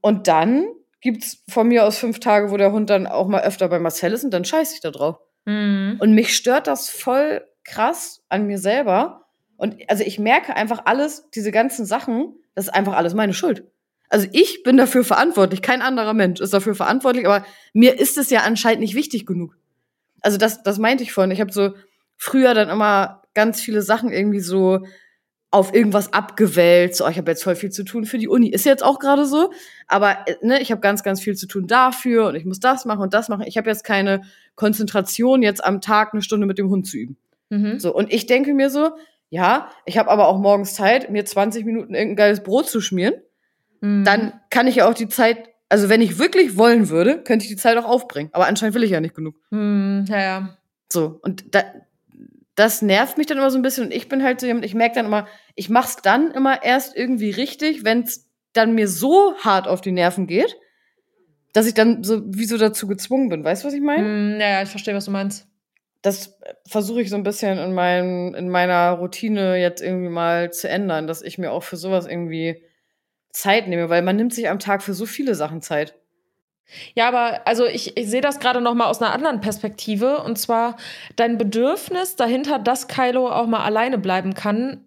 Und 0.00 0.28
dann 0.28 0.66
gibt's 1.06 1.44
von 1.48 1.68
mir 1.68 1.84
aus 1.84 1.98
fünf 1.98 2.18
Tage, 2.20 2.50
wo 2.50 2.56
der 2.56 2.72
Hund 2.72 2.90
dann 2.90 3.06
auch 3.06 3.28
mal 3.28 3.42
öfter 3.42 3.68
bei 3.68 3.78
Marcel 3.78 4.12
ist 4.12 4.24
und 4.24 4.32
dann 4.32 4.44
scheiße 4.44 4.74
ich 4.74 4.80
da 4.80 4.90
drauf. 4.90 5.18
Mhm. 5.44 5.96
Und 6.00 6.12
mich 6.12 6.36
stört 6.36 6.66
das 6.66 6.90
voll 6.90 7.46
krass 7.64 8.22
an 8.28 8.46
mir 8.46 8.58
selber. 8.58 9.22
Und 9.56 9.76
also 9.88 10.02
ich 10.04 10.18
merke 10.18 10.54
einfach 10.54 10.82
alles, 10.84 11.30
diese 11.30 11.52
ganzen 11.52 11.86
Sachen, 11.86 12.34
das 12.54 12.66
ist 12.66 12.74
einfach 12.74 12.94
alles 12.94 13.14
meine 13.14 13.34
Schuld. 13.34 13.64
Also 14.08 14.26
ich 14.32 14.62
bin 14.62 14.76
dafür 14.76 15.04
verantwortlich, 15.04 15.62
kein 15.62 15.82
anderer 15.82 16.12
Mensch 16.12 16.40
ist 16.40 16.52
dafür 16.52 16.74
verantwortlich, 16.74 17.26
aber 17.26 17.44
mir 17.72 17.98
ist 17.98 18.18
es 18.18 18.30
ja 18.30 18.40
anscheinend 18.40 18.80
nicht 18.80 18.94
wichtig 18.94 19.26
genug. 19.26 19.56
Also 20.20 20.38
das, 20.38 20.62
das 20.62 20.78
meinte 20.78 21.04
ich 21.04 21.12
vorhin. 21.12 21.30
Ich 21.30 21.40
habe 21.40 21.52
so 21.52 21.74
früher 22.16 22.54
dann 22.54 22.68
immer 22.68 23.22
ganz 23.34 23.60
viele 23.60 23.82
Sachen 23.82 24.10
irgendwie 24.10 24.40
so 24.40 24.80
auf 25.50 25.74
irgendwas 25.74 26.12
abgewälzt. 26.12 26.98
So, 26.98 27.08
ich 27.08 27.18
habe 27.18 27.30
jetzt 27.30 27.44
voll 27.44 27.56
viel 27.56 27.70
zu 27.70 27.84
tun 27.84 28.04
für 28.04 28.18
die 28.18 28.28
Uni. 28.28 28.48
Ist 28.48 28.66
jetzt 28.66 28.84
auch 28.84 28.98
gerade 28.98 29.24
so. 29.24 29.52
Aber 29.86 30.18
äh, 30.26 30.34
ne, 30.42 30.60
ich 30.60 30.70
habe 30.70 30.80
ganz, 30.80 31.02
ganz 31.02 31.20
viel 31.20 31.36
zu 31.36 31.46
tun 31.46 31.66
dafür 31.66 32.26
und 32.26 32.34
ich 32.34 32.44
muss 32.44 32.60
das 32.60 32.84
machen 32.84 33.00
und 33.00 33.14
das 33.14 33.28
machen. 33.28 33.44
Ich 33.46 33.56
habe 33.56 33.68
jetzt 33.70 33.84
keine 33.84 34.22
Konzentration, 34.54 35.42
jetzt 35.42 35.64
am 35.64 35.80
Tag 35.80 36.12
eine 36.12 36.22
Stunde 36.22 36.46
mit 36.46 36.58
dem 36.58 36.68
Hund 36.68 36.86
zu 36.86 36.96
üben. 36.96 37.16
Mhm. 37.50 37.78
So, 37.78 37.94
und 37.94 38.12
ich 38.12 38.26
denke 38.26 38.54
mir 38.54 38.70
so, 38.70 38.90
ja, 39.30 39.70
ich 39.84 39.98
habe 39.98 40.10
aber 40.10 40.28
auch 40.28 40.38
morgens 40.38 40.74
Zeit, 40.74 41.10
mir 41.10 41.24
20 41.24 41.64
Minuten 41.64 41.94
irgendein 41.94 42.16
geiles 42.16 42.42
Brot 42.42 42.68
zu 42.68 42.80
schmieren. 42.80 43.14
Mhm. 43.80 44.04
Dann 44.04 44.40
kann 44.50 44.66
ich 44.66 44.76
ja 44.76 44.88
auch 44.88 44.94
die 44.94 45.08
Zeit, 45.08 45.48
also 45.68 45.88
wenn 45.88 46.00
ich 46.00 46.18
wirklich 46.18 46.56
wollen 46.56 46.88
würde, 46.88 47.22
könnte 47.22 47.44
ich 47.44 47.50
die 47.50 47.56
Zeit 47.56 47.76
auch 47.76 47.84
aufbringen. 47.84 48.30
Aber 48.32 48.46
anscheinend 48.46 48.74
will 48.74 48.84
ich 48.84 48.90
ja 48.90 49.00
nicht 49.00 49.14
genug. 49.14 49.36
Mhm. 49.50 50.04
Ja, 50.08 50.20
ja. 50.20 50.56
So, 50.92 51.18
und 51.22 51.54
da, 51.54 51.64
das 52.56 52.82
nervt 52.82 53.18
mich 53.18 53.26
dann 53.26 53.38
immer 53.38 53.50
so 53.50 53.58
ein 53.58 53.62
bisschen. 53.62 53.84
Und 53.84 53.92
ich 53.92 54.08
bin 54.08 54.22
halt 54.22 54.40
so 54.40 54.46
jemand, 54.46 54.64
ich 54.64 54.74
merke 54.74 54.96
dann 54.96 55.06
immer, 55.06 55.28
ich 55.54 55.68
mach's 55.68 55.96
dann 55.96 56.32
immer 56.32 56.64
erst 56.64 56.96
irgendwie 56.96 57.30
richtig, 57.30 57.84
wenn's 57.84 58.28
dann 58.52 58.74
mir 58.74 58.88
so 58.88 59.36
hart 59.38 59.68
auf 59.68 59.80
die 59.82 59.92
Nerven 59.92 60.26
geht, 60.26 60.56
dass 61.52 61.66
ich 61.66 61.74
dann 61.74 62.02
so 62.02 62.22
wie 62.26 62.46
so 62.46 62.58
dazu 62.58 62.86
gezwungen 62.86 63.28
bin. 63.28 63.44
Weißt 63.44 63.62
du, 63.62 63.68
was 63.68 63.74
ich 63.74 63.82
meine? 63.82 64.02
Mhm. 64.02 64.40
Ja, 64.40 64.48
ja, 64.48 64.62
ich 64.62 64.70
verstehe, 64.70 64.94
was 64.94 65.04
du 65.04 65.10
meinst. 65.10 65.46
das 66.02 66.38
versuche 66.68 67.02
ich 67.02 67.10
so 67.10 67.16
ein 67.16 67.24
bisschen 67.24 67.58
in, 67.58 67.74
mein, 67.74 68.32
in 68.34 68.48
meiner 68.48 68.92
Routine 68.92 69.56
jetzt 69.56 69.82
irgendwie 69.82 70.08
mal 70.08 70.52
zu 70.52 70.68
ändern, 70.68 71.06
dass 71.06 71.20
ich 71.22 71.36
mir 71.36 71.50
auch 71.52 71.62
für 71.64 71.76
sowas 71.76 72.06
irgendwie 72.06 72.62
Zeit 73.32 73.68
nehme, 73.68 73.88
weil 73.90 74.02
man 74.02 74.16
nimmt 74.16 74.32
sich 74.32 74.48
am 74.48 74.58
Tag 74.60 74.82
für 74.82 74.94
so 74.94 75.04
viele 75.04 75.34
Sachen 75.34 75.62
Zeit. 75.62 75.98
Ja, 76.94 77.08
aber 77.08 77.46
also 77.46 77.66
ich, 77.66 77.96
ich 77.96 78.08
sehe 78.08 78.20
das 78.20 78.40
gerade 78.40 78.60
noch 78.60 78.74
mal 78.74 78.86
aus 78.86 79.00
einer 79.00 79.12
anderen 79.12 79.40
Perspektive 79.40 80.22
und 80.22 80.36
zwar 80.36 80.76
dein 81.14 81.38
Bedürfnis 81.38 82.16
dahinter, 82.16 82.58
dass 82.58 82.88
Kylo 82.88 83.30
auch 83.30 83.46
mal 83.46 83.64
alleine 83.64 83.98
bleiben 83.98 84.34
kann. 84.34 84.84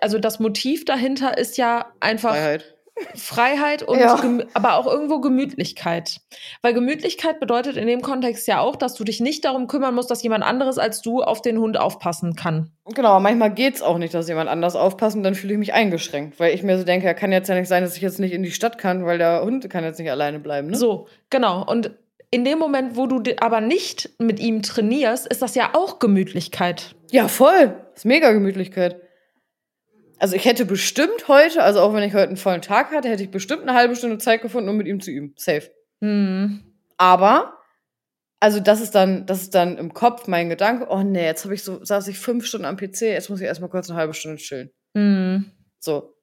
Also 0.00 0.18
das 0.18 0.40
Motiv 0.40 0.84
dahinter 0.84 1.38
ist 1.38 1.56
ja 1.56 1.86
einfach 2.00 2.30
Freiheit. 2.30 2.71
Freiheit 3.14 3.82
und 3.82 3.98
Ja. 3.98 4.20
aber 4.54 4.76
auch 4.76 4.86
irgendwo 4.86 5.20
Gemütlichkeit. 5.20 6.20
Weil 6.60 6.74
Gemütlichkeit 6.74 7.40
bedeutet 7.40 7.76
in 7.76 7.86
dem 7.86 8.02
Kontext 8.02 8.46
ja 8.46 8.60
auch, 8.60 8.76
dass 8.76 8.94
du 8.94 9.04
dich 9.04 9.20
nicht 9.20 9.44
darum 9.44 9.66
kümmern 9.66 9.94
musst, 9.94 10.10
dass 10.10 10.22
jemand 10.22 10.44
anderes 10.44 10.78
als 10.78 11.00
du 11.02 11.22
auf 11.22 11.42
den 11.42 11.58
Hund 11.58 11.78
aufpassen 11.78 12.36
kann. 12.36 12.70
Genau, 12.94 13.18
manchmal 13.20 13.52
geht's 13.52 13.82
auch 13.82 13.98
nicht, 13.98 14.12
dass 14.14 14.28
jemand 14.28 14.50
anders 14.50 14.76
aufpasst 14.76 15.16
und 15.16 15.22
dann 15.22 15.34
fühle 15.34 15.54
ich 15.54 15.58
mich 15.58 15.72
eingeschränkt, 15.72 16.38
weil 16.38 16.54
ich 16.54 16.62
mir 16.62 16.78
so 16.78 16.84
denke, 16.84 17.06
ja, 17.06 17.14
kann 17.14 17.32
jetzt 17.32 17.48
ja 17.48 17.54
nicht 17.54 17.68
sein, 17.68 17.82
dass 17.82 17.96
ich 17.96 18.02
jetzt 18.02 18.20
nicht 18.20 18.32
in 18.32 18.42
die 18.42 18.50
Stadt 18.50 18.78
kann, 18.78 19.06
weil 19.06 19.18
der 19.18 19.42
Hund 19.42 19.68
kann 19.70 19.84
jetzt 19.84 19.98
nicht 19.98 20.10
alleine 20.10 20.38
bleiben. 20.38 20.68
Ne? 20.68 20.76
So, 20.76 21.06
genau. 21.30 21.64
Und 21.64 21.92
in 22.30 22.44
dem 22.44 22.58
Moment, 22.58 22.96
wo 22.96 23.06
du 23.06 23.22
aber 23.40 23.60
nicht 23.60 24.10
mit 24.18 24.40
ihm 24.40 24.62
trainierst, 24.62 25.26
ist 25.26 25.42
das 25.42 25.54
ja 25.54 25.70
auch 25.74 25.98
Gemütlichkeit. 25.98 26.94
Ja, 27.10 27.28
voll. 27.28 27.74
ist 27.94 28.06
mega 28.06 28.32
Gemütlichkeit. 28.32 29.01
Also 30.22 30.36
ich 30.36 30.44
hätte 30.44 30.64
bestimmt 30.66 31.26
heute, 31.26 31.64
also 31.64 31.80
auch 31.80 31.92
wenn 31.94 32.04
ich 32.04 32.14
heute 32.14 32.28
einen 32.28 32.36
vollen 32.36 32.62
Tag 32.62 32.92
hatte, 32.92 33.08
hätte 33.08 33.24
ich 33.24 33.32
bestimmt 33.32 33.62
eine 33.62 33.74
halbe 33.74 33.96
Stunde 33.96 34.18
Zeit 34.18 34.40
gefunden, 34.40 34.68
um 34.68 34.76
mit 34.76 34.86
ihm 34.86 35.00
zu 35.00 35.10
üben. 35.10 35.34
Safe. 35.36 35.68
Hm. 36.00 36.60
Aber, 36.96 37.58
also 38.38 38.60
das 38.60 38.80
ist 38.80 38.94
dann, 38.94 39.26
das 39.26 39.42
ist 39.42 39.56
dann 39.56 39.78
im 39.78 39.92
Kopf 39.92 40.28
mein 40.28 40.48
Gedanke, 40.48 40.86
oh 40.88 41.02
nee, 41.02 41.24
jetzt 41.24 41.42
habe 41.42 41.54
ich 41.54 41.64
so, 41.64 41.84
saß 41.84 42.06
ich 42.06 42.20
fünf 42.20 42.46
Stunden 42.46 42.66
am 42.66 42.76
PC, 42.76 43.00
jetzt 43.00 43.30
muss 43.30 43.40
ich 43.40 43.46
erstmal 43.48 43.68
kurz 43.68 43.90
eine 43.90 43.98
halbe 43.98 44.14
Stunde 44.14 44.36
chillen. 44.36 44.70
Hm. 44.96 45.50
So. 45.80 46.14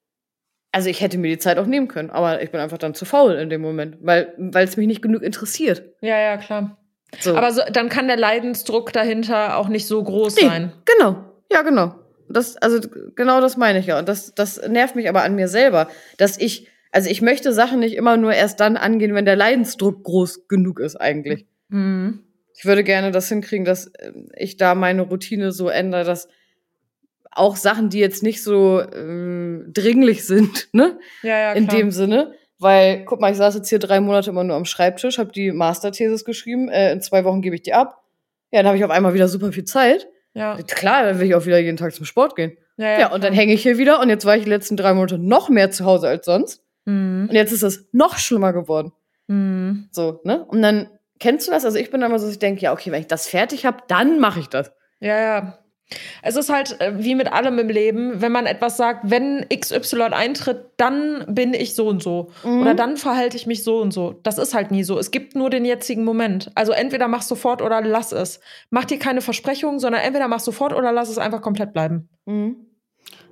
also 0.71 0.89
ich 0.89 1.01
hätte 1.01 1.17
mir 1.17 1.27
die 1.27 1.38
Zeit 1.38 1.57
auch 1.57 1.65
nehmen 1.65 1.89
können, 1.89 2.09
aber 2.09 2.41
ich 2.41 2.51
bin 2.51 2.62
einfach 2.62 2.77
dann 2.77 2.93
zu 2.93 3.03
faul 3.03 3.33
in 3.33 3.49
dem 3.49 3.59
Moment, 3.59 3.97
weil 3.99 4.33
es 4.53 4.77
mich 4.77 4.88
nicht 4.88 5.01
genug 5.01 5.23
interessiert. 5.23 5.83
Ja, 5.99 6.17
ja, 6.17 6.38
klar. 6.38 6.77
So. 7.19 7.35
Aber 7.35 7.51
so, 7.51 7.63
dann 7.69 7.89
kann 7.89 8.07
der 8.07 8.15
Leidensdruck 8.15 8.93
dahinter 8.93 9.57
auch 9.57 9.67
nicht 9.67 9.88
so 9.88 10.01
groß 10.01 10.38
Nee, 10.38 10.43
sein. 10.43 10.71
Genau, 10.85 11.17
ja, 11.51 11.63
genau. 11.63 11.95
Das, 12.29 12.57
also 12.57 12.79
genau 13.15 13.41
das 13.41 13.57
meine 13.57 13.79
ich 13.79 13.87
ja. 13.87 13.99
Und 13.99 14.07
das, 14.07 14.33
das 14.35 14.61
nervt 14.67 14.95
mich 14.95 15.09
aber 15.09 15.23
an 15.23 15.35
mir 15.35 15.47
selber, 15.47 15.89
dass 16.17 16.37
ich, 16.37 16.67
also 16.91 17.09
ich 17.09 17.21
möchte 17.21 17.53
Sachen 17.53 17.79
nicht 17.79 17.95
immer 17.95 18.17
nur 18.17 18.33
erst 18.33 18.59
dann 18.59 18.77
angehen, 18.77 19.15
wenn 19.15 19.25
der 19.25 19.35
Leidensdruck 19.35 20.03
groß 20.03 20.47
genug 20.47 20.79
ist 20.79 20.95
eigentlich. 20.95 21.45
Mhm. 21.69 22.23
Ich 22.55 22.65
würde 22.65 22.83
gerne 22.83 23.11
das 23.11 23.29
hinkriegen, 23.29 23.65
dass 23.65 23.87
äh, 23.87 24.11
ich 24.35 24.57
da 24.57 24.75
meine 24.75 25.03
Routine 25.03 25.51
so 25.51 25.69
ändere, 25.69 26.03
dass 26.03 26.27
auch 27.31 27.55
Sachen, 27.55 27.89
die 27.89 27.99
jetzt 27.99 28.23
nicht 28.23 28.43
so 28.43 28.81
ähm, 28.81 29.65
dringlich 29.69 30.25
sind, 30.25 30.69
ne? 30.73 30.99
Ja, 31.23 31.39
ja, 31.39 31.51
In 31.53 31.67
klar. 31.67 31.77
dem 31.77 31.91
Sinne. 31.91 32.33
Weil, 32.61 33.05
guck 33.05 33.21
mal, 33.21 33.31
ich 33.31 33.37
saß 33.37 33.55
jetzt 33.55 33.69
hier 33.69 33.79
drei 33.79 34.01
Monate 34.01 34.31
immer 34.31 34.43
nur 34.43 34.57
am 34.57 34.65
Schreibtisch, 34.65 35.17
habe 35.17 35.31
die 35.31 35.53
Masterthesis 35.53 36.25
geschrieben, 36.25 36.67
äh, 36.67 36.91
in 36.91 37.01
zwei 37.01 37.23
Wochen 37.23 37.41
gebe 37.41 37.55
ich 37.55 37.61
die 37.61 37.73
ab. 37.73 38.03
Ja, 38.51 38.59
dann 38.59 38.67
habe 38.67 38.77
ich 38.77 38.83
auf 38.83 38.91
einmal 38.91 39.13
wieder 39.13 39.29
super 39.29 39.53
viel 39.53 39.63
Zeit. 39.63 40.09
Ja. 40.33 40.57
Klar, 40.67 41.03
dann 41.03 41.19
will 41.19 41.27
ich 41.27 41.35
auch 41.35 41.45
wieder 41.45 41.59
jeden 41.59 41.77
Tag 41.77 41.93
zum 41.93 42.05
Sport 42.05 42.35
gehen. 42.35 42.57
Ja, 42.77 42.99
Ja, 42.99 43.11
und 43.11 43.23
dann 43.23 43.33
hänge 43.33 43.53
ich 43.53 43.61
hier 43.63 43.77
wieder 43.77 43.99
und 43.99 44.09
jetzt 44.09 44.25
war 44.25 44.37
ich 44.37 44.43
die 44.43 44.49
letzten 44.49 44.77
drei 44.77 44.93
Monate 44.93 45.17
noch 45.17 45.49
mehr 45.49 45.69
zu 45.71 45.85
Hause 45.85 46.07
als 46.07 46.25
sonst. 46.25 46.63
Mhm. 46.85 47.27
Und 47.29 47.35
jetzt 47.35 47.51
ist 47.51 47.63
es 47.63 47.87
noch 47.91 48.17
schlimmer 48.17 48.53
geworden. 48.53 48.93
Mhm. 49.27 49.89
So, 49.91 50.21
ne? 50.23 50.45
Und 50.45 50.61
dann, 50.61 50.89
kennst 51.19 51.47
du 51.47 51.51
das? 51.51 51.65
Also 51.65 51.77
ich 51.77 51.91
bin 51.91 52.01
immer 52.01 52.19
so, 52.19 52.25
dass 52.25 52.33
ich 52.33 52.39
denke, 52.39 52.61
ja, 52.61 52.71
okay, 52.71 52.91
wenn 52.91 53.01
ich 53.01 53.07
das 53.07 53.27
fertig 53.27 53.65
habe, 53.65 53.83
dann 53.87 54.19
mache 54.19 54.39
ich 54.39 54.47
das. 54.47 54.71
Ja, 54.99 55.19
ja. 55.19 55.59
Es 56.21 56.36
ist 56.36 56.49
halt 56.49 56.80
äh, 56.82 56.93
wie 56.97 57.15
mit 57.15 57.32
allem 57.32 57.58
im 57.58 57.67
Leben, 57.69 58.21
wenn 58.21 58.32
man 58.32 58.45
etwas 58.45 58.78
sagt, 58.78 59.10
wenn 59.10 59.45
XY 59.49 60.02
eintritt, 60.12 60.65
dann 60.78 61.25
bin 61.28 61.54
ich 61.54 61.73
so 61.75 61.88
und 61.88 62.04
so. 62.04 62.30
Mhm. 62.43 62.62
Oder 62.62 62.75
dann 62.75 62.97
verhalte 62.97 63.38
ich 63.38 63.47
mich 63.47 63.63
so 63.63 63.80
und 63.82 63.91
so. 63.91 64.19
Das 64.23 64.38
ist 64.38 64.54
halt 64.54 64.69
nie 64.71 64.84
so. 64.84 64.99
Es 64.99 65.10
gibt 65.12 65.36
nur 65.36 65.49
den 65.49 65.65
jetzigen 65.65 66.04
Moment. 66.04 66.52
Also 66.56 66.71
entweder 66.73 67.08
mach 67.08 67.23
sofort 67.23 67.62
oder 67.62 67.82
lass 67.82 68.12
es. 68.12 68.39
Mach 68.69 68.86
dir 68.86 68.99
keine 68.99 69.21
Versprechungen, 69.21 69.80
sondern 69.80 70.02
entweder 70.02 70.28
mach 70.28 70.39
sofort 70.41 70.73
oder 70.73 70.91
lass 70.91 71.10
es 71.10 71.17
einfach 71.17 71.41
komplett 71.41 71.73
bleiben. 71.73 72.10
Mhm. 72.25 72.58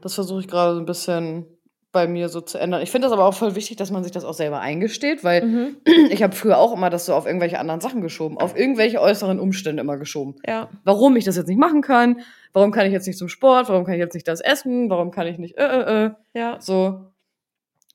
Das 0.02 0.16
versuche 0.16 0.40
ich 0.42 0.48
gerade 0.48 0.74
so 0.74 0.80
ein 0.80 0.86
bisschen 0.86 1.46
bei 1.92 2.08
mir 2.08 2.30
so 2.30 2.42
zu 2.42 2.58
ändern. 2.60 2.82
Ich 2.82 2.92
finde 2.92 3.08
das 3.08 3.14
aber 3.14 3.26
auch 3.26 3.34
voll 3.34 3.56
wichtig, 3.56 3.78
dass 3.78 3.92
man 3.92 4.04
sich 4.04 4.12
das 4.12 4.26
auch 4.26 4.34
selber 4.34 4.60
eingesteht, 4.60 5.24
weil 5.24 5.44
Mhm. 5.46 5.78
ich 6.10 6.22
habe 6.22 6.36
früher 6.36 6.58
auch 6.58 6.74
immer 6.74 6.90
das 6.90 7.06
so 7.06 7.14
auf 7.14 7.26
irgendwelche 7.26 7.60
anderen 7.60 7.82
Sachen 7.82 8.02
geschoben, 8.02 8.38
auf 8.38 8.58
irgendwelche 8.58 9.02
äußeren 9.02 9.40
Umstände 9.40 9.82
immer 9.82 9.98
geschoben. 9.98 10.36
Ja. 10.46 10.70
Warum 10.84 11.16
ich 11.16 11.24
das 11.24 11.38
jetzt 11.38 11.48
nicht 11.48 11.60
machen 11.60 11.82
kann, 11.82 12.22
warum 12.58 12.72
kann 12.72 12.88
ich 12.88 12.92
jetzt 12.92 13.06
nicht 13.06 13.20
zum 13.20 13.30
Sport, 13.30 13.70
warum 13.70 13.86
kann 13.86 13.94
ich 13.94 14.00
jetzt 14.00 14.16
nicht 14.16 14.28
das 14.28 14.42
essen, 14.42 14.90
warum 14.90 15.12
kann 15.12 15.28
ich 15.28 15.38
nicht 15.38 15.58
äh, 15.60 15.64
äh, 15.64 16.06
äh. 16.06 16.12
Ja. 16.34 16.60
So, 16.60 17.12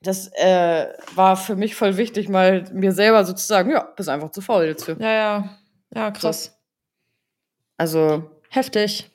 das 0.02 0.28
äh, 0.34 0.86
war 1.16 1.36
für 1.36 1.56
mich 1.56 1.74
voll 1.74 1.96
wichtig, 1.96 2.28
mal 2.28 2.64
mir 2.72 2.92
selber 2.92 3.24
sozusagen, 3.24 3.70
ja, 3.72 3.82
bist 3.96 4.08
einfach 4.08 4.30
zu 4.30 4.40
faul 4.40 4.64
jetzt 4.64 4.84
für. 4.84 4.96
Ja, 5.00 5.12
ja. 5.12 5.58
Ja, 5.92 6.10
krass. 6.12 6.56
Also, 7.76 8.30
Heftig. 8.50 9.10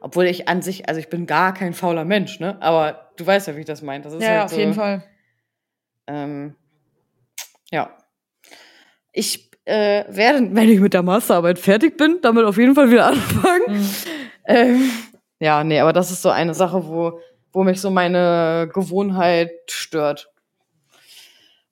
obwohl 0.00 0.24
ich 0.24 0.48
an 0.48 0.62
sich, 0.62 0.88
also 0.88 0.98
ich 0.98 1.10
bin 1.10 1.26
gar 1.26 1.52
kein 1.52 1.74
fauler 1.74 2.06
Mensch, 2.06 2.40
ne? 2.40 2.56
Aber 2.62 3.10
du 3.16 3.26
weißt 3.26 3.48
ja, 3.48 3.56
wie 3.56 3.60
ich 3.60 3.66
das 3.66 3.82
meine. 3.82 4.02
Das 4.02 4.14
ist 4.14 4.22
Ja, 4.22 4.28
halt 4.30 4.42
auf 4.44 4.50
so, 4.52 4.58
jeden 4.58 4.72
Fall. 4.74 5.04
Ähm, 6.06 6.54
ja. 7.70 7.90
Ich 9.12 9.50
äh, 9.66 10.04
werde, 10.08 10.54
wenn 10.54 10.68
ich 10.70 10.80
mit 10.80 10.94
der 10.94 11.02
Masterarbeit 11.02 11.58
fertig 11.58 11.98
bin, 11.98 12.18
damit 12.22 12.44
auf 12.46 12.56
jeden 12.56 12.74
Fall 12.74 12.90
wieder 12.90 13.06
anfangen. 13.08 13.62
Mhm. 13.68 13.90
Ähm, 14.46 14.90
ja, 15.40 15.64
nee, 15.64 15.80
aber 15.80 15.92
das 15.92 16.10
ist 16.10 16.22
so 16.22 16.30
eine 16.30 16.54
Sache, 16.54 16.86
wo, 16.86 17.20
wo 17.52 17.64
mich 17.64 17.80
so 17.80 17.90
meine 17.90 18.70
Gewohnheit 18.72 19.50
stört. 19.68 20.30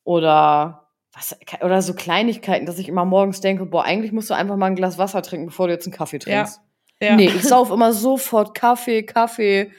Oder 0.02 0.88
was, 1.12 1.36
oder 1.62 1.80
so 1.80 1.94
Kleinigkeiten, 1.94 2.66
dass 2.66 2.78
ich 2.78 2.88
immer 2.88 3.04
morgens 3.04 3.40
denke, 3.40 3.64
boah, 3.66 3.84
eigentlich 3.84 4.12
musst 4.12 4.30
du 4.30 4.34
einfach 4.34 4.56
mal 4.56 4.66
ein 4.66 4.76
Glas 4.76 4.98
Wasser 4.98 5.22
trinken, 5.22 5.46
bevor 5.46 5.68
du 5.68 5.72
jetzt 5.72 5.86
einen 5.86 5.94
Kaffee 5.94 6.16
Ja. 6.16 6.44
trinkst. 6.44 6.60
Ja. 7.00 7.16
Nee, 7.16 7.26
ich 7.26 7.42
sauf 7.42 7.70
immer 7.70 7.92
sofort 7.92 8.54
Kaffee, 8.54 9.02
Kaffee. 9.02 9.72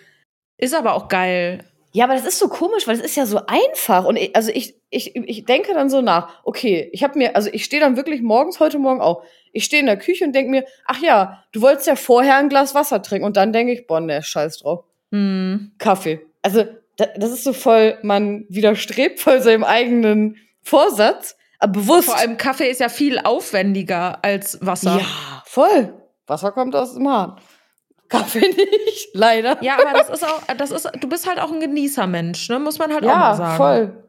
Ist 0.58 0.74
aber 0.76 0.94
auch 0.94 1.08
geil. 1.08 1.66
Ja, 1.96 2.04
aber 2.04 2.16
das 2.16 2.26
ist 2.26 2.40
so 2.40 2.50
komisch, 2.50 2.88
weil 2.88 2.96
es 2.98 3.02
ist 3.02 3.16
ja 3.16 3.26
so 3.26 3.40
einfach. 3.48 4.04
Und 4.04 4.18
ich, 4.18 4.36
also 4.36 4.52
ich, 4.54 4.76
ich, 4.90 5.16
ich 5.16 5.46
denke 5.46 5.74
dann 5.74 5.90
so 5.90 6.02
nach, 6.02 6.44
okay, 6.44 6.90
ich 6.92 7.06
habe 7.06 7.18
mir, 7.18 7.38
also 7.38 7.50
ich 7.54 7.64
stehe 7.64 7.80
dann 7.80 7.96
wirklich 7.96 8.22
morgens, 8.22 8.60
heute 8.60 8.80
Morgen 8.80 9.00
auch, 9.00 9.24
ich 9.54 9.64
stehe 9.64 9.80
in 9.80 9.86
der 9.86 9.98
Küche 9.98 10.26
und 10.26 10.34
denke 10.34 10.52
mir, 10.52 10.66
ach 10.86 11.00
ja, 11.00 11.46
du 11.54 11.62
wolltest 11.62 11.88
ja 11.88 11.96
vorher 11.96 12.36
ein 12.36 12.50
Glas 12.50 12.76
Wasser 12.76 13.02
trinken. 13.02 13.26
Und 13.26 13.38
dann 13.38 13.54
denke 13.54 13.72
ich, 13.72 13.88
boah, 13.88 14.02
ne, 14.02 14.22
scheiß 14.22 14.60
drauf. 14.60 14.84
Hm. 15.14 15.72
Kaffee. 15.78 16.20
Also, 16.42 16.66
da, 16.98 17.06
das 17.16 17.32
ist 17.32 17.46
so 17.46 17.54
voll, 17.54 17.98
man 18.02 18.44
widerstrebt 18.50 19.22
voll 19.22 19.42
seinem 19.42 19.64
eigenen 19.64 20.36
Vorsatz, 20.64 21.38
aber 21.60 21.80
bewusst. 21.80 22.10
Vor 22.10 22.18
allem 22.18 22.36
Kaffee 22.36 22.70
ist 22.70 22.82
ja 22.82 22.90
viel 22.90 23.20
aufwendiger 23.20 24.20
als 24.22 24.60
Wasser. 24.60 24.98
Ja, 25.00 25.44
voll. 25.46 25.94
Wasser 26.28 26.52
kommt 26.52 26.76
aus 26.76 26.96
dem 26.96 27.08
Hahn. 27.08 27.40
Kaffee 28.10 28.48
nicht, 28.48 29.10
leider. 29.14 29.58
Ja, 29.62 29.78
aber 29.80 29.98
das 29.98 30.10
ist 30.10 30.24
auch, 30.24 30.42
das 30.58 30.72
ist, 30.72 30.90
du 31.00 31.10
bist 31.10 31.28
halt 31.28 31.40
auch 31.40 31.52
ein 31.52 31.60
Genießermensch, 31.60 32.50
ne? 32.50 32.60
Muss 32.60 32.80
man 32.80 32.94
halt 32.94 33.04
auch 33.04 33.08
mal 33.16 33.30
ja 33.32 33.36
sagen. 33.36 33.58
voll. 33.58 34.02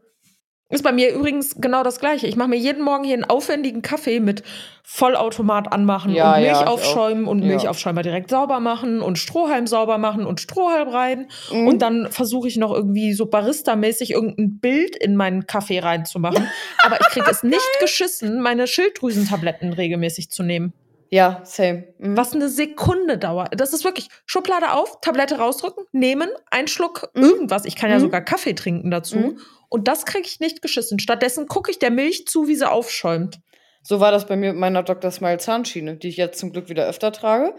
Ist 0.68 0.82
bei 0.82 0.90
mir 0.90 1.14
übrigens 1.14 1.54
genau 1.60 1.84
das 1.84 2.00
Gleiche. 2.00 2.26
Ich 2.26 2.34
mache 2.34 2.48
mir 2.48 2.56
jeden 2.56 2.82
Morgen 2.82 3.04
hier 3.04 3.14
einen 3.14 3.22
aufwendigen 3.24 3.82
Kaffee 3.82 4.18
mit 4.18 4.42
Vollautomat 4.82 5.72
anmachen 5.72 6.12
Ja, 6.12 6.34
und 6.34 6.40
Milch 6.42 6.60
ja, 6.60 6.66
aufschäumen 6.66 7.26
und 7.26 7.40
Ja. 7.42 7.46
Milchaufschäumer 7.46 8.02
direkt 8.02 8.30
sauber 8.30 8.58
machen 8.58 9.00
und 9.00 9.16
Strohhalm 9.16 9.68
sauber 9.68 9.96
machen 9.98 10.26
und 10.26 10.40
Strohhalm 10.40 10.88
rein. 10.88 11.28
Mhm. 11.52 11.68
Und 11.68 11.82
dann 11.82 12.10
versuche 12.10 12.48
ich 12.48 12.56
noch 12.56 12.72
irgendwie 12.72 13.12
so 13.12 13.26
Barista-mäßig 13.26 14.10
irgendein 14.10 14.58
Bild 14.58 14.96
in 14.96 15.14
meinen 15.14 15.46
Kaffee 15.46 15.78
reinzumachen. 15.78 16.48
Aber 16.84 17.00
ich 17.00 17.06
kriege 17.10 17.30
es 17.30 17.44
nicht 17.44 17.78
geschissen, 17.78 18.40
meine 18.40 18.66
Schilddrüsentabletten 18.66 19.72
regelmäßig 19.72 20.30
zu 20.30 20.42
nehmen. 20.42 20.72
Ja, 21.10 21.40
same. 21.44 21.94
Mhm. 21.98 22.16
Was 22.16 22.32
eine 22.34 22.48
Sekunde 22.48 23.18
dauert. 23.18 23.58
Das 23.60 23.72
ist 23.72 23.84
wirklich 23.84 24.08
Schublade 24.26 24.72
auf, 24.72 25.00
Tablette 25.00 25.38
rausdrücken, 25.38 25.84
nehmen, 25.92 26.28
ein 26.50 26.66
Schluck 26.66 27.10
Mhm. 27.14 27.22
irgendwas. 27.22 27.64
Ich 27.64 27.76
kann 27.76 27.90
ja 27.90 27.96
Mhm. 27.96 28.02
sogar 28.02 28.20
Kaffee 28.22 28.54
trinken 28.54 28.90
dazu. 28.90 29.16
Mhm. 29.18 29.38
Und 29.68 29.88
das 29.88 30.04
kriege 30.04 30.26
ich 30.26 30.40
nicht 30.40 30.62
geschissen. 30.62 30.98
Stattdessen 30.98 31.46
gucke 31.48 31.70
ich 31.70 31.78
der 31.78 31.90
Milch 31.90 32.26
zu, 32.26 32.48
wie 32.48 32.54
sie 32.56 32.68
aufschäumt. 32.70 33.40
So 33.82 34.00
war 34.00 34.10
das 34.10 34.26
bei 34.26 34.36
mir 34.36 34.52
mit 34.52 34.60
meiner 34.60 34.82
Dr. 34.82 35.10
Smile 35.10 35.38
Zahnschiene, 35.38 35.96
die 35.96 36.08
ich 36.08 36.16
jetzt 36.16 36.38
zum 36.38 36.52
Glück 36.52 36.68
wieder 36.68 36.86
öfter 36.86 37.12
trage. 37.12 37.54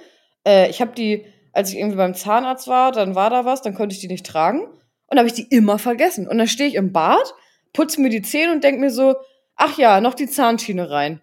Äh, 0.46 0.70
ich 0.70 0.82
habe 0.82 0.92
die, 0.94 1.26
als 1.54 1.70
ich 1.72 1.78
irgendwie 1.78 1.98
beim 1.98 2.14
Zahnarzt 2.14 2.68
war, 2.68 2.92
dann 2.92 3.16
war 3.16 3.30
da 3.30 3.46
was, 3.46 3.62
dann 3.62 3.76
konnte 3.76 3.94
ich 3.96 4.02
die 4.02 4.08
nicht 4.10 4.26
tragen. 4.26 4.62
Und 4.62 4.76
dann 5.12 5.20
habe 5.20 5.28
ich 5.30 5.34
die 5.34 5.48
immer 5.56 5.80
vergessen. 5.80 6.28
Und 6.28 6.38
dann 6.38 6.48
stehe 6.48 6.68
ich 6.68 6.76
im 6.76 6.92
Bad, 6.92 7.34
putze 7.72 8.02
mir 8.02 8.10
die 8.10 8.22
Zähne 8.22 8.52
und 8.52 8.64
denke 8.64 8.82
mir 8.82 8.90
so, 8.92 9.16
ach 9.56 9.78
ja, 9.78 10.02
noch 10.02 10.14
die 10.16 10.28
Zahnschiene 10.28 10.90
rein. 10.90 11.22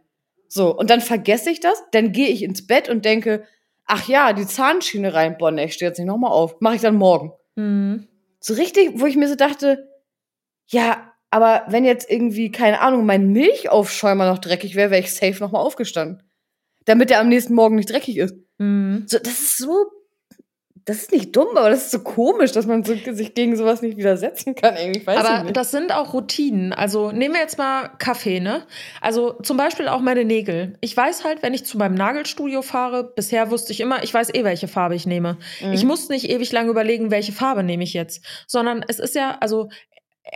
So, 0.54 0.72
und 0.72 0.88
dann 0.88 1.00
vergesse 1.00 1.50
ich 1.50 1.58
das, 1.58 1.82
dann 1.90 2.12
gehe 2.12 2.28
ich 2.28 2.44
ins 2.44 2.64
Bett 2.64 2.88
und 2.88 3.04
denke, 3.04 3.44
ach 3.86 4.06
ja, 4.06 4.32
die 4.32 4.46
Zahnschiene 4.46 5.12
rein. 5.12 5.36
Boah, 5.36 5.50
ne, 5.50 5.64
ich 5.64 5.74
stehe 5.74 5.90
jetzt 5.90 5.98
nicht 5.98 6.06
nochmal 6.06 6.30
auf. 6.30 6.60
Mache 6.60 6.76
ich 6.76 6.80
dann 6.80 6.94
morgen. 6.94 7.32
Mhm. 7.56 8.06
So 8.38 8.54
richtig, 8.54 8.92
wo 8.94 9.06
ich 9.06 9.16
mir 9.16 9.26
so 9.26 9.34
dachte, 9.34 9.88
ja, 10.68 11.12
aber 11.30 11.64
wenn 11.66 11.84
jetzt 11.84 12.08
irgendwie, 12.08 12.52
keine 12.52 12.80
Ahnung, 12.80 13.04
mein 13.04 13.32
Milchaufschäumer 13.32 14.30
noch 14.30 14.38
dreckig 14.38 14.76
wäre, 14.76 14.92
wäre 14.92 15.00
ich 15.02 15.12
safe 15.12 15.40
nochmal 15.40 15.64
aufgestanden. 15.64 16.22
Damit 16.84 17.10
der 17.10 17.18
am 17.18 17.28
nächsten 17.28 17.54
Morgen 17.54 17.74
nicht 17.74 17.90
dreckig 17.90 18.18
ist. 18.18 18.36
Mhm. 18.58 19.06
So, 19.08 19.18
das 19.18 19.40
ist 19.40 19.58
so, 19.58 19.86
das 20.86 20.98
ist 20.98 21.12
nicht 21.12 21.34
dumm, 21.34 21.56
aber 21.56 21.70
das 21.70 21.86
ist 21.86 21.90
so 21.92 22.00
komisch, 22.00 22.52
dass 22.52 22.66
man 22.66 22.84
so, 22.84 22.94
sich 22.94 23.34
gegen 23.34 23.56
sowas 23.56 23.80
nicht 23.80 23.96
widersetzen 23.96 24.54
kann. 24.54 24.76
Irgendwie, 24.76 25.00
ich 25.00 25.06
weiß 25.06 25.18
Aber 25.18 25.50
das 25.50 25.70
sind 25.70 25.92
auch 25.92 26.12
Routinen. 26.12 26.74
Also 26.74 27.10
nehmen 27.10 27.34
wir 27.34 27.40
jetzt 27.40 27.56
mal 27.56 27.88
Kaffee, 27.98 28.38
ne? 28.38 28.62
Also 29.00 29.32
zum 29.42 29.56
Beispiel 29.56 29.88
auch 29.88 30.00
meine 30.00 30.26
Nägel. 30.26 30.76
Ich 30.82 30.94
weiß 30.94 31.24
halt, 31.24 31.42
wenn 31.42 31.54
ich 31.54 31.64
zu 31.64 31.78
meinem 31.78 31.94
Nagelstudio 31.94 32.60
fahre, 32.60 33.02
bisher 33.04 33.50
wusste 33.50 33.72
ich 33.72 33.80
immer, 33.80 34.02
ich 34.04 34.12
weiß 34.12 34.34
eh, 34.34 34.44
welche 34.44 34.68
Farbe 34.68 34.94
ich 34.94 35.06
nehme. 35.06 35.38
Mhm. 35.62 35.72
Ich 35.72 35.84
muss 35.84 36.10
nicht 36.10 36.28
ewig 36.28 36.52
lange 36.52 36.68
überlegen, 36.70 37.10
welche 37.10 37.32
Farbe 37.32 37.62
nehme 37.62 37.82
ich 37.82 37.94
jetzt. 37.94 38.22
Sondern 38.46 38.84
es 38.86 38.98
ist 38.98 39.14
ja, 39.14 39.38
also 39.40 39.70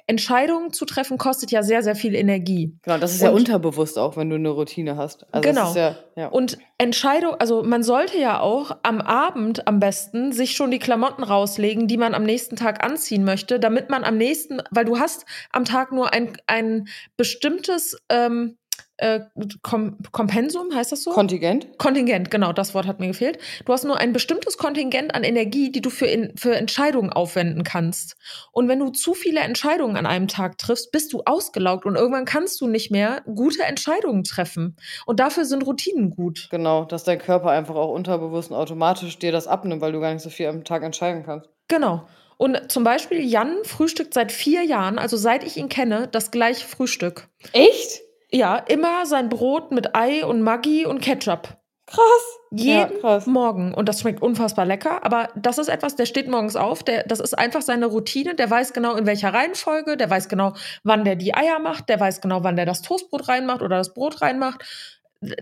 Entscheidungen 0.06 0.72
zu 0.72 0.84
treffen 0.84 1.16
kostet 1.18 1.50
ja 1.50 1.62
sehr, 1.62 1.82
sehr 1.82 1.96
viel 1.96 2.14
Energie. 2.14 2.76
genau, 2.82 2.98
das 2.98 3.14
ist 3.14 3.22
ja 3.22 3.30
und- 3.30 3.36
unterbewusst 3.40 3.98
auch, 3.98 4.16
wenn 4.16 4.28
du 4.28 4.36
eine 4.36 4.50
Routine 4.50 4.96
hast. 4.96 5.26
Also 5.32 5.48
Genau. 5.48 5.74
Ja, 5.74 5.96
ja. 6.14 6.28
Und 6.28 6.58
Entscheidung, 6.76 7.34
also 7.38 7.62
man 7.62 7.82
sollte 7.82 8.18
ja 8.18 8.40
auch 8.40 8.76
am 8.82 9.00
Abend 9.00 9.66
am 9.66 9.80
besten 9.80 10.32
sich 10.32 10.52
schon 10.52 10.70
die 10.70 10.78
Klamotten 10.78 11.22
rauslegen, 11.22 11.88
die 11.88 11.96
man 11.96 12.14
am 12.14 12.24
nächsten 12.24 12.56
Tag 12.56 12.84
anziehen 12.84 13.24
möchte, 13.24 13.58
damit 13.58 13.88
man 13.88 14.04
am 14.04 14.16
nächsten, 14.18 14.60
weil 14.70 14.84
du 14.84 14.98
hast 14.98 15.24
am 15.52 15.64
Tag 15.64 15.90
nur 15.92 16.12
ein, 16.12 16.36
ein 16.46 16.88
bestimmtes 17.16 17.96
ähm, 18.10 18.56
äh, 18.98 19.20
Kom 19.62 19.96
Kompensum, 20.12 20.74
heißt 20.74 20.92
das 20.92 21.02
so? 21.02 21.10
Kontingent. 21.10 21.78
Kontingent, 21.78 22.30
genau, 22.30 22.52
das 22.52 22.74
Wort 22.74 22.86
hat 22.86 23.00
mir 23.00 23.06
gefehlt. 23.06 23.38
Du 23.64 23.72
hast 23.72 23.84
nur 23.84 23.96
ein 23.96 24.12
bestimmtes 24.12 24.58
Kontingent 24.58 25.14
an 25.14 25.24
Energie, 25.24 25.70
die 25.70 25.80
du 25.80 25.90
für, 25.90 26.06
in, 26.06 26.36
für 26.36 26.54
Entscheidungen 26.54 27.12
aufwenden 27.12 27.62
kannst. 27.62 28.16
Und 28.52 28.68
wenn 28.68 28.80
du 28.80 28.90
zu 28.90 29.14
viele 29.14 29.40
Entscheidungen 29.40 29.96
an 29.96 30.06
einem 30.06 30.28
Tag 30.28 30.58
triffst, 30.58 30.92
bist 30.92 31.12
du 31.12 31.22
ausgelaugt 31.24 31.86
und 31.86 31.96
irgendwann 31.96 32.24
kannst 32.24 32.60
du 32.60 32.66
nicht 32.66 32.90
mehr 32.90 33.22
gute 33.34 33.62
Entscheidungen 33.62 34.24
treffen. 34.24 34.76
Und 35.06 35.20
dafür 35.20 35.44
sind 35.44 35.64
Routinen 35.64 36.10
gut. 36.10 36.48
Genau, 36.50 36.84
dass 36.84 37.04
dein 37.04 37.18
Körper 37.18 37.50
einfach 37.50 37.76
auch 37.76 37.92
unterbewusst 37.92 38.50
und 38.50 38.56
automatisch 38.56 39.18
dir 39.18 39.32
das 39.32 39.46
abnimmt, 39.46 39.80
weil 39.80 39.92
du 39.92 40.00
gar 40.00 40.12
nicht 40.12 40.22
so 40.22 40.30
viel 40.30 40.46
am 40.46 40.64
Tag 40.64 40.82
entscheiden 40.82 41.22
kannst. 41.24 41.48
Genau. 41.68 42.06
Und 42.36 42.70
zum 42.70 42.84
Beispiel 42.84 43.20
Jan 43.20 43.56
frühstückt 43.64 44.14
seit 44.14 44.30
vier 44.30 44.62
Jahren, 44.62 44.98
also 44.98 45.16
seit 45.16 45.44
ich 45.44 45.56
ihn 45.56 45.68
kenne, 45.68 46.08
das 46.10 46.30
gleiche 46.30 46.66
Frühstück. 46.66 47.28
Echt? 47.52 48.00
Ja, 48.30 48.56
immer 48.56 49.06
sein 49.06 49.28
Brot 49.28 49.70
mit 49.70 49.94
Ei 49.94 50.24
und 50.24 50.42
Maggi 50.42 50.86
und 50.86 51.00
Ketchup. 51.00 51.56
Krass. 51.86 52.38
Jeden 52.50 52.78
Ja, 52.78 52.86
krass. 53.00 53.26
Morgen. 53.26 53.72
Und 53.72 53.88
das 53.88 54.00
schmeckt 54.00 54.20
unfassbar 54.20 54.66
lecker. 54.66 55.04
Aber 55.04 55.30
das 55.36 55.56
ist 55.56 55.68
etwas, 55.68 55.96
der 55.96 56.04
steht 56.04 56.28
morgens 56.28 56.54
auf. 56.54 56.82
Der, 56.82 57.04
das 57.04 57.18
ist 57.18 57.36
einfach 57.36 57.62
seine 57.62 57.86
Routine. 57.86 58.34
Der 58.34 58.50
weiß 58.50 58.74
genau, 58.74 58.94
in 58.94 59.06
welcher 59.06 59.32
Reihenfolge. 59.32 59.96
Der 59.96 60.10
weiß 60.10 60.28
genau, 60.28 60.52
wann 60.84 61.04
der 61.04 61.16
die 61.16 61.34
Eier 61.34 61.58
macht. 61.58 61.88
Der 61.88 61.98
weiß 61.98 62.20
genau, 62.20 62.44
wann 62.44 62.56
der 62.56 62.66
das 62.66 62.82
Toastbrot 62.82 63.28
reinmacht 63.28 63.62
oder 63.62 63.78
das 63.78 63.94
Brot 63.94 64.20
reinmacht. 64.20 64.62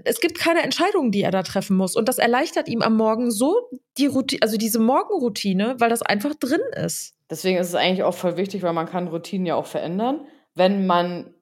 Es 0.05 0.20
gibt 0.20 0.39
keine 0.39 0.62
Entscheidungen, 0.62 1.11
die 1.11 1.22
er 1.22 1.32
da 1.32 1.43
treffen 1.43 1.76
muss. 1.76 1.97
Und 1.97 2.09
das 2.09 2.18
erleichtert 2.18 2.68
ihm 2.68 2.80
am 2.80 2.97
Morgen 2.97 3.32
so 3.32 3.68
die 3.99 4.07
Routine, 4.07 4.43
also 4.43 4.57
diese 4.57 4.78
Morgenroutine, 4.78 5.74
weil 5.78 5.91
das 5.91 6.03
einfach 6.03 6.34
drin 6.37 6.62
ist. 6.76 7.14
Deswegen 7.28 7.59
ist 7.59 7.68
es 7.68 7.74
eigentlich 7.74 8.05
auch 8.05 8.14
voll 8.14 8.37
wichtig, 8.37 8.62
weil 8.62 8.72
man 8.72 8.87
kann 8.87 9.09
Routinen 9.09 9.47
ja 9.47 9.57
auch 9.57 9.66
verändern. 9.66 10.26
Wenn 10.55 10.87
man 10.87 11.34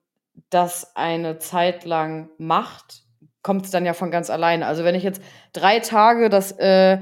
das 0.49 0.95
eine 0.95 1.39
Zeit 1.39 1.85
lang 1.85 2.29
macht, 2.37 3.03
kommt 3.41 3.65
es 3.65 3.71
dann 3.71 3.85
ja 3.85 3.93
von 3.93 4.11
ganz 4.11 4.29
alleine. 4.29 4.65
Also 4.65 4.83
wenn 4.83 4.95
ich 4.95 5.03
jetzt 5.03 5.21
drei 5.53 5.79
Tage 5.79 6.29
das 6.29 6.51
äh, 6.53 6.99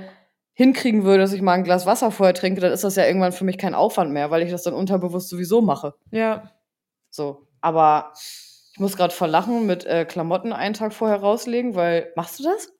hinkriegen 0.54 1.04
würde, 1.04 1.20
dass 1.20 1.34
ich 1.34 1.42
mal 1.42 1.54
ein 1.54 1.64
Glas 1.64 1.86
Wasser 1.86 2.12
vorher 2.12 2.34
trinke, 2.34 2.62
dann 2.62 2.72
ist 2.72 2.84
das 2.84 2.96
ja 2.96 3.06
irgendwann 3.06 3.32
für 3.32 3.46
mich 3.46 3.58
kein 3.58 3.74
Aufwand 3.76 4.12
mehr, 4.12 4.30
weil 4.30 4.44
ich 4.44 4.52
das 4.52 4.64
dann 4.64 4.74
unterbewusst 4.74 5.30
sowieso 5.30 5.62
mache. 5.62 5.96
Ja. 6.12 6.52
So. 7.10 7.48
Aber 7.62 8.12
ich 8.74 8.80
muss 8.80 8.98
gerade 8.98 9.14
verlachen 9.14 9.66
mit 9.66 9.86
äh, 9.86 10.06
Klamotten 10.06 10.52
einen 10.52 10.74
Tag 10.74 10.94
vorher 10.94 11.18
rauslegen, 11.18 11.76
weil 11.76 12.12
machst 12.16 12.40
du 12.40 12.44
das? 12.44 12.74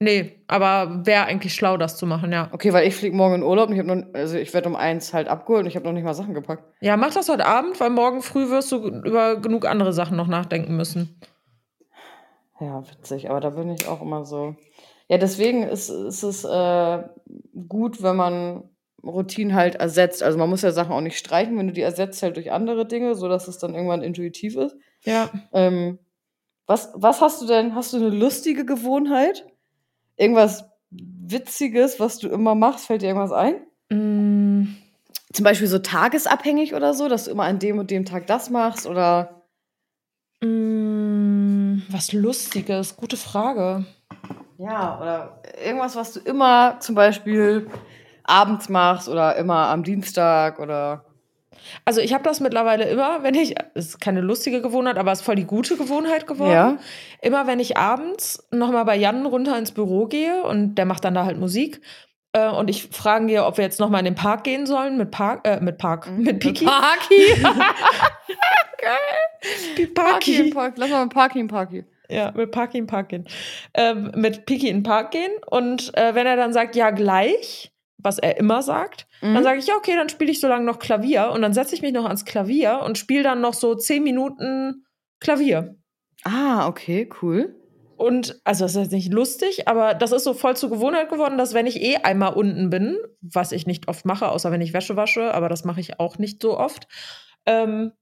Nee, 0.00 0.44
aber 0.48 1.06
wäre 1.06 1.26
eigentlich 1.26 1.54
schlau, 1.54 1.76
das 1.76 1.96
zu 1.96 2.06
machen, 2.06 2.32
ja. 2.32 2.50
Okay, 2.52 2.72
weil 2.72 2.86
ich 2.86 2.96
fliege 2.96 3.16
morgen 3.16 3.36
in 3.36 3.42
Urlaub 3.42 3.68
und 3.68 3.74
ich 3.74 3.80
habe 3.80 4.10
also 4.12 4.36
ich 4.36 4.52
werde 4.52 4.68
um 4.68 4.76
eins 4.76 5.14
halt 5.14 5.28
abgeholt 5.28 5.62
und 5.62 5.68
ich 5.68 5.76
habe 5.76 5.86
noch 5.86 5.92
nicht 5.92 6.04
mal 6.04 6.14
Sachen 6.14 6.34
gepackt. 6.34 6.64
Ja, 6.80 6.96
mach 6.96 7.14
das 7.14 7.28
heute 7.28 7.46
Abend, 7.46 7.78
weil 7.80 7.90
morgen 7.90 8.20
früh 8.20 8.50
wirst 8.50 8.72
du 8.72 8.88
über 8.88 9.36
genug 9.36 9.66
andere 9.66 9.92
Sachen 9.92 10.16
noch 10.16 10.26
nachdenken 10.26 10.76
müssen. 10.76 11.20
Ja, 12.60 12.82
witzig, 12.88 13.30
aber 13.30 13.40
da 13.40 13.50
bin 13.50 13.70
ich 13.70 13.88
auch 13.88 14.02
immer 14.02 14.24
so. 14.24 14.56
Ja, 15.08 15.18
deswegen 15.18 15.62
ist, 15.64 15.90
ist 15.90 16.22
es 16.22 16.44
äh, 16.44 17.02
gut, 17.68 18.02
wenn 18.02 18.16
man 18.16 18.70
Routinen 19.04 19.54
halt 19.54 19.76
ersetzt. 19.76 20.22
Also 20.22 20.38
man 20.38 20.48
muss 20.48 20.62
ja 20.62 20.72
Sachen 20.72 20.92
auch 20.92 21.00
nicht 21.00 21.18
streichen, 21.18 21.58
wenn 21.58 21.68
du 21.68 21.72
die 21.72 21.82
ersetzt 21.82 22.22
halt 22.22 22.36
durch 22.36 22.52
andere 22.52 22.86
Dinge, 22.86 23.14
sodass 23.14 23.48
es 23.48 23.58
dann 23.58 23.74
irgendwann 23.74 24.02
intuitiv 24.02 24.56
ist. 24.56 24.76
Ja. 25.04 25.30
Ähm, 25.52 25.98
was, 26.66 26.92
was 26.94 27.20
hast 27.20 27.42
du 27.42 27.46
denn? 27.46 27.74
Hast 27.74 27.92
du 27.92 27.98
eine 27.98 28.08
lustige 28.08 28.64
Gewohnheit? 28.64 29.46
Irgendwas 30.16 30.64
Witziges, 30.90 31.98
was 31.98 32.18
du 32.18 32.28
immer 32.28 32.54
machst? 32.54 32.86
Fällt 32.86 33.02
dir 33.02 33.06
irgendwas 33.08 33.32
ein? 33.32 33.66
Mm, 33.90 34.76
Zum 35.32 35.44
Beispiel 35.44 35.66
so 35.66 35.78
tagesabhängig 35.78 36.74
oder 36.74 36.94
so, 36.94 37.08
dass 37.08 37.24
du 37.24 37.30
immer 37.30 37.44
an 37.44 37.58
dem 37.58 37.78
und 37.78 37.90
dem 37.90 38.04
Tag 38.04 38.26
das 38.26 38.50
machst 38.50 38.86
oder. 38.86 39.42
mm, 40.40 41.82
was 41.90 42.12
Lustiges, 42.12 42.96
gute 42.96 43.16
Frage. 43.16 43.84
Ja, 44.58 44.98
oder 45.00 45.42
irgendwas, 45.64 45.96
was 45.96 46.12
du 46.12 46.20
immer 46.20 46.78
zum 46.80 46.94
Beispiel 46.94 47.68
abends 48.22 48.68
machst 48.68 49.08
oder 49.08 49.34
immer 49.36 49.68
am 49.68 49.82
Dienstag 49.82 50.60
oder. 50.60 51.04
Also 51.84 52.00
ich 52.00 52.12
habe 52.14 52.24
das 52.24 52.40
mittlerweile 52.40 52.84
immer, 52.84 53.22
wenn 53.22 53.34
ich, 53.34 53.54
es 53.74 53.86
ist 53.86 54.00
keine 54.00 54.20
lustige 54.20 54.62
Gewohnheit, 54.62 54.98
aber 54.98 55.12
es 55.12 55.20
ist 55.20 55.24
voll 55.24 55.36
die 55.36 55.44
gute 55.44 55.76
Gewohnheit 55.76 56.26
geworden. 56.26 56.52
Ja. 56.52 56.78
Immer 57.22 57.46
wenn 57.46 57.60
ich 57.60 57.76
abends 57.76 58.46
nochmal 58.50 58.84
bei 58.84 58.96
Jan 58.96 59.26
runter 59.26 59.58
ins 59.58 59.72
Büro 59.72 60.06
gehe 60.06 60.42
und 60.44 60.76
der 60.76 60.86
macht 60.86 61.04
dann 61.04 61.14
da 61.14 61.24
halt 61.24 61.38
Musik 61.38 61.80
äh, 62.34 62.48
und 62.48 62.68
ich 62.68 62.88
frage 62.90 63.26
gehe, 63.26 63.44
ob 63.44 63.56
wir 63.56 63.64
jetzt 63.64 63.80
nochmal 63.80 64.00
in 64.00 64.06
den 64.06 64.14
Park 64.16 64.44
gehen 64.44 64.66
sollen 64.66 64.98
mit 64.98 65.10
Park, 65.10 65.46
äh, 65.46 65.60
mit 65.60 65.78
Park, 65.78 66.10
mit 66.10 66.40
Piki. 66.40 66.64
Parky. 66.64 67.42
Parky. 68.82 69.86
Parky 69.86 70.40
im 70.40 70.50
Park. 70.50 70.74
Lass 70.76 70.90
mal 70.90 71.04
mit 71.04 71.14
Parky 71.14 71.40
im 71.40 71.48
Parky. 71.48 71.84
Ja, 72.08 72.32
mit 72.32 72.50
Parky 72.50 72.78
in 72.78 72.84
den 72.84 72.90
Park 72.90 73.08
gehen. 73.08 73.26
Ähm, 73.72 74.10
mit 74.14 74.46
Piki 74.46 74.68
in 74.68 74.78
den 74.78 74.82
Park 74.82 75.12
gehen. 75.12 75.30
Und 75.46 75.96
äh, 75.96 76.14
wenn 76.14 76.26
er 76.26 76.36
dann 76.36 76.52
sagt, 76.52 76.76
ja, 76.76 76.90
gleich, 76.90 77.72
was 78.04 78.18
er 78.18 78.36
immer 78.38 78.62
sagt, 78.62 79.08
Mhm. 79.22 79.34
dann 79.34 79.42
sage 79.42 79.58
ich, 79.58 79.66
ja, 79.66 79.74
okay, 79.76 79.96
dann 79.96 80.08
spiele 80.08 80.30
ich 80.30 80.40
so 80.40 80.46
lange 80.48 80.64
noch 80.64 80.78
Klavier. 80.78 81.30
Und 81.32 81.42
dann 81.42 81.54
setze 81.54 81.74
ich 81.74 81.82
mich 81.82 81.92
noch 81.92 82.04
ans 82.04 82.24
Klavier 82.24 82.80
und 82.84 82.98
spiele 82.98 83.22
dann 83.24 83.40
noch 83.40 83.54
so 83.54 83.74
zehn 83.74 84.02
Minuten 84.04 84.84
Klavier. 85.20 85.74
Ah, 86.24 86.68
okay, 86.68 87.08
cool. 87.22 87.56
Und 87.96 88.40
also 88.44 88.64
das 88.64 88.74
ist 88.74 88.82
jetzt 88.82 88.92
nicht 88.92 89.12
lustig, 89.12 89.68
aber 89.68 89.94
das 89.94 90.12
ist 90.12 90.24
so 90.24 90.34
voll 90.34 90.56
zur 90.56 90.68
Gewohnheit 90.68 91.08
geworden, 91.10 91.38
dass 91.38 91.54
wenn 91.54 91.66
ich 91.66 91.80
eh 91.80 91.96
einmal 91.98 92.34
unten 92.34 92.68
bin, 92.68 92.98
was 93.20 93.52
ich 93.52 93.66
nicht 93.66 93.88
oft 93.88 94.04
mache, 94.04 94.28
außer 94.28 94.50
wenn 94.50 94.60
ich 94.60 94.72
Wäsche 94.72 94.96
wasche, 94.96 95.32
aber 95.32 95.48
das 95.48 95.64
mache 95.64 95.80
ich 95.80 96.00
auch 96.00 96.18
nicht 96.18 96.42
so 96.42 96.58
oft, 96.58 96.88
ähm, 97.46 97.92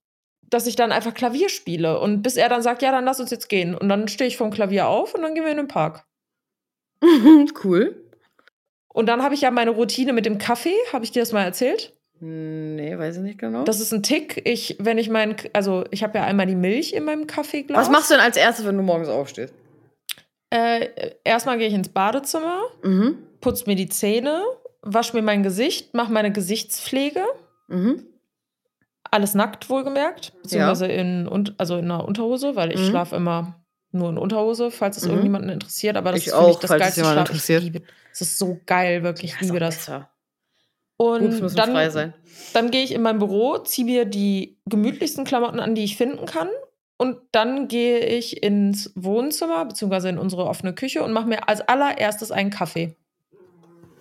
dass 0.49 0.67
ich 0.67 0.77
dann 0.77 0.93
einfach 0.93 1.15
Klavier 1.15 1.49
spiele. 1.49 2.01
Und 2.01 2.23
bis 2.23 2.37
er 2.37 2.49
dann 2.49 2.63
sagt, 2.63 2.83
ja, 2.83 2.91
dann 2.91 3.05
lass 3.05 3.21
uns 3.21 3.31
jetzt 3.31 3.49
gehen. 3.49 3.75
Und 3.75 3.89
dann 3.89 4.09
stehe 4.09 4.29
ich 4.29 4.37
vom 4.37 4.51
Klavier 4.51 4.89
auf 4.89 5.15
und 5.15 5.23
dann 5.23 5.35
gehen 5.35 5.45
wir 5.45 5.51
in 5.51 5.59
den 5.59 5.69
Park. 5.69 6.05
cool. 7.65 8.12
Und 8.93 9.07
dann 9.07 9.23
habe 9.23 9.35
ich 9.35 9.41
ja 9.41 9.51
meine 9.51 9.71
Routine 9.71 10.13
mit 10.13 10.27
dem 10.27 10.39
Kaffee. 10.39 10.75
Habe 10.93 11.05
ich 11.05 11.11
dir 11.13 11.21
das 11.23 11.33
mal 11.33 11.45
erzählt? 11.45 11.93
Nee, 12.21 12.97
weiß 12.97 13.17
ich 13.17 13.23
nicht 13.23 13.39
genau. 13.39 13.65
Das 13.65 13.81
ist 13.81 13.93
ein 13.93 14.03
Tick. 14.03 14.43
Ich, 14.47 14.77
wenn 14.79 14.99
ich 14.99 15.09
mein, 15.11 15.35
also 15.53 15.85
ich 15.91 16.03
habe 16.05 16.19
ja 16.19 16.25
einmal 16.25 16.47
die 16.47 16.55
Milch 16.55 16.93
in 16.93 17.05
meinem 17.05 17.27
Kaffeeglas. 17.27 17.79
Was 17.79 17.91
machst 17.91 18.11
du 18.11 18.15
denn 18.15 18.23
als 18.23 18.37
erstes, 18.37 18.65
wenn 18.67 18.77
du 18.77 18.83
morgens 18.83 19.09
aufstehst? 19.09 19.53
Äh, 20.51 20.89
erstmal 21.25 21.59
gehe 21.59 21.67
ich 21.69 21.75
ins 21.75 21.89
Badezimmer, 21.89 22.61
Mhm. 22.83 23.19
putze 23.41 23.65
mir 23.67 23.75
die 23.75 23.89
Zähne, 23.89 24.43
wasche 24.83 25.17
mir 25.17 25.23
mein 25.23 25.43
Gesicht, 25.43 25.95
mache 25.95 26.13
meine 26.13 26.31
Gesichtspflege. 26.31 27.25
Mhm. 27.69 28.05
Alles 29.11 29.35
nackt, 29.35 29.69
wohlgemerkt. 29.71 30.33
Beziehungsweise 30.43 30.87
in, 30.87 31.27
und, 31.27 31.55
also 31.59 31.77
in 31.77 31.87
einer 31.87 32.05
Unterhose, 32.07 32.55
weil 32.55 32.73
ich 32.73 32.81
Mhm. 32.81 32.85
schlafe 32.91 33.17
immer 33.17 33.62
nur 33.93 34.11
in 34.11 34.19
Unterhose, 34.19 34.71
falls 34.71 34.97
es 34.97 35.05
Mhm. 35.05 35.11
irgendjemanden 35.11 35.51
interessiert. 35.51 35.97
Aber 35.97 36.13
das 36.13 36.21
Ich 36.21 36.27
ist 36.29 36.35
für 36.35 36.41
mich 36.41 36.49
auch, 36.57 36.61
das 36.61 36.69
falls 36.69 36.81
es 36.81 36.95
geilste 36.97 37.01
Schlaf. 37.13 37.29
interessiert. 37.29 37.63
Ich 37.63 37.73
liebe, 37.73 37.83
es 38.13 38.21
ist 38.21 38.39
so 38.39 38.61
geil, 38.67 39.03
wirklich. 39.03 39.35
Ich 39.35 39.41
liebe 39.41 39.59
das. 39.61 39.77
Besser. 39.77 40.09
Und 40.99 41.41
müssen 41.41 41.57
dann, 41.57 42.13
dann 42.53 42.71
gehe 42.71 42.85
ich 42.85 42.93
in 42.93 43.03
mein 43.03 43.19
Büro, 43.19 43.59
ziehe 43.59 43.85
mir 43.85 44.05
die 44.05 44.57
gemütlichsten 44.67 45.25
Klamotten 45.25 45.59
an, 45.59 45.75
die 45.75 45.83
ich 45.85 45.97
finden 45.97 46.27
kann. 46.27 46.49
Und 46.97 47.17
dann 47.33 47.67
gehe 47.67 47.99
ich 48.07 48.43
ins 48.45 48.93
Wohnzimmer, 48.95 49.65
beziehungsweise 49.65 50.09
in 50.11 50.19
unsere 50.19 50.45
offene 50.47 50.73
Küche 50.75 51.03
und 51.03 51.13
mache 51.13 51.27
mir 51.27 51.49
als 51.49 51.61
allererstes 51.61 52.31
einen 52.31 52.51
Kaffee. 52.51 52.95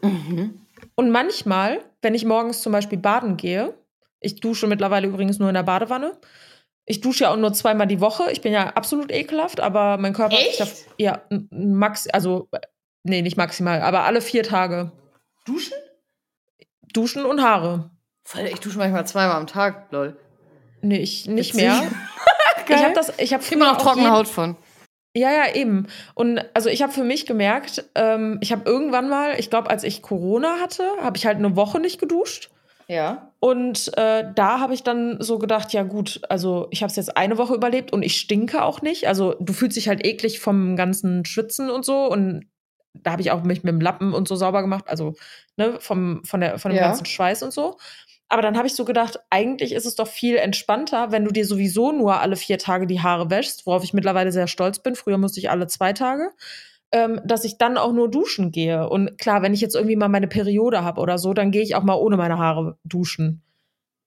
Mhm. 0.04 0.60
Und 0.96 1.10
manchmal, 1.10 1.80
wenn 2.02 2.14
ich 2.14 2.26
morgens 2.26 2.62
zum 2.62 2.72
Beispiel 2.72 3.00
baden 3.00 3.38
gehe, 3.38 3.74
ich 4.20 4.40
dusche 4.40 4.68
mittlerweile 4.68 5.08
übrigens 5.08 5.40
nur 5.40 5.48
in 5.50 5.56
der 5.56 5.64
Badewanne. 5.64 6.14
Ich 6.92 7.00
dusche 7.00 7.24
ja 7.24 7.32
auch 7.32 7.38
nur 7.38 7.54
zweimal 7.54 7.88
die 7.88 8.02
Woche. 8.02 8.30
Ich 8.34 8.42
bin 8.42 8.52
ja 8.52 8.68
absolut 8.72 9.14
ekelhaft, 9.14 9.62
aber 9.62 9.96
mein 9.98 10.12
Körper 10.12 10.36
hat 10.36 10.42
Echt? 10.46 10.60
da- 10.60 10.68
ja 10.98 11.22
max, 11.50 12.08
also 12.10 12.50
nee, 13.04 13.22
nicht 13.22 13.38
maximal, 13.38 13.82
aber 13.82 14.02
alle 14.04 14.20
vier 14.20 14.44
Tage 14.44 14.92
Duschen? 15.46 15.72
duschen 16.92 17.24
und 17.26 17.42
Haare. 17.42 17.92
Ich 18.52 18.60
dusche 18.60 18.78
manchmal 18.78 19.08
zweimal 19.08 19.38
am 19.38 19.48
Tag, 19.48 19.88
lol. 19.92 20.18
Nee, 20.82 20.98
ich 20.98 21.28
nicht 21.28 21.54
Witzig. 21.54 21.64
mehr. 21.66 21.82
Ich 22.68 22.84
habe 22.84 22.94
das, 22.94 23.12
ich 23.20 23.34
habe 23.34 23.44
Immer 23.52 23.74
noch 23.74 23.78
trockene 23.82 24.12
Haut 24.12 24.28
von. 24.28 24.56
Ja, 25.16 25.30
ja, 25.32 25.54
eben. 25.56 25.88
Und 26.14 26.40
also 26.54 26.70
ich 26.70 26.82
habe 26.82 26.92
für 26.94 27.04
mich 27.04 27.26
gemerkt, 27.26 27.84
ähm, 27.96 28.38
ich 28.42 28.52
habe 28.54 28.70
irgendwann 28.70 29.10
mal, 29.10 29.38
ich 29.40 29.50
glaube, 29.50 29.70
als 29.70 29.84
ich 29.84 30.02
Corona 30.02 30.58
hatte, 30.62 30.86
habe 31.02 31.18
ich 31.18 31.26
halt 31.26 31.38
eine 31.38 31.56
Woche 31.56 31.80
nicht 31.80 32.00
geduscht. 32.00 32.50
Ja. 32.92 33.32
Und 33.40 33.98
äh, 33.98 34.26
da 34.36 34.60
habe 34.60 34.74
ich 34.74 34.84
dann 34.84 35.16
so 35.22 35.40
gedacht, 35.40 35.72
ja 35.72 35.84
gut, 35.84 36.20
also 36.28 36.68
ich 36.72 36.84
habe 36.84 36.90
es 36.90 36.98
jetzt 36.98 37.16
eine 37.16 37.38
Woche 37.38 37.56
überlebt 37.56 37.94
und 37.94 38.04
ich 38.04 38.18
stinke 38.18 38.62
auch 38.64 38.82
nicht. 38.82 39.08
Also 39.08 39.36
du 39.40 39.54
fühlst 39.54 39.78
dich 39.78 39.88
halt 39.88 40.06
eklig 40.06 40.42
vom 40.42 40.76
ganzen 40.76 41.24
Schwitzen 41.24 41.70
und 41.70 41.86
so. 41.86 42.12
Und 42.12 42.48
da 42.94 43.14
habe 43.14 43.22
ich 43.22 43.32
auch 43.32 43.44
mich 43.44 43.64
mit 43.64 43.72
dem 43.72 43.80
Lappen 43.80 44.14
und 44.14 44.28
so 44.28 44.36
sauber 44.36 44.62
gemacht, 44.62 44.84
also 44.90 45.16
ne, 45.56 45.78
vom, 45.80 46.22
von, 46.26 46.42
der, 46.42 46.60
von 46.60 46.72
dem 46.72 46.80
Ja. 46.80 46.88
ganzen 46.88 47.06
Schweiß 47.06 47.44
und 47.44 47.54
so. 47.54 47.78
Aber 48.28 48.42
dann 48.42 48.58
habe 48.58 48.68
ich 48.68 48.76
so 48.76 48.84
gedacht, 48.84 49.20
eigentlich 49.30 49.72
ist 49.72 49.86
es 49.86 49.96
doch 49.96 50.08
viel 50.08 50.36
entspannter, 50.36 51.14
wenn 51.14 51.24
du 51.24 51.32
dir 51.32 51.46
sowieso 51.46 51.94
nur 51.94 52.20
alle 52.20 52.36
vier 52.36 52.58
Tage 52.58 52.88
die 52.88 53.00
Haare 53.02 53.30
wäschst, 53.30 53.66
worauf 53.66 53.86
ich 53.86 53.94
mittlerweile 53.94 54.34
sehr 54.34 54.48
stolz 54.48 54.80
bin. 54.80 54.96
Früher 54.96 55.18
musste 55.18 55.40
ich 55.40 55.50
alle 55.50 55.68
zwei 55.68 55.94
Tage. 55.94 56.32
Ähm, 56.94 57.22
dass 57.24 57.46
ich 57.46 57.58
dann 57.58 57.78
auch 57.78 57.94
nur 57.94 58.12
duschen 58.12 58.52
gehe. 58.52 58.90
Und 58.90 59.18
klar, 59.18 59.42
wenn 59.42 59.54
ich 59.54 59.62
jetzt 59.62 59.76
irgendwie 59.76 59.96
mal 59.96 60.10
meine 60.10 60.28
Periode 60.28 60.84
habe 60.84 61.00
oder 61.00 61.18
so, 61.18 61.34
dann 61.34 61.52
gehe 61.52 61.62
ich 61.62 61.76
auch 61.76 61.84
mal 61.84 61.96
ohne 61.96 62.18
meine 62.18 62.38
Haare 62.38 62.78
duschen. 62.84 63.42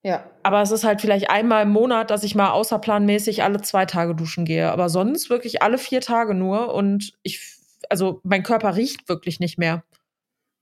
Ja. 0.05 0.23
Aber 0.43 0.61
es 0.61 0.69
ist 0.69 0.83
halt 0.83 1.01
vielleicht 1.01 1.31
einmal 1.31 1.63
im 1.63 1.71
Monat, 1.71 2.11
dass 2.11 2.23
ich 2.23 2.35
mal 2.35 2.51
außerplanmäßig 2.51 3.41
alle 3.41 3.59
zwei 3.61 3.87
Tage 3.87 4.13
duschen 4.13 4.45
gehe. 4.45 4.71
Aber 4.71 4.87
sonst 4.87 5.31
wirklich 5.31 5.63
alle 5.63 5.79
vier 5.79 5.99
Tage 5.99 6.35
nur. 6.35 6.75
Und 6.75 7.13
ich, 7.23 7.41
also 7.89 8.21
mein 8.23 8.43
Körper 8.43 8.75
riecht 8.75 9.09
wirklich 9.09 9.39
nicht 9.39 9.57
mehr. 9.57 9.83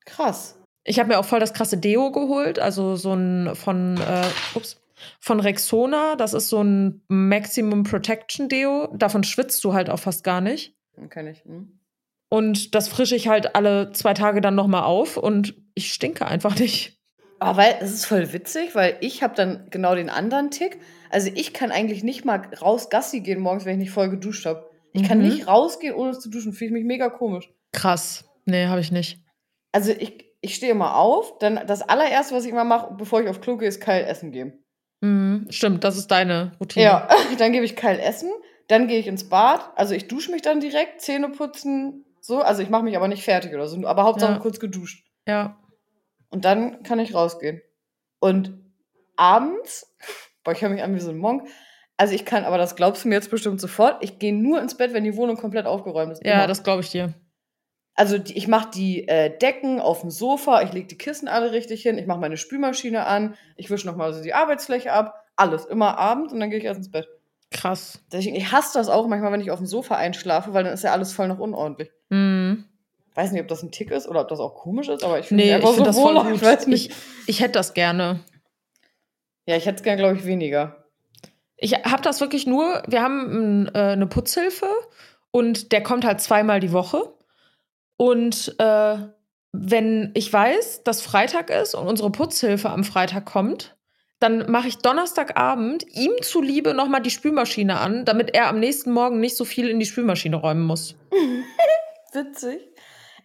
Krass. 0.06 0.58
Ich 0.86 0.98
habe 0.98 1.10
mir 1.10 1.20
auch 1.20 1.26
voll 1.26 1.42
das 1.42 1.54
krasse 1.54 1.78
Deo 1.78 2.12
geholt, 2.12 2.58
also 2.58 2.96
so 2.96 3.14
ein 3.14 3.54
von, 3.54 3.98
äh, 3.98 4.28
ups, 4.56 4.82
von 5.20 5.42
Rexona. 5.42 6.16
Das 6.16 6.34
ist 6.34 6.48
so 6.48 6.64
ein 6.64 7.02
Maximum 7.10 7.84
Protection 7.84 8.48
Deo. 8.48 8.88
Davon 8.96 9.26
schwitzt 9.26 9.62
du 9.66 9.74
halt 9.74 9.90
auch 9.90 10.00
fast 10.00 10.24
gar 10.24 10.40
nicht. 10.40 10.74
Kann 11.10 11.28
ich. 11.28 11.44
Hm. 11.44 11.80
Und 12.34 12.74
das 12.74 12.88
frische 12.88 13.16
ich 13.16 13.28
halt 13.28 13.56
alle 13.56 13.92
zwei 13.92 14.16
Tage 14.16 14.42
dann 14.42 14.56
noch 14.56 14.66
mal 14.66 14.82
auf 14.86 15.18
und 15.18 15.54
ich 15.76 15.94
stinke 15.94 16.26
einfach 16.26 16.58
nicht. 16.58 16.98
Aber 17.38 17.58
weil, 17.58 17.76
es 17.80 17.94
ist 17.94 18.06
voll 18.06 18.34
witzig, 18.34 18.74
weil 18.74 18.98
ich 19.02 19.22
habe 19.22 19.36
dann 19.36 19.68
genau 19.70 19.94
den 19.94 20.10
anderen 20.10 20.50
Tick. 20.50 20.80
Also 21.12 21.30
ich 21.32 21.54
kann 21.54 21.70
eigentlich 21.72 22.04
nicht 22.04 22.26
mal 22.26 22.42
raus 22.60 22.90
Gassi 22.90 23.20
gehen 23.20 23.40
morgens, 23.40 23.66
wenn 23.66 23.74
ich 23.74 23.82
nicht 23.86 23.92
voll 23.92 24.10
geduscht 24.10 24.48
habe. 24.48 24.68
Ich 24.94 25.04
kann 25.04 25.20
Mhm. 25.20 25.26
nicht 25.26 25.48
rausgehen, 25.48 25.94
ohne 25.94 26.18
zu 26.18 26.32
duschen. 26.32 26.54
Fühle 26.54 26.70
ich 26.70 26.74
mich 26.74 26.86
mega 26.86 27.10
komisch. 27.10 27.52
Krass. 27.72 28.26
Nee, 28.46 28.66
habe 28.66 28.82
ich 28.82 28.92
nicht. 28.92 29.20
Also 29.72 29.92
ich, 29.92 30.26
ich 30.42 30.56
stehe 30.56 30.72
immer 30.72 30.96
auf, 30.96 31.38
dann 31.38 31.60
das 31.68 31.84
allererste, 31.84 32.34
was 32.34 32.46
ich 32.46 32.52
immer 32.52 32.64
mache, 32.64 32.96
bevor 32.96 33.22
ich 33.22 33.28
auf 33.30 33.42
Klo 33.42 33.58
gehe, 33.58 33.68
ist 33.68 33.80
kalt 33.80 34.08
essen 34.08 34.32
geben. 34.32 34.54
Mhm. 35.02 35.46
Stimmt, 35.52 35.84
das 35.84 35.98
ist 35.98 36.08
deine 36.08 36.54
Routine. 36.60 36.84
Ja, 36.84 37.08
dann 37.38 37.52
gebe 37.52 37.66
ich 37.66 37.76
kalt 37.76 38.00
essen, 38.02 38.32
dann 38.70 38.88
gehe 38.88 38.98
ich 38.98 39.06
ins 39.06 39.30
Bad. 39.30 39.70
Also 39.76 39.94
ich 39.94 40.08
dusche 40.08 40.32
mich 40.32 40.42
dann 40.42 40.62
direkt, 40.62 41.00
Zähne 41.02 41.30
putzen, 41.30 42.06
so. 42.24 42.42
Also 42.42 42.62
ich 42.64 42.70
mache 42.70 42.84
mich 42.84 42.96
aber 42.96 43.08
nicht 43.08 43.24
fertig 43.24 43.54
oder 43.54 43.68
so, 43.68 43.86
aber 43.86 44.04
Hauptsache 44.04 44.34
Ja. 44.34 44.40
kurz 44.40 44.60
geduscht. 44.60 45.06
Ja. 45.28 45.58
Und 46.30 46.46
dann 46.46 46.82
kann 46.84 47.00
ich 47.00 47.14
rausgehen. 47.14 47.62
Und 48.20 48.54
abends, 49.16 49.96
boah, 50.44 50.52
ich 50.54 50.62
höre 50.62 50.70
mich 50.70 50.82
an 50.84 50.96
wie 50.96 51.00
so 51.00 51.12
ein 51.12 51.18
Monk. 51.18 51.48
Also 51.98 52.16
ich 52.16 52.26
kann, 52.26 52.44
aber 52.44 52.58
das 52.58 52.76
glaubst 52.76 53.04
du 53.04 53.08
mir 53.10 53.16
jetzt 53.16 53.30
bestimmt 53.30 53.62
sofort, 53.62 54.04
ich 54.04 54.18
gehe 54.18 54.34
nur 54.34 54.60
ins 54.62 54.76
Bett, 54.76 54.94
wenn 54.94 55.04
die 55.04 55.16
Wohnung 55.16 55.38
komplett 55.38 55.68
aufgeräumt 55.68 56.14
ist. 56.14 56.26
Ja, 56.26 56.34
Immer. 56.36 56.48
das 56.48 56.64
glaube 56.64 56.82
ich 56.82 56.90
dir. 56.90 57.14
Also 57.96 58.18
die, 58.18 58.36
ich 58.36 58.48
mache 58.48 58.72
die 58.72 59.08
äh, 59.08 59.38
Decken 59.38 59.80
auf 59.80 60.02
dem 60.02 60.10
Sofa, 60.10 60.64
ich 60.64 60.74
lege 60.74 60.88
die 60.88 60.98
Kissen 60.98 61.28
alle 61.28 61.52
richtig 61.52 61.84
hin, 61.84 62.00
ich 62.00 62.08
mache 62.08 62.20
meine 62.20 62.38
Spülmaschine 62.38 63.06
an, 63.06 63.36
ich 63.56 63.70
wische 63.70 63.86
nochmal 63.86 64.12
so 64.14 64.24
die 64.24 64.34
Arbeitsfläche 64.34 64.92
ab, 64.92 65.14
alles, 65.36 65.66
immer 65.66 66.00
abends 66.00 66.34
und 66.34 66.40
dann 66.40 66.50
gehe 66.50 66.58
ich 66.58 66.66
erst 66.66 66.80
ins 66.80 66.90
Bett. 66.90 67.08
Krass. 67.54 68.00
Ich 68.12 68.52
hasse 68.52 68.78
das 68.78 68.90
auch 68.90 69.08
manchmal, 69.08 69.32
wenn 69.32 69.42
ich 69.42 69.52
auf 69.52 69.60
dem 69.60 69.68
Sofa 69.68 69.96
einschlafe, 69.96 70.54
weil 70.54 70.64
dann 70.64 70.74
ist 70.74 70.84
ja 70.84 70.92
alles 70.92 71.14
voll 71.14 71.28
noch 71.28 71.40
unordentlich. 71.40 71.90
Mhm. 72.10 72.66
Weiß 73.16 73.32
nicht, 73.32 73.42
ob 73.42 73.48
das 73.48 73.62
ein 73.64 73.72
Tick 73.72 73.92
ist 73.92 74.08
oder 74.08 74.22
ob 74.22 74.28
das 74.28 74.40
auch 74.40 74.56
komisch 74.56 74.90
ist, 74.90 75.04
aber 75.04 75.20
ich 75.20 75.28
finde 75.28 75.44
Nee, 75.44 75.50
ich 75.50 75.56
einfach 75.56 75.70
finde 75.70 75.86
das 75.90 75.96
so 75.96 76.02
voll 76.02 76.16
wohl. 76.16 76.24
gut. 76.32 76.36
Ich 76.36 76.42
weiß 76.42 76.68
nicht. 76.68 76.90
Ich, 76.90 76.96
ich 77.28 77.40
hätte 77.42 77.54
das 77.54 77.74
gerne. 77.74 78.20
ja, 79.46 79.56
ich 79.56 79.66
hätte 79.66 79.78
es 79.78 79.84
gerne, 79.84 80.02
glaube 80.02 80.18
ich, 80.18 80.26
weniger. 80.26 80.84
Ich 81.58 81.74
habe 81.74 82.02
das 82.02 82.20
wirklich 82.20 82.48
nur, 82.48 82.82
wir 82.88 83.02
haben 83.02 83.68
äh, 83.74 83.80
eine 83.80 84.08
Putzhilfe 84.08 84.68
und 85.32 85.72
der 85.72 85.84
kommt 85.84 86.04
halt 86.06 86.20
zweimal 86.22 86.60
die 86.60 86.72
Woche. 86.74 87.14
Und 87.98 88.56
äh, 88.60 88.98
wenn 89.52 90.12
ich 90.16 90.34
weiß, 90.34 90.84
dass 90.84 91.02
Freitag 91.02 91.52
ist 91.52 91.76
und 91.76 91.88
unsere 91.88 92.12
Putzhilfe 92.12 92.70
am 92.72 92.84
Freitag 92.84 93.26
kommt, 93.26 93.78
dann 94.24 94.50
mache 94.50 94.68
ich 94.70 94.78
Donnerstagabend 94.80 95.86
ihm 95.94 96.12
zuliebe 96.22 96.74
nochmal 96.74 97.02
die 97.02 97.12
Spülmaschine 97.12 97.80
an, 97.80 98.06
damit 98.06 98.34
er 98.34 98.48
am 98.48 98.60
nächsten 98.60 98.92
Morgen 98.92 99.20
nicht 99.20 99.36
so 99.38 99.46
viel 99.46 99.70
in 99.70 99.80
die 99.80 99.86
Spülmaschine 99.86 100.38
räumen 100.38 100.64
muss. 100.66 100.96
Witzig. 102.14 102.60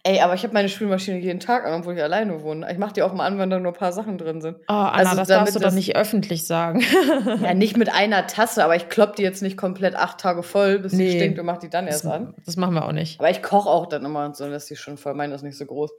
Ey, 0.03 0.21
aber 0.21 0.33
ich 0.33 0.43
habe 0.43 0.53
meine 0.53 0.69
Spülmaschine 0.69 1.19
jeden 1.19 1.41
Tag 1.41 1.65
an, 1.65 1.81
obwohl 1.81 1.93
ich 1.95 2.01
alleine 2.01 2.41
wohne. 2.41 2.71
Ich 2.71 2.77
mache 2.77 2.93
die 2.93 3.03
auch 3.03 3.11
mal 3.13 3.25
an, 3.25 3.37
wenn 3.37 3.49
da 3.49 3.59
nur 3.59 3.73
ein 3.73 3.77
paar 3.77 3.91
Sachen 3.91 4.17
drin 4.17 4.39
sind. 4.39 4.55
Oh, 4.69 4.73
Anna, 4.73 4.91
Also 4.93 5.15
das 5.17 5.27
darfst 5.27 5.55
du 5.55 5.59
doch 5.59 5.65
das- 5.65 5.73
nicht 5.75 5.97
öffentlich 5.97 6.47
sagen. 6.47 6.81
Ja, 7.43 7.53
nicht 7.53 7.75
mit 7.75 7.93
einer 7.93 8.25
Tasse, 8.25 8.63
aber 8.63 8.77
ich 8.77 8.87
klopp 8.87 9.17
die 9.17 9.23
jetzt 9.23 9.41
nicht 9.41 9.57
komplett 9.57 9.95
acht 9.95 10.17
Tage 10.19 10.41
voll, 10.41 10.79
bis 10.79 10.93
Nee. 10.93 11.09
sie 11.11 11.17
stinkt 11.17 11.37
und 11.37 11.45
mach 11.45 11.57
die 11.57 11.69
dann 11.69 11.85
Das, 11.85 11.95
erst 11.95 12.05
an. 12.07 12.33
das 12.45 12.55
machen 12.55 12.75
wir 12.75 12.85
auch 12.85 12.93
nicht. 12.93 13.19
Aber 13.19 13.29
ich 13.29 13.43
koche 13.43 13.69
auch 13.69 13.87
dann 13.87 14.05
immer 14.05 14.25
und 14.25 14.37
so, 14.37 14.49
dass 14.49 14.67
die 14.67 14.77
schon 14.77 14.97
voll 14.97 15.13
meine, 15.15 15.33
das 15.33 15.41
ist 15.41 15.45
nicht 15.45 15.57
so 15.57 15.65
groß. 15.65 15.91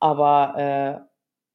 Aber, 0.00 1.02
äh, 1.04 1.11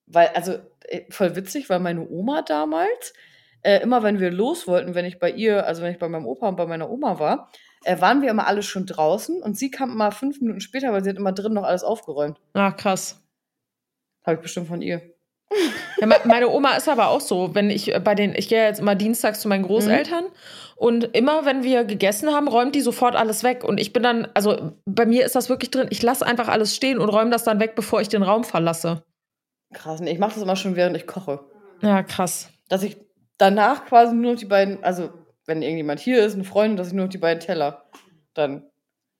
weil, 0.08 0.28
also, 0.34 0.54
äh, 0.86 1.02
voll 1.10 1.36
witzig, 1.36 1.70
weil 1.70 1.80
meine 1.80 2.08
Oma 2.10 2.42
damals, 2.42 3.14
äh, 3.62 3.82
immer 3.82 4.04
wenn 4.04 4.20
wir 4.20 4.32
los 4.32 4.68
wollten, 4.68 4.96
wenn 4.96 5.06
ich 5.06 5.20
bei 5.20 5.30
ihr, 5.32 5.66
also 5.66 5.82
wenn 5.82 5.92
ich 5.92 6.00
bei 6.00 6.08
meinem 6.10 6.26
Opa 6.26 6.48
und 6.50 6.56
bei 6.56 6.66
meiner 6.66 6.90
Oma 6.90 7.20
war, 7.20 7.52
äh, 7.84 8.00
waren 8.02 8.22
wir 8.22 8.30
immer 8.32 8.48
alle 8.48 8.64
schon 8.64 8.86
draußen 8.86 9.42
und 9.42 9.58
sie 9.58 9.70
kam 9.72 9.92
immer 9.92 10.12
fünf 10.12 10.40
Minuten 10.42 10.62
später, 10.62 10.92
weil 10.94 11.04
sie 11.04 11.10
hat 11.12 11.18
immer 11.18 11.32
drin 11.34 11.54
noch 11.54 11.64
alles 11.64 11.84
aufgeräumt. 11.84 12.40
Ah, 12.54 12.72
krass. 12.72 13.22
Habe 14.26 14.36
ich 14.38 14.42
bestimmt 14.42 14.68
von 14.68 14.82
ihr. 14.82 15.02
Ja, 16.00 16.08
me- 16.08 16.20
meine 16.26 16.50
Oma 16.50 16.76
ist 16.76 16.90
aber 16.90 17.08
auch 17.08 17.22
so, 17.22 17.56
wenn 17.56 17.70
ich 17.70 17.94
äh, 17.94 18.00
bei 18.00 18.16
den, 18.16 18.36
ich 18.36 18.50
gehe 18.50 18.64
jetzt 18.66 18.80
immer 18.80 18.96
dienstags 18.96 19.40
zu 19.40 19.48
meinen 19.48 19.64
Großeltern 19.64 20.26
und 20.76 21.16
immer 21.16 21.46
wenn 21.46 21.64
wir 21.64 21.86
gegessen 21.86 22.34
haben, 22.34 22.48
räumt 22.50 22.76
die 22.76 22.82
sofort 22.82 23.16
alles 23.16 23.44
weg 23.44 23.64
und 23.64 23.80
ich 23.80 23.94
bin 23.94 24.04
dann, 24.04 24.28
also 24.34 24.74
bei 24.86 25.06
mir 25.06 25.26
ist 25.26 25.36
das 25.36 25.48
wirklich 25.50 25.72
drin, 25.72 25.88
ich 25.90 26.02
lasse 26.04 26.26
einfach 26.26 26.50
alles 26.50 26.76
stehen 26.76 27.00
und 27.00 27.10
räume 27.10 27.32
das 27.32 27.44
dann 27.46 27.60
weg, 27.62 27.76
bevor 27.76 28.02
ich 28.02 28.10
den 28.10 28.24
Raum 28.24 28.44
verlasse. 28.44 29.04
Krass, 29.74 30.00
nee, 30.00 30.12
ich 30.12 30.20
mache 30.20 30.34
das 30.34 30.44
immer 30.44 30.56
schon, 30.56 30.76
während 30.76 30.96
ich 30.96 31.08
koche. 31.08 31.40
Ja, 31.82 32.04
krass. 32.04 32.50
Dass 32.70 32.84
ich 32.84 32.98
danach 33.38 33.86
quasi 33.86 34.14
nur 34.16 34.34
noch 34.34 34.40
die 34.40 34.46
beiden, 34.46 34.84
also 34.84 35.10
wenn 35.46 35.62
irgendjemand 35.62 36.00
hier 36.00 36.24
ist, 36.26 36.34
eine 36.36 36.44
Freundin, 36.44 36.78
dass 36.78 36.88
ich 36.88 36.94
nur 36.94 37.06
noch 37.06 37.12
die 37.12 37.18
beiden 37.18 37.40
Teller 37.40 37.84
dann 38.34 38.64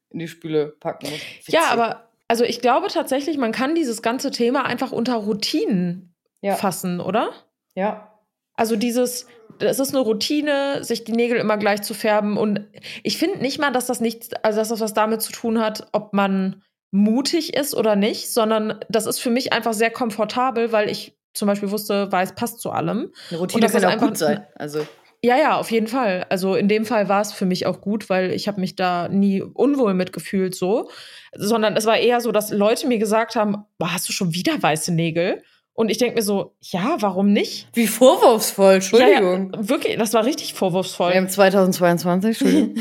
in 0.10 0.20
die 0.20 0.28
Spüle 0.28 0.68
packen 0.80 1.10
muss. 1.10 1.20
Ja, 1.48 1.60
Witzig. 1.62 1.72
aber 1.72 2.10
also 2.28 2.44
ich 2.44 2.62
glaube 2.62 2.88
tatsächlich, 2.88 3.38
man 3.38 3.52
kann 3.52 3.76
dieses 3.76 4.02
ganze 4.02 4.32
Thema 4.32 4.66
einfach 4.66 4.92
unter 4.92 5.16
Routinen 5.16 6.14
Ja. 6.42 6.56
fassen, 6.56 7.00
oder? 7.00 7.30
Ja. 7.76 8.14
Also 8.56 8.76
dieses, 8.76 9.28
es 9.60 9.80
ist 9.80 9.94
eine 9.94 10.00
Routine, 10.04 10.84
sich 10.84 11.04
die 11.04 11.12
Nägel 11.14 11.38
immer 11.38 11.58
gleich 11.58 11.82
zu 11.84 11.94
färben. 11.94 12.38
Und 12.38 12.66
ich 13.04 13.18
finde 13.18 13.40
nicht 13.40 13.60
mal, 13.60 13.72
dass 13.72 13.86
das 13.86 14.02
nichts, 14.02 14.34
also 14.44 14.60
dass 14.60 14.70
das 14.70 14.80
was 14.82 14.94
damit 14.94 15.22
zu 15.22 15.32
tun 15.32 15.60
hat, 15.60 15.88
ob 15.92 16.14
man 16.14 16.64
mutig 16.92 17.54
ist 17.56 17.76
oder 17.76 17.96
nicht, 17.96 18.32
sondern 18.32 18.80
das 18.90 19.06
ist 19.06 19.20
für 19.20 19.30
mich 19.30 19.54
einfach 19.54 19.74
sehr 19.74 19.90
komfortabel, 19.92 20.72
weil 20.72 20.90
ich 20.90 21.18
zum 21.34 21.48
Beispiel 21.48 21.72
wusste, 21.72 22.12
weiß 22.12 22.36
passt 22.36 22.60
zu 22.60 22.72
allem. 22.72 23.12
Eine 23.30 23.40
Routine 23.40 23.62
das 23.62 23.74
kann 23.74 23.86
auch 23.86 23.90
einfach- 23.90 24.08
gut 24.08 24.18
sein. 24.18 24.46
Also, 24.56 24.86
Ja, 25.24 25.36
ja, 25.36 25.58
auf 25.58 25.72
jeden 25.72 25.88
Fall. 25.88 26.26
Also 26.30 26.54
in 26.56 26.68
dem 26.68 26.86
Fall 26.86 27.10
war 27.10 27.22
es 27.22 27.34
für 27.34 27.46
mich 27.48 27.66
auch 27.66 27.82
gut, 27.82 28.08
weil 28.10 28.32
ich 28.32 28.48
habe 28.48 28.62
mich 28.62 28.76
da 28.76 29.08
nie 29.10 29.42
unwohl 29.42 29.94
mitgefühlt 29.96 30.54
so, 30.56 30.90
sondern 31.36 31.76
es 31.76 31.86
war 31.86 31.98
eher 31.98 32.22
so, 32.22 32.32
dass 32.32 32.52
Leute 32.52 32.88
mir 32.88 33.00
gesagt 33.00 33.36
haben, 33.36 33.66
boah, 33.80 33.94
hast 33.94 34.08
du 34.08 34.14
schon 34.14 34.34
wieder 34.36 34.62
weiße 34.62 34.94
Nägel? 34.94 35.42
Und 35.74 35.90
ich 35.90 35.98
denke 36.00 36.16
mir 36.16 36.22
so, 36.24 36.56
ja, 36.62 36.98
warum 37.02 37.34
nicht? 37.34 37.68
wie 37.74 37.86
vorwurfsvoll, 37.88 38.76
Entschuldigung. 38.76 39.52
Ja, 39.54 39.60
ja, 39.60 39.70
wirklich, 39.70 39.98
das 39.98 40.14
war 40.14 40.24
richtig 40.26 40.54
vorwurfsvoll. 40.56 41.10
Wir 41.12 41.18
haben 41.18 41.30
2022, 41.30 42.42
Entschuldigung. 42.42 42.76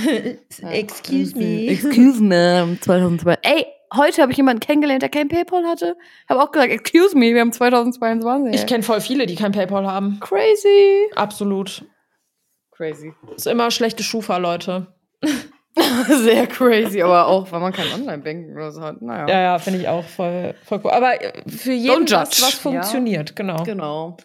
Excuse 0.72 1.36
me. 1.36 1.66
Excuse 1.68 2.22
me, 2.22 2.78
2022. 2.80 3.38
Ey, 3.42 3.66
heute 3.94 4.22
habe 4.22 4.32
ich 4.32 4.36
jemanden 4.38 4.60
kennengelernt, 4.60 5.02
der 5.02 5.08
kein 5.08 5.28
PayPal 5.28 5.64
hatte. 5.64 5.96
Habe 6.28 6.42
auch 6.42 6.50
gesagt, 6.50 6.72
excuse 6.72 7.16
me, 7.16 7.34
wir 7.34 7.40
haben 7.40 7.52
2022. 7.52 8.54
Ich 8.60 8.66
kenne 8.66 8.82
voll 8.82 9.00
viele, 9.00 9.26
die 9.26 9.34
kein 9.34 9.52
PayPal 9.52 9.86
haben. 9.86 10.18
Crazy. 10.20 11.10
Absolut. 11.14 11.84
Crazy. 12.72 13.12
Ist 13.34 13.46
immer 13.46 13.70
schlechte 13.70 14.02
Schufa, 14.02 14.36
Leute. 14.36 14.88
Sehr 16.08 16.46
crazy, 16.46 17.02
aber 17.02 17.26
auch, 17.26 17.52
weil 17.52 17.60
man 17.60 17.72
kein 17.72 17.92
Online-Banking 17.92 18.54
oder 18.54 18.70
so 18.72 18.80
hat. 18.80 19.02
Naja. 19.02 19.28
Ja, 19.28 19.40
ja, 19.42 19.58
finde 19.58 19.80
ich 19.80 19.88
auch 19.88 20.04
voll, 20.04 20.54
voll 20.64 20.80
cool. 20.82 20.90
Aber 20.90 21.22
äh, 21.22 21.42
für 21.50 21.72
jeden 21.72 22.10
was, 22.10 22.42
was 22.42 22.52
Ja. 22.52 22.58
funktioniert, 22.58 23.36
genau. 23.36 23.62
Genau. 23.62 24.16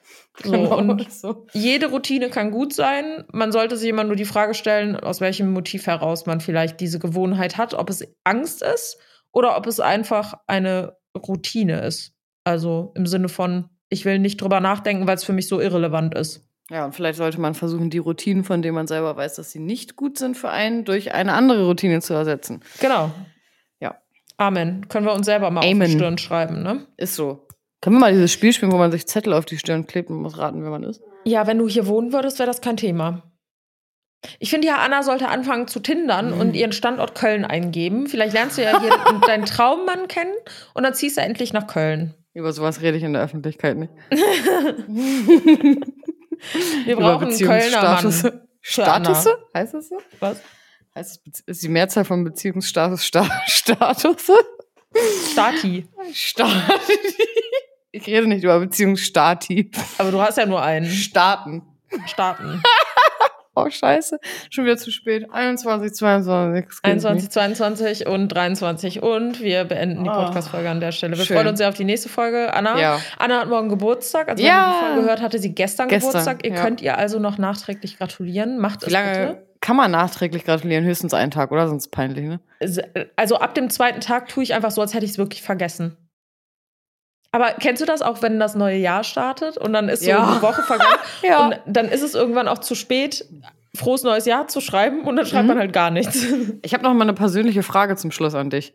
So, 0.43 0.51
genau 0.51 0.78
und 0.78 1.12
so. 1.12 1.45
jede 1.51 1.88
Routine 1.88 2.30
kann 2.30 2.51
gut 2.51 2.74
sein. 2.74 3.26
Man 3.34 3.51
sollte 3.51 3.76
sich 3.76 3.89
immer 3.89 4.05
nur 4.05 4.16
die 4.16 4.24
Frage 4.26 4.53
stellen, 4.53 4.95
aus 4.97 5.20
welchem 5.20 5.51
Motiv 5.51 5.88
heraus 5.88 6.26
man 6.26 6.39
vielleicht 6.39 6.80
diese 6.80 6.99
Gewohnheit 6.99 7.57
hat, 7.57 7.74
ob 7.74 7.89
es 7.89 8.07
Angst 8.24 8.62
ist 8.64 8.97
oder 9.32 9.57
ob 9.57 9.67
es 9.67 9.79
einfach 9.79 10.36
eine 10.47 10.97
Routine 11.15 11.82
ist. 11.82 12.13
Also 12.43 12.91
im 12.95 13.05
Sinne 13.05 13.29
von, 13.29 13.69
ich 13.89 14.05
will 14.05 14.19
nicht 14.19 14.41
drüber 14.41 14.59
nachdenken, 14.59 15.07
weil 15.07 15.15
es 15.15 15.23
für 15.23 15.34
mich 15.34 15.47
so 15.47 15.59
irrelevant 15.59 16.15
ist. 16.15 16.47
Ja, 16.69 16.86
und 16.86 16.95
vielleicht 16.95 17.17
sollte 17.17 17.39
man 17.41 17.53
versuchen, 17.53 17.89
die 17.89 17.97
Routinen, 17.97 18.45
von 18.45 18.61
denen 18.61 18.75
man 18.75 18.88
selber 18.88 19.15
weiß, 19.17 19.36
dass 19.36 19.51
sie 19.51 19.59
nicht 19.59 19.97
gut 19.97 20.17
sind 20.17 20.38
für 20.38 20.49
einen, 20.49 20.86
durch 20.86 21.13
eine 21.13 21.34
andere 21.34 21.65
Routine 21.65 21.99
zu 21.99 22.13
ersetzen. 22.13 22.61
Genau. 22.79 23.11
Ja. 23.82 23.97
Amen. 24.38 24.88
Können 24.88 25.05
wir 25.05 25.13
uns 25.13 25.25
selber 25.25 25.51
mal 25.51 25.65
Amen. 25.65 25.82
auf 25.82 25.88
die 25.89 25.95
Stirn 25.95 26.17
schreiben, 26.17 26.63
ne? 26.63 26.88
Ist 26.95 27.15
so. 27.15 27.45
Können 27.82 27.97
wir 27.97 27.99
mal 27.99 28.13
dieses 28.13 28.32
Spiel 28.32 28.53
spielen, 28.53 28.71
wo 28.71 28.77
man 28.77 28.91
sich 28.91 29.05
Zettel 29.05 29.34
auf 29.34 29.45
die 29.45 29.57
Stirn 29.57 29.86
klebt 29.86 30.09
und 30.09 30.21
muss 30.21 30.38
raten, 30.38 30.63
wer 30.63 30.69
man 30.69 30.84
ist? 30.84 31.01
Ja, 31.25 31.45
wenn 31.45 31.57
du 31.57 31.67
hier 31.67 31.88
wohnen 31.88 32.13
würdest, 32.13 32.39
wäre 32.39 32.47
das 32.47 32.61
kein 32.61 32.77
Thema. 32.77 33.23
Ich 34.39 34.49
finde 34.51 34.67
ja, 34.67 34.78
Anna 34.78 35.01
sollte 35.03 35.28
anfangen 35.30 35.67
zu 35.67 35.80
tindern 35.80 36.34
Mhm. 36.36 36.39
und 36.39 36.53
ihren 36.55 36.72
Standort 36.74 37.15
Köln 37.15 37.43
eingeben. 37.45 38.07
Vielleicht 38.07 38.34
lernst 38.34 38.57
du 38.57 38.63
ja 38.63 38.80
hier 38.80 38.91
deinen 39.28 39.45
Traummann 39.45 40.07
kennen 40.07 40.34
und 40.74 40.84
dann 40.84 40.93
ziehst 40.93 41.17
du 41.17 41.22
endlich 41.22 41.53
nach 41.53 41.67
Köln. 41.67 42.13
Über 42.34 42.53
sowas 42.53 42.82
rede 42.82 42.97
ich 42.97 43.03
in 43.03 43.13
der 43.13 43.24
Öffentlichkeit 43.24 43.78
nicht. 43.78 43.91
Wir 46.86 46.95
brauchen 46.95 47.28
einen 47.30 47.38
Kölner 47.39 47.82
Mann. 47.82 48.41
Statusse? 48.61 49.38
Heißt 49.55 49.74
das 49.74 49.89
so? 49.89 49.97
Was? 50.19 50.41
Heißt 50.95 51.11
es, 51.11 51.24
Bezie- 51.26 51.43
ist 51.47 51.63
die 51.63 51.69
Mehrzahl 51.69 52.05
von 52.05 52.24
Beziehungsstatus 52.24 53.05
Sta 53.05 53.28
Statusse? 53.47 54.34
Stati. 55.32 55.88
Stati. 56.13 56.51
Ich 57.91 58.05
rede 58.07 58.28
nicht 58.28 58.43
über 58.43 58.59
Beziehungsstati. 58.59 59.72
Aber 59.97 60.11
du 60.11 60.22
hast 60.22 60.38
ja 60.38 60.45
nur 60.45 60.61
einen. 60.61 60.86
Staaten. 60.89 61.61
Starten. 62.07 62.61
Oh, 63.55 63.69
scheiße. 63.69 64.17
Schon 64.49 64.63
wieder 64.65 64.77
zu 64.77 64.91
spät. 64.91 65.25
21, 65.31 65.93
22. 65.93 66.63
excuse 66.63 66.81
me. 66.85 66.91
21, 66.91 67.29
22 67.31 68.07
und 68.07 68.29
23. 68.29 69.01
Und 69.03 69.41
wir 69.41 69.65
beenden 69.65 70.03
die 70.05 70.09
Oh, 70.09 70.13
Podcast-Folge 70.13 70.69
an 70.69 70.79
der 70.79 70.91
Stelle. 70.93 71.17
Wir 71.17 71.25
schön. 71.25 71.35
freuen 71.35 71.47
uns 71.49 71.57
sehr 71.57 71.67
auf 71.67 71.75
die 71.75 71.83
nächste 71.83 72.07
Folge. 72.07 72.53
Anna, 72.53 72.79
Ja. 72.79 72.99
Anna 73.17 73.41
hat 73.41 73.49
morgen 73.49 73.67
Geburtstag. 73.69 74.29
Also, 74.29 74.41
Ja. 74.43 74.73
wenn 74.81 74.89
ihr 74.91 74.95
die 74.95 75.01
gehört, 75.01 75.21
hatte 75.21 75.39
sie 75.39 75.53
gestern, 75.53 75.89
Gestern, 75.89 76.11
Geburtstag. 76.11 76.45
Ihr 76.45 76.53
ja. 76.53 76.63
könnt 76.63 76.81
ihr 76.81 76.97
also 76.97 77.19
noch 77.19 77.37
nachträglich 77.37 77.97
gratulieren. 77.97 78.57
Macht 78.57 78.83
Wie 78.83 78.85
es 78.87 78.91
lange 78.93 79.11
bitte. 79.27 79.47
kann 79.59 79.75
man 79.75 79.91
nachträglich 79.91 80.45
gratulieren? 80.45 80.85
Höchstens 80.85 81.13
einen 81.13 81.31
Tag, 81.31 81.51
oder? 81.51 81.67
Sonst 81.67 81.89
peinlich, 81.89 82.25
ne? 82.25 82.39
Also 83.17 83.35
ab 83.37 83.53
dem 83.55 83.69
zweiten 83.69 83.99
Tag 83.99 84.29
tue 84.29 84.43
ich 84.43 84.53
einfach 84.53 84.71
so, 84.71 84.79
als 84.81 84.93
hätte 84.93 85.03
ich 85.05 85.11
es 85.11 85.17
wirklich 85.17 85.41
vergessen. 85.41 85.97
Aber 87.32 87.51
kennst 87.59 87.82
du 87.82 87.86
das 87.86 88.01
auch, 88.01 88.21
wenn 88.21 88.39
das 88.39 88.55
neue 88.55 88.77
Jahr 88.77 89.03
startet 89.03 89.57
und 89.57 89.71
dann 89.73 89.88
ist 89.89 90.03
so 90.03 90.09
Ja. 90.09 90.32
eine 90.34 90.41
Woche 90.41 90.61
vergangen 90.63 90.97
Ja. 91.23 91.45
und 91.45 91.59
dann 91.65 91.88
ist 91.88 92.01
es 92.01 92.13
irgendwann 92.13 92.47
auch 92.47 92.57
zu 92.59 92.75
spät, 92.75 93.25
frohes 93.75 94.03
neues 94.03 94.25
Jahr 94.25 94.47
zu 94.49 94.59
schreiben 94.59 95.05
und 95.05 95.15
dann 95.15 95.25
schreibt 95.25 95.43
Mhm. 95.43 95.47
man 95.49 95.57
halt 95.59 95.71
gar 95.73 95.91
nichts. 95.91 96.25
Ich 96.63 96.73
habe 96.73 96.84
noch 96.84 96.93
mal 96.93 97.03
eine 97.03 97.13
persönliche 97.13 97.63
Frage 97.63 97.95
zum 97.95 98.11
Schluss 98.11 98.36
an 98.36 98.49
dich. 98.49 98.73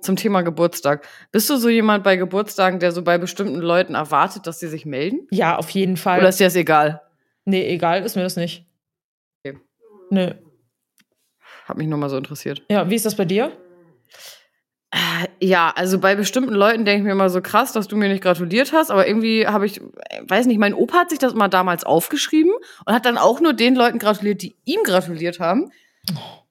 Zum 0.00 0.16
Thema 0.16 0.42
Geburtstag. 0.42 1.06
Bist 1.30 1.48
du 1.50 1.56
so 1.56 1.68
jemand 1.68 2.02
bei 2.02 2.16
Geburtstagen, 2.16 2.80
der 2.80 2.90
so 2.92 3.02
bei 3.02 3.18
bestimmten 3.18 3.60
Leuten 3.60 3.94
erwartet, 3.94 4.46
dass 4.48 4.58
sie 4.58 4.66
sich 4.68 4.84
melden? 4.84 5.28
Ja, 5.30 5.56
auf 5.56 5.70
jeden 5.70 5.96
Fall. 5.96 6.18
Oder 6.18 6.28
ist 6.28 6.40
dir 6.40 6.46
das 6.46 6.56
egal? 6.56 7.02
nee, 7.44 7.68
egal, 7.72 8.02
ist 8.02 8.14
mir 8.16 8.22
das 8.22 8.36
nicht. 8.36 8.64
Okay. 9.44 9.58
Nö. 10.10 10.32
Hat 11.66 11.76
mich 11.76 11.86
nur 11.88 11.98
mal 11.98 12.08
so 12.08 12.16
interessiert. 12.16 12.62
Ja, 12.70 12.88
wie 12.90 12.94
ist 12.96 13.06
das 13.06 13.14
bei 13.16 13.24
dir? 13.24 13.52
Äh, 14.92 15.26
Ja, 15.40 15.72
also 15.74 15.98
bei 15.98 16.14
bestimmten 16.14 16.54
Leuten 16.54 16.84
denke 16.84 16.98
ich 17.00 17.04
mir 17.04 17.12
immer 17.12 17.30
so 17.30 17.40
krass, 17.40 17.72
dass 17.72 17.88
du 17.88 17.96
mir 17.96 18.08
nicht 18.08 18.22
gratuliert 18.22 18.72
hast, 18.72 18.90
aber 18.90 19.08
irgendwie 19.08 19.46
habe 19.46 19.66
ich, 19.66 19.80
weiß 20.28 20.46
nicht, 20.46 20.58
mein 20.58 20.74
Opa 20.74 20.98
hat 20.98 21.10
sich 21.10 21.18
das 21.18 21.34
mal 21.34 21.48
damals 21.48 21.84
aufgeschrieben 21.84 22.52
und 22.84 22.94
hat 22.94 23.06
dann 23.06 23.18
auch 23.18 23.40
nur 23.40 23.52
den 23.52 23.74
Leuten 23.74 23.98
gratuliert, 23.98 24.42
die 24.42 24.54
ihm 24.64 24.82
gratuliert 24.84 25.40
haben. 25.40 25.70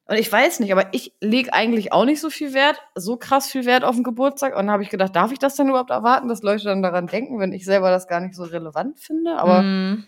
Und 0.06 0.18
ich 0.18 0.30
weiß 0.30 0.60
nicht, 0.60 0.72
aber 0.72 0.92
ich 0.92 1.14
lege 1.20 1.54
eigentlich 1.54 1.92
auch 1.92 2.04
nicht 2.04 2.20
so 2.20 2.28
viel 2.28 2.52
Wert, 2.52 2.76
so 2.94 3.16
krass 3.16 3.48
viel 3.50 3.64
Wert 3.64 3.84
auf 3.84 3.94
den 3.94 4.04
Geburtstag. 4.04 4.52
Und 4.52 4.66
dann 4.66 4.70
habe 4.70 4.82
ich 4.82 4.90
gedacht, 4.90 5.14
darf 5.16 5.32
ich 5.32 5.38
das 5.38 5.54
denn 5.54 5.68
überhaupt 5.68 5.90
erwarten, 5.90 6.28
dass 6.28 6.42
Leute 6.42 6.64
dann 6.64 6.82
daran 6.82 7.06
denken, 7.06 7.38
wenn 7.38 7.52
ich 7.52 7.64
selber 7.64 7.90
das 7.90 8.08
gar 8.08 8.20
nicht 8.20 8.34
so 8.34 8.42
relevant 8.42 8.98
finde? 8.98 9.36
Aber 9.38 9.62
Mm, 9.62 10.04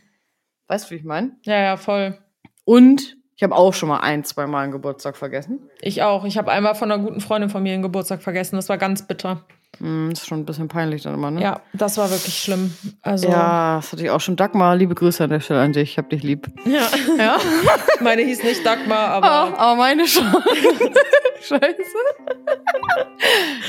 weißt 0.66 0.86
du, 0.86 0.90
wie 0.90 0.98
ich 0.98 1.04
meine? 1.04 1.36
ja, 1.44 1.58
ja, 1.58 1.76
voll. 1.76 2.18
Und 2.64 3.16
ich 3.36 3.42
habe 3.42 3.54
auch 3.54 3.74
schon 3.74 3.88
mal 3.88 3.98
ein, 4.00 4.24
zwei 4.24 4.46
Mal 4.46 4.62
einen 4.62 4.72
Geburtstag 4.72 5.16
vergessen. 5.16 5.58
Ich 5.80 6.02
auch. 6.02 6.24
Ich 6.24 6.38
habe 6.38 6.50
einmal 6.52 6.74
von 6.74 6.90
einer 6.92 7.02
guten 7.02 7.20
Freundin 7.20 7.50
von 7.50 7.62
mir 7.62 7.72
einen 7.74 7.82
Geburtstag 7.82 8.22
vergessen. 8.22 8.56
Das 8.56 8.68
war 8.68 8.78
ganz 8.78 9.06
bitter. 9.06 9.40
Hm, 9.78 10.10
ist 10.12 10.24
schon 10.28 10.38
ein 10.40 10.44
bisschen 10.46 10.68
peinlich 10.68 11.02
dann 11.02 11.14
immer, 11.14 11.32
ne? 11.32 11.42
Ja, 11.42 11.60
das 11.72 11.96
war 11.98 12.08
wirklich 12.08 12.38
schlimm. 12.38 12.72
Also, 13.02 13.28
Ja, 13.28 13.76
das 13.76 13.90
hatte 13.92 14.04
ich 14.04 14.10
auch 14.10 14.20
schon. 14.20 14.36
Dagmar, 14.36 14.76
liebe 14.76 14.94
Grüße 14.94 15.24
an 15.24 15.30
der 15.30 15.40
Stelle 15.40 15.60
an 15.62 15.72
dich. 15.72 15.90
Ich 15.90 15.98
hab 15.98 16.08
dich 16.10 16.22
lieb. 16.22 16.46
ja. 16.64 16.86
Ja. 17.18 17.36
meine 18.00 18.22
hieß 18.22 18.44
nicht 18.44 18.64
Dagmar, 18.64 19.08
aber 19.08 19.26
Ah, 19.28 19.54
aber 19.56 19.76
meine 19.76 20.06
schon. 20.06 20.24
Scheiße. 21.42 21.74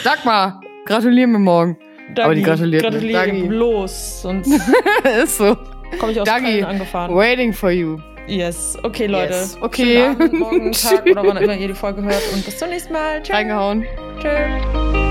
Dagmar, 0.03 0.61
gratulier 0.85 1.25
mir 1.27 1.39
morgen. 1.39 1.77
Dagi, 2.13 2.21
aber 2.21 2.35
die 2.35 2.43
gratuliert 2.43 2.83
nicht. 2.83 2.91
gratuliere 2.91 3.25
Dagi. 3.25 3.41
bloß. 3.47 4.21
Sonst 4.21 4.61
Ist 5.23 5.37
so. 5.39 5.57
komme 5.99 6.11
ich 6.11 6.21
aus 6.21 6.25
Dagi. 6.27 6.45
Köln 6.59 6.65
angefahren. 6.65 7.15
Waiting 7.15 7.51
for 7.51 7.71
you. 7.71 7.97
Yes. 8.27 8.77
Okay, 8.83 9.07
Leute. 9.07 9.33
Yes. 9.33 9.57
Okay. 9.61 10.07
Abend, 10.07 10.33
morgen, 10.33 10.71
Tag 10.73 11.05
oder 11.05 11.25
wann 11.25 11.37
immer 11.37 11.55
ihr 11.55 11.67
die 11.67 11.73
Folge 11.73 12.01
hört. 12.01 12.21
Und 12.33 12.45
bis 12.45 12.57
zum 12.57 12.69
nächsten 12.69 12.93
Mal. 12.93 13.23
Ciao. 13.23 13.37
Reingehauen. 13.37 13.85
Tschö. 14.19 15.04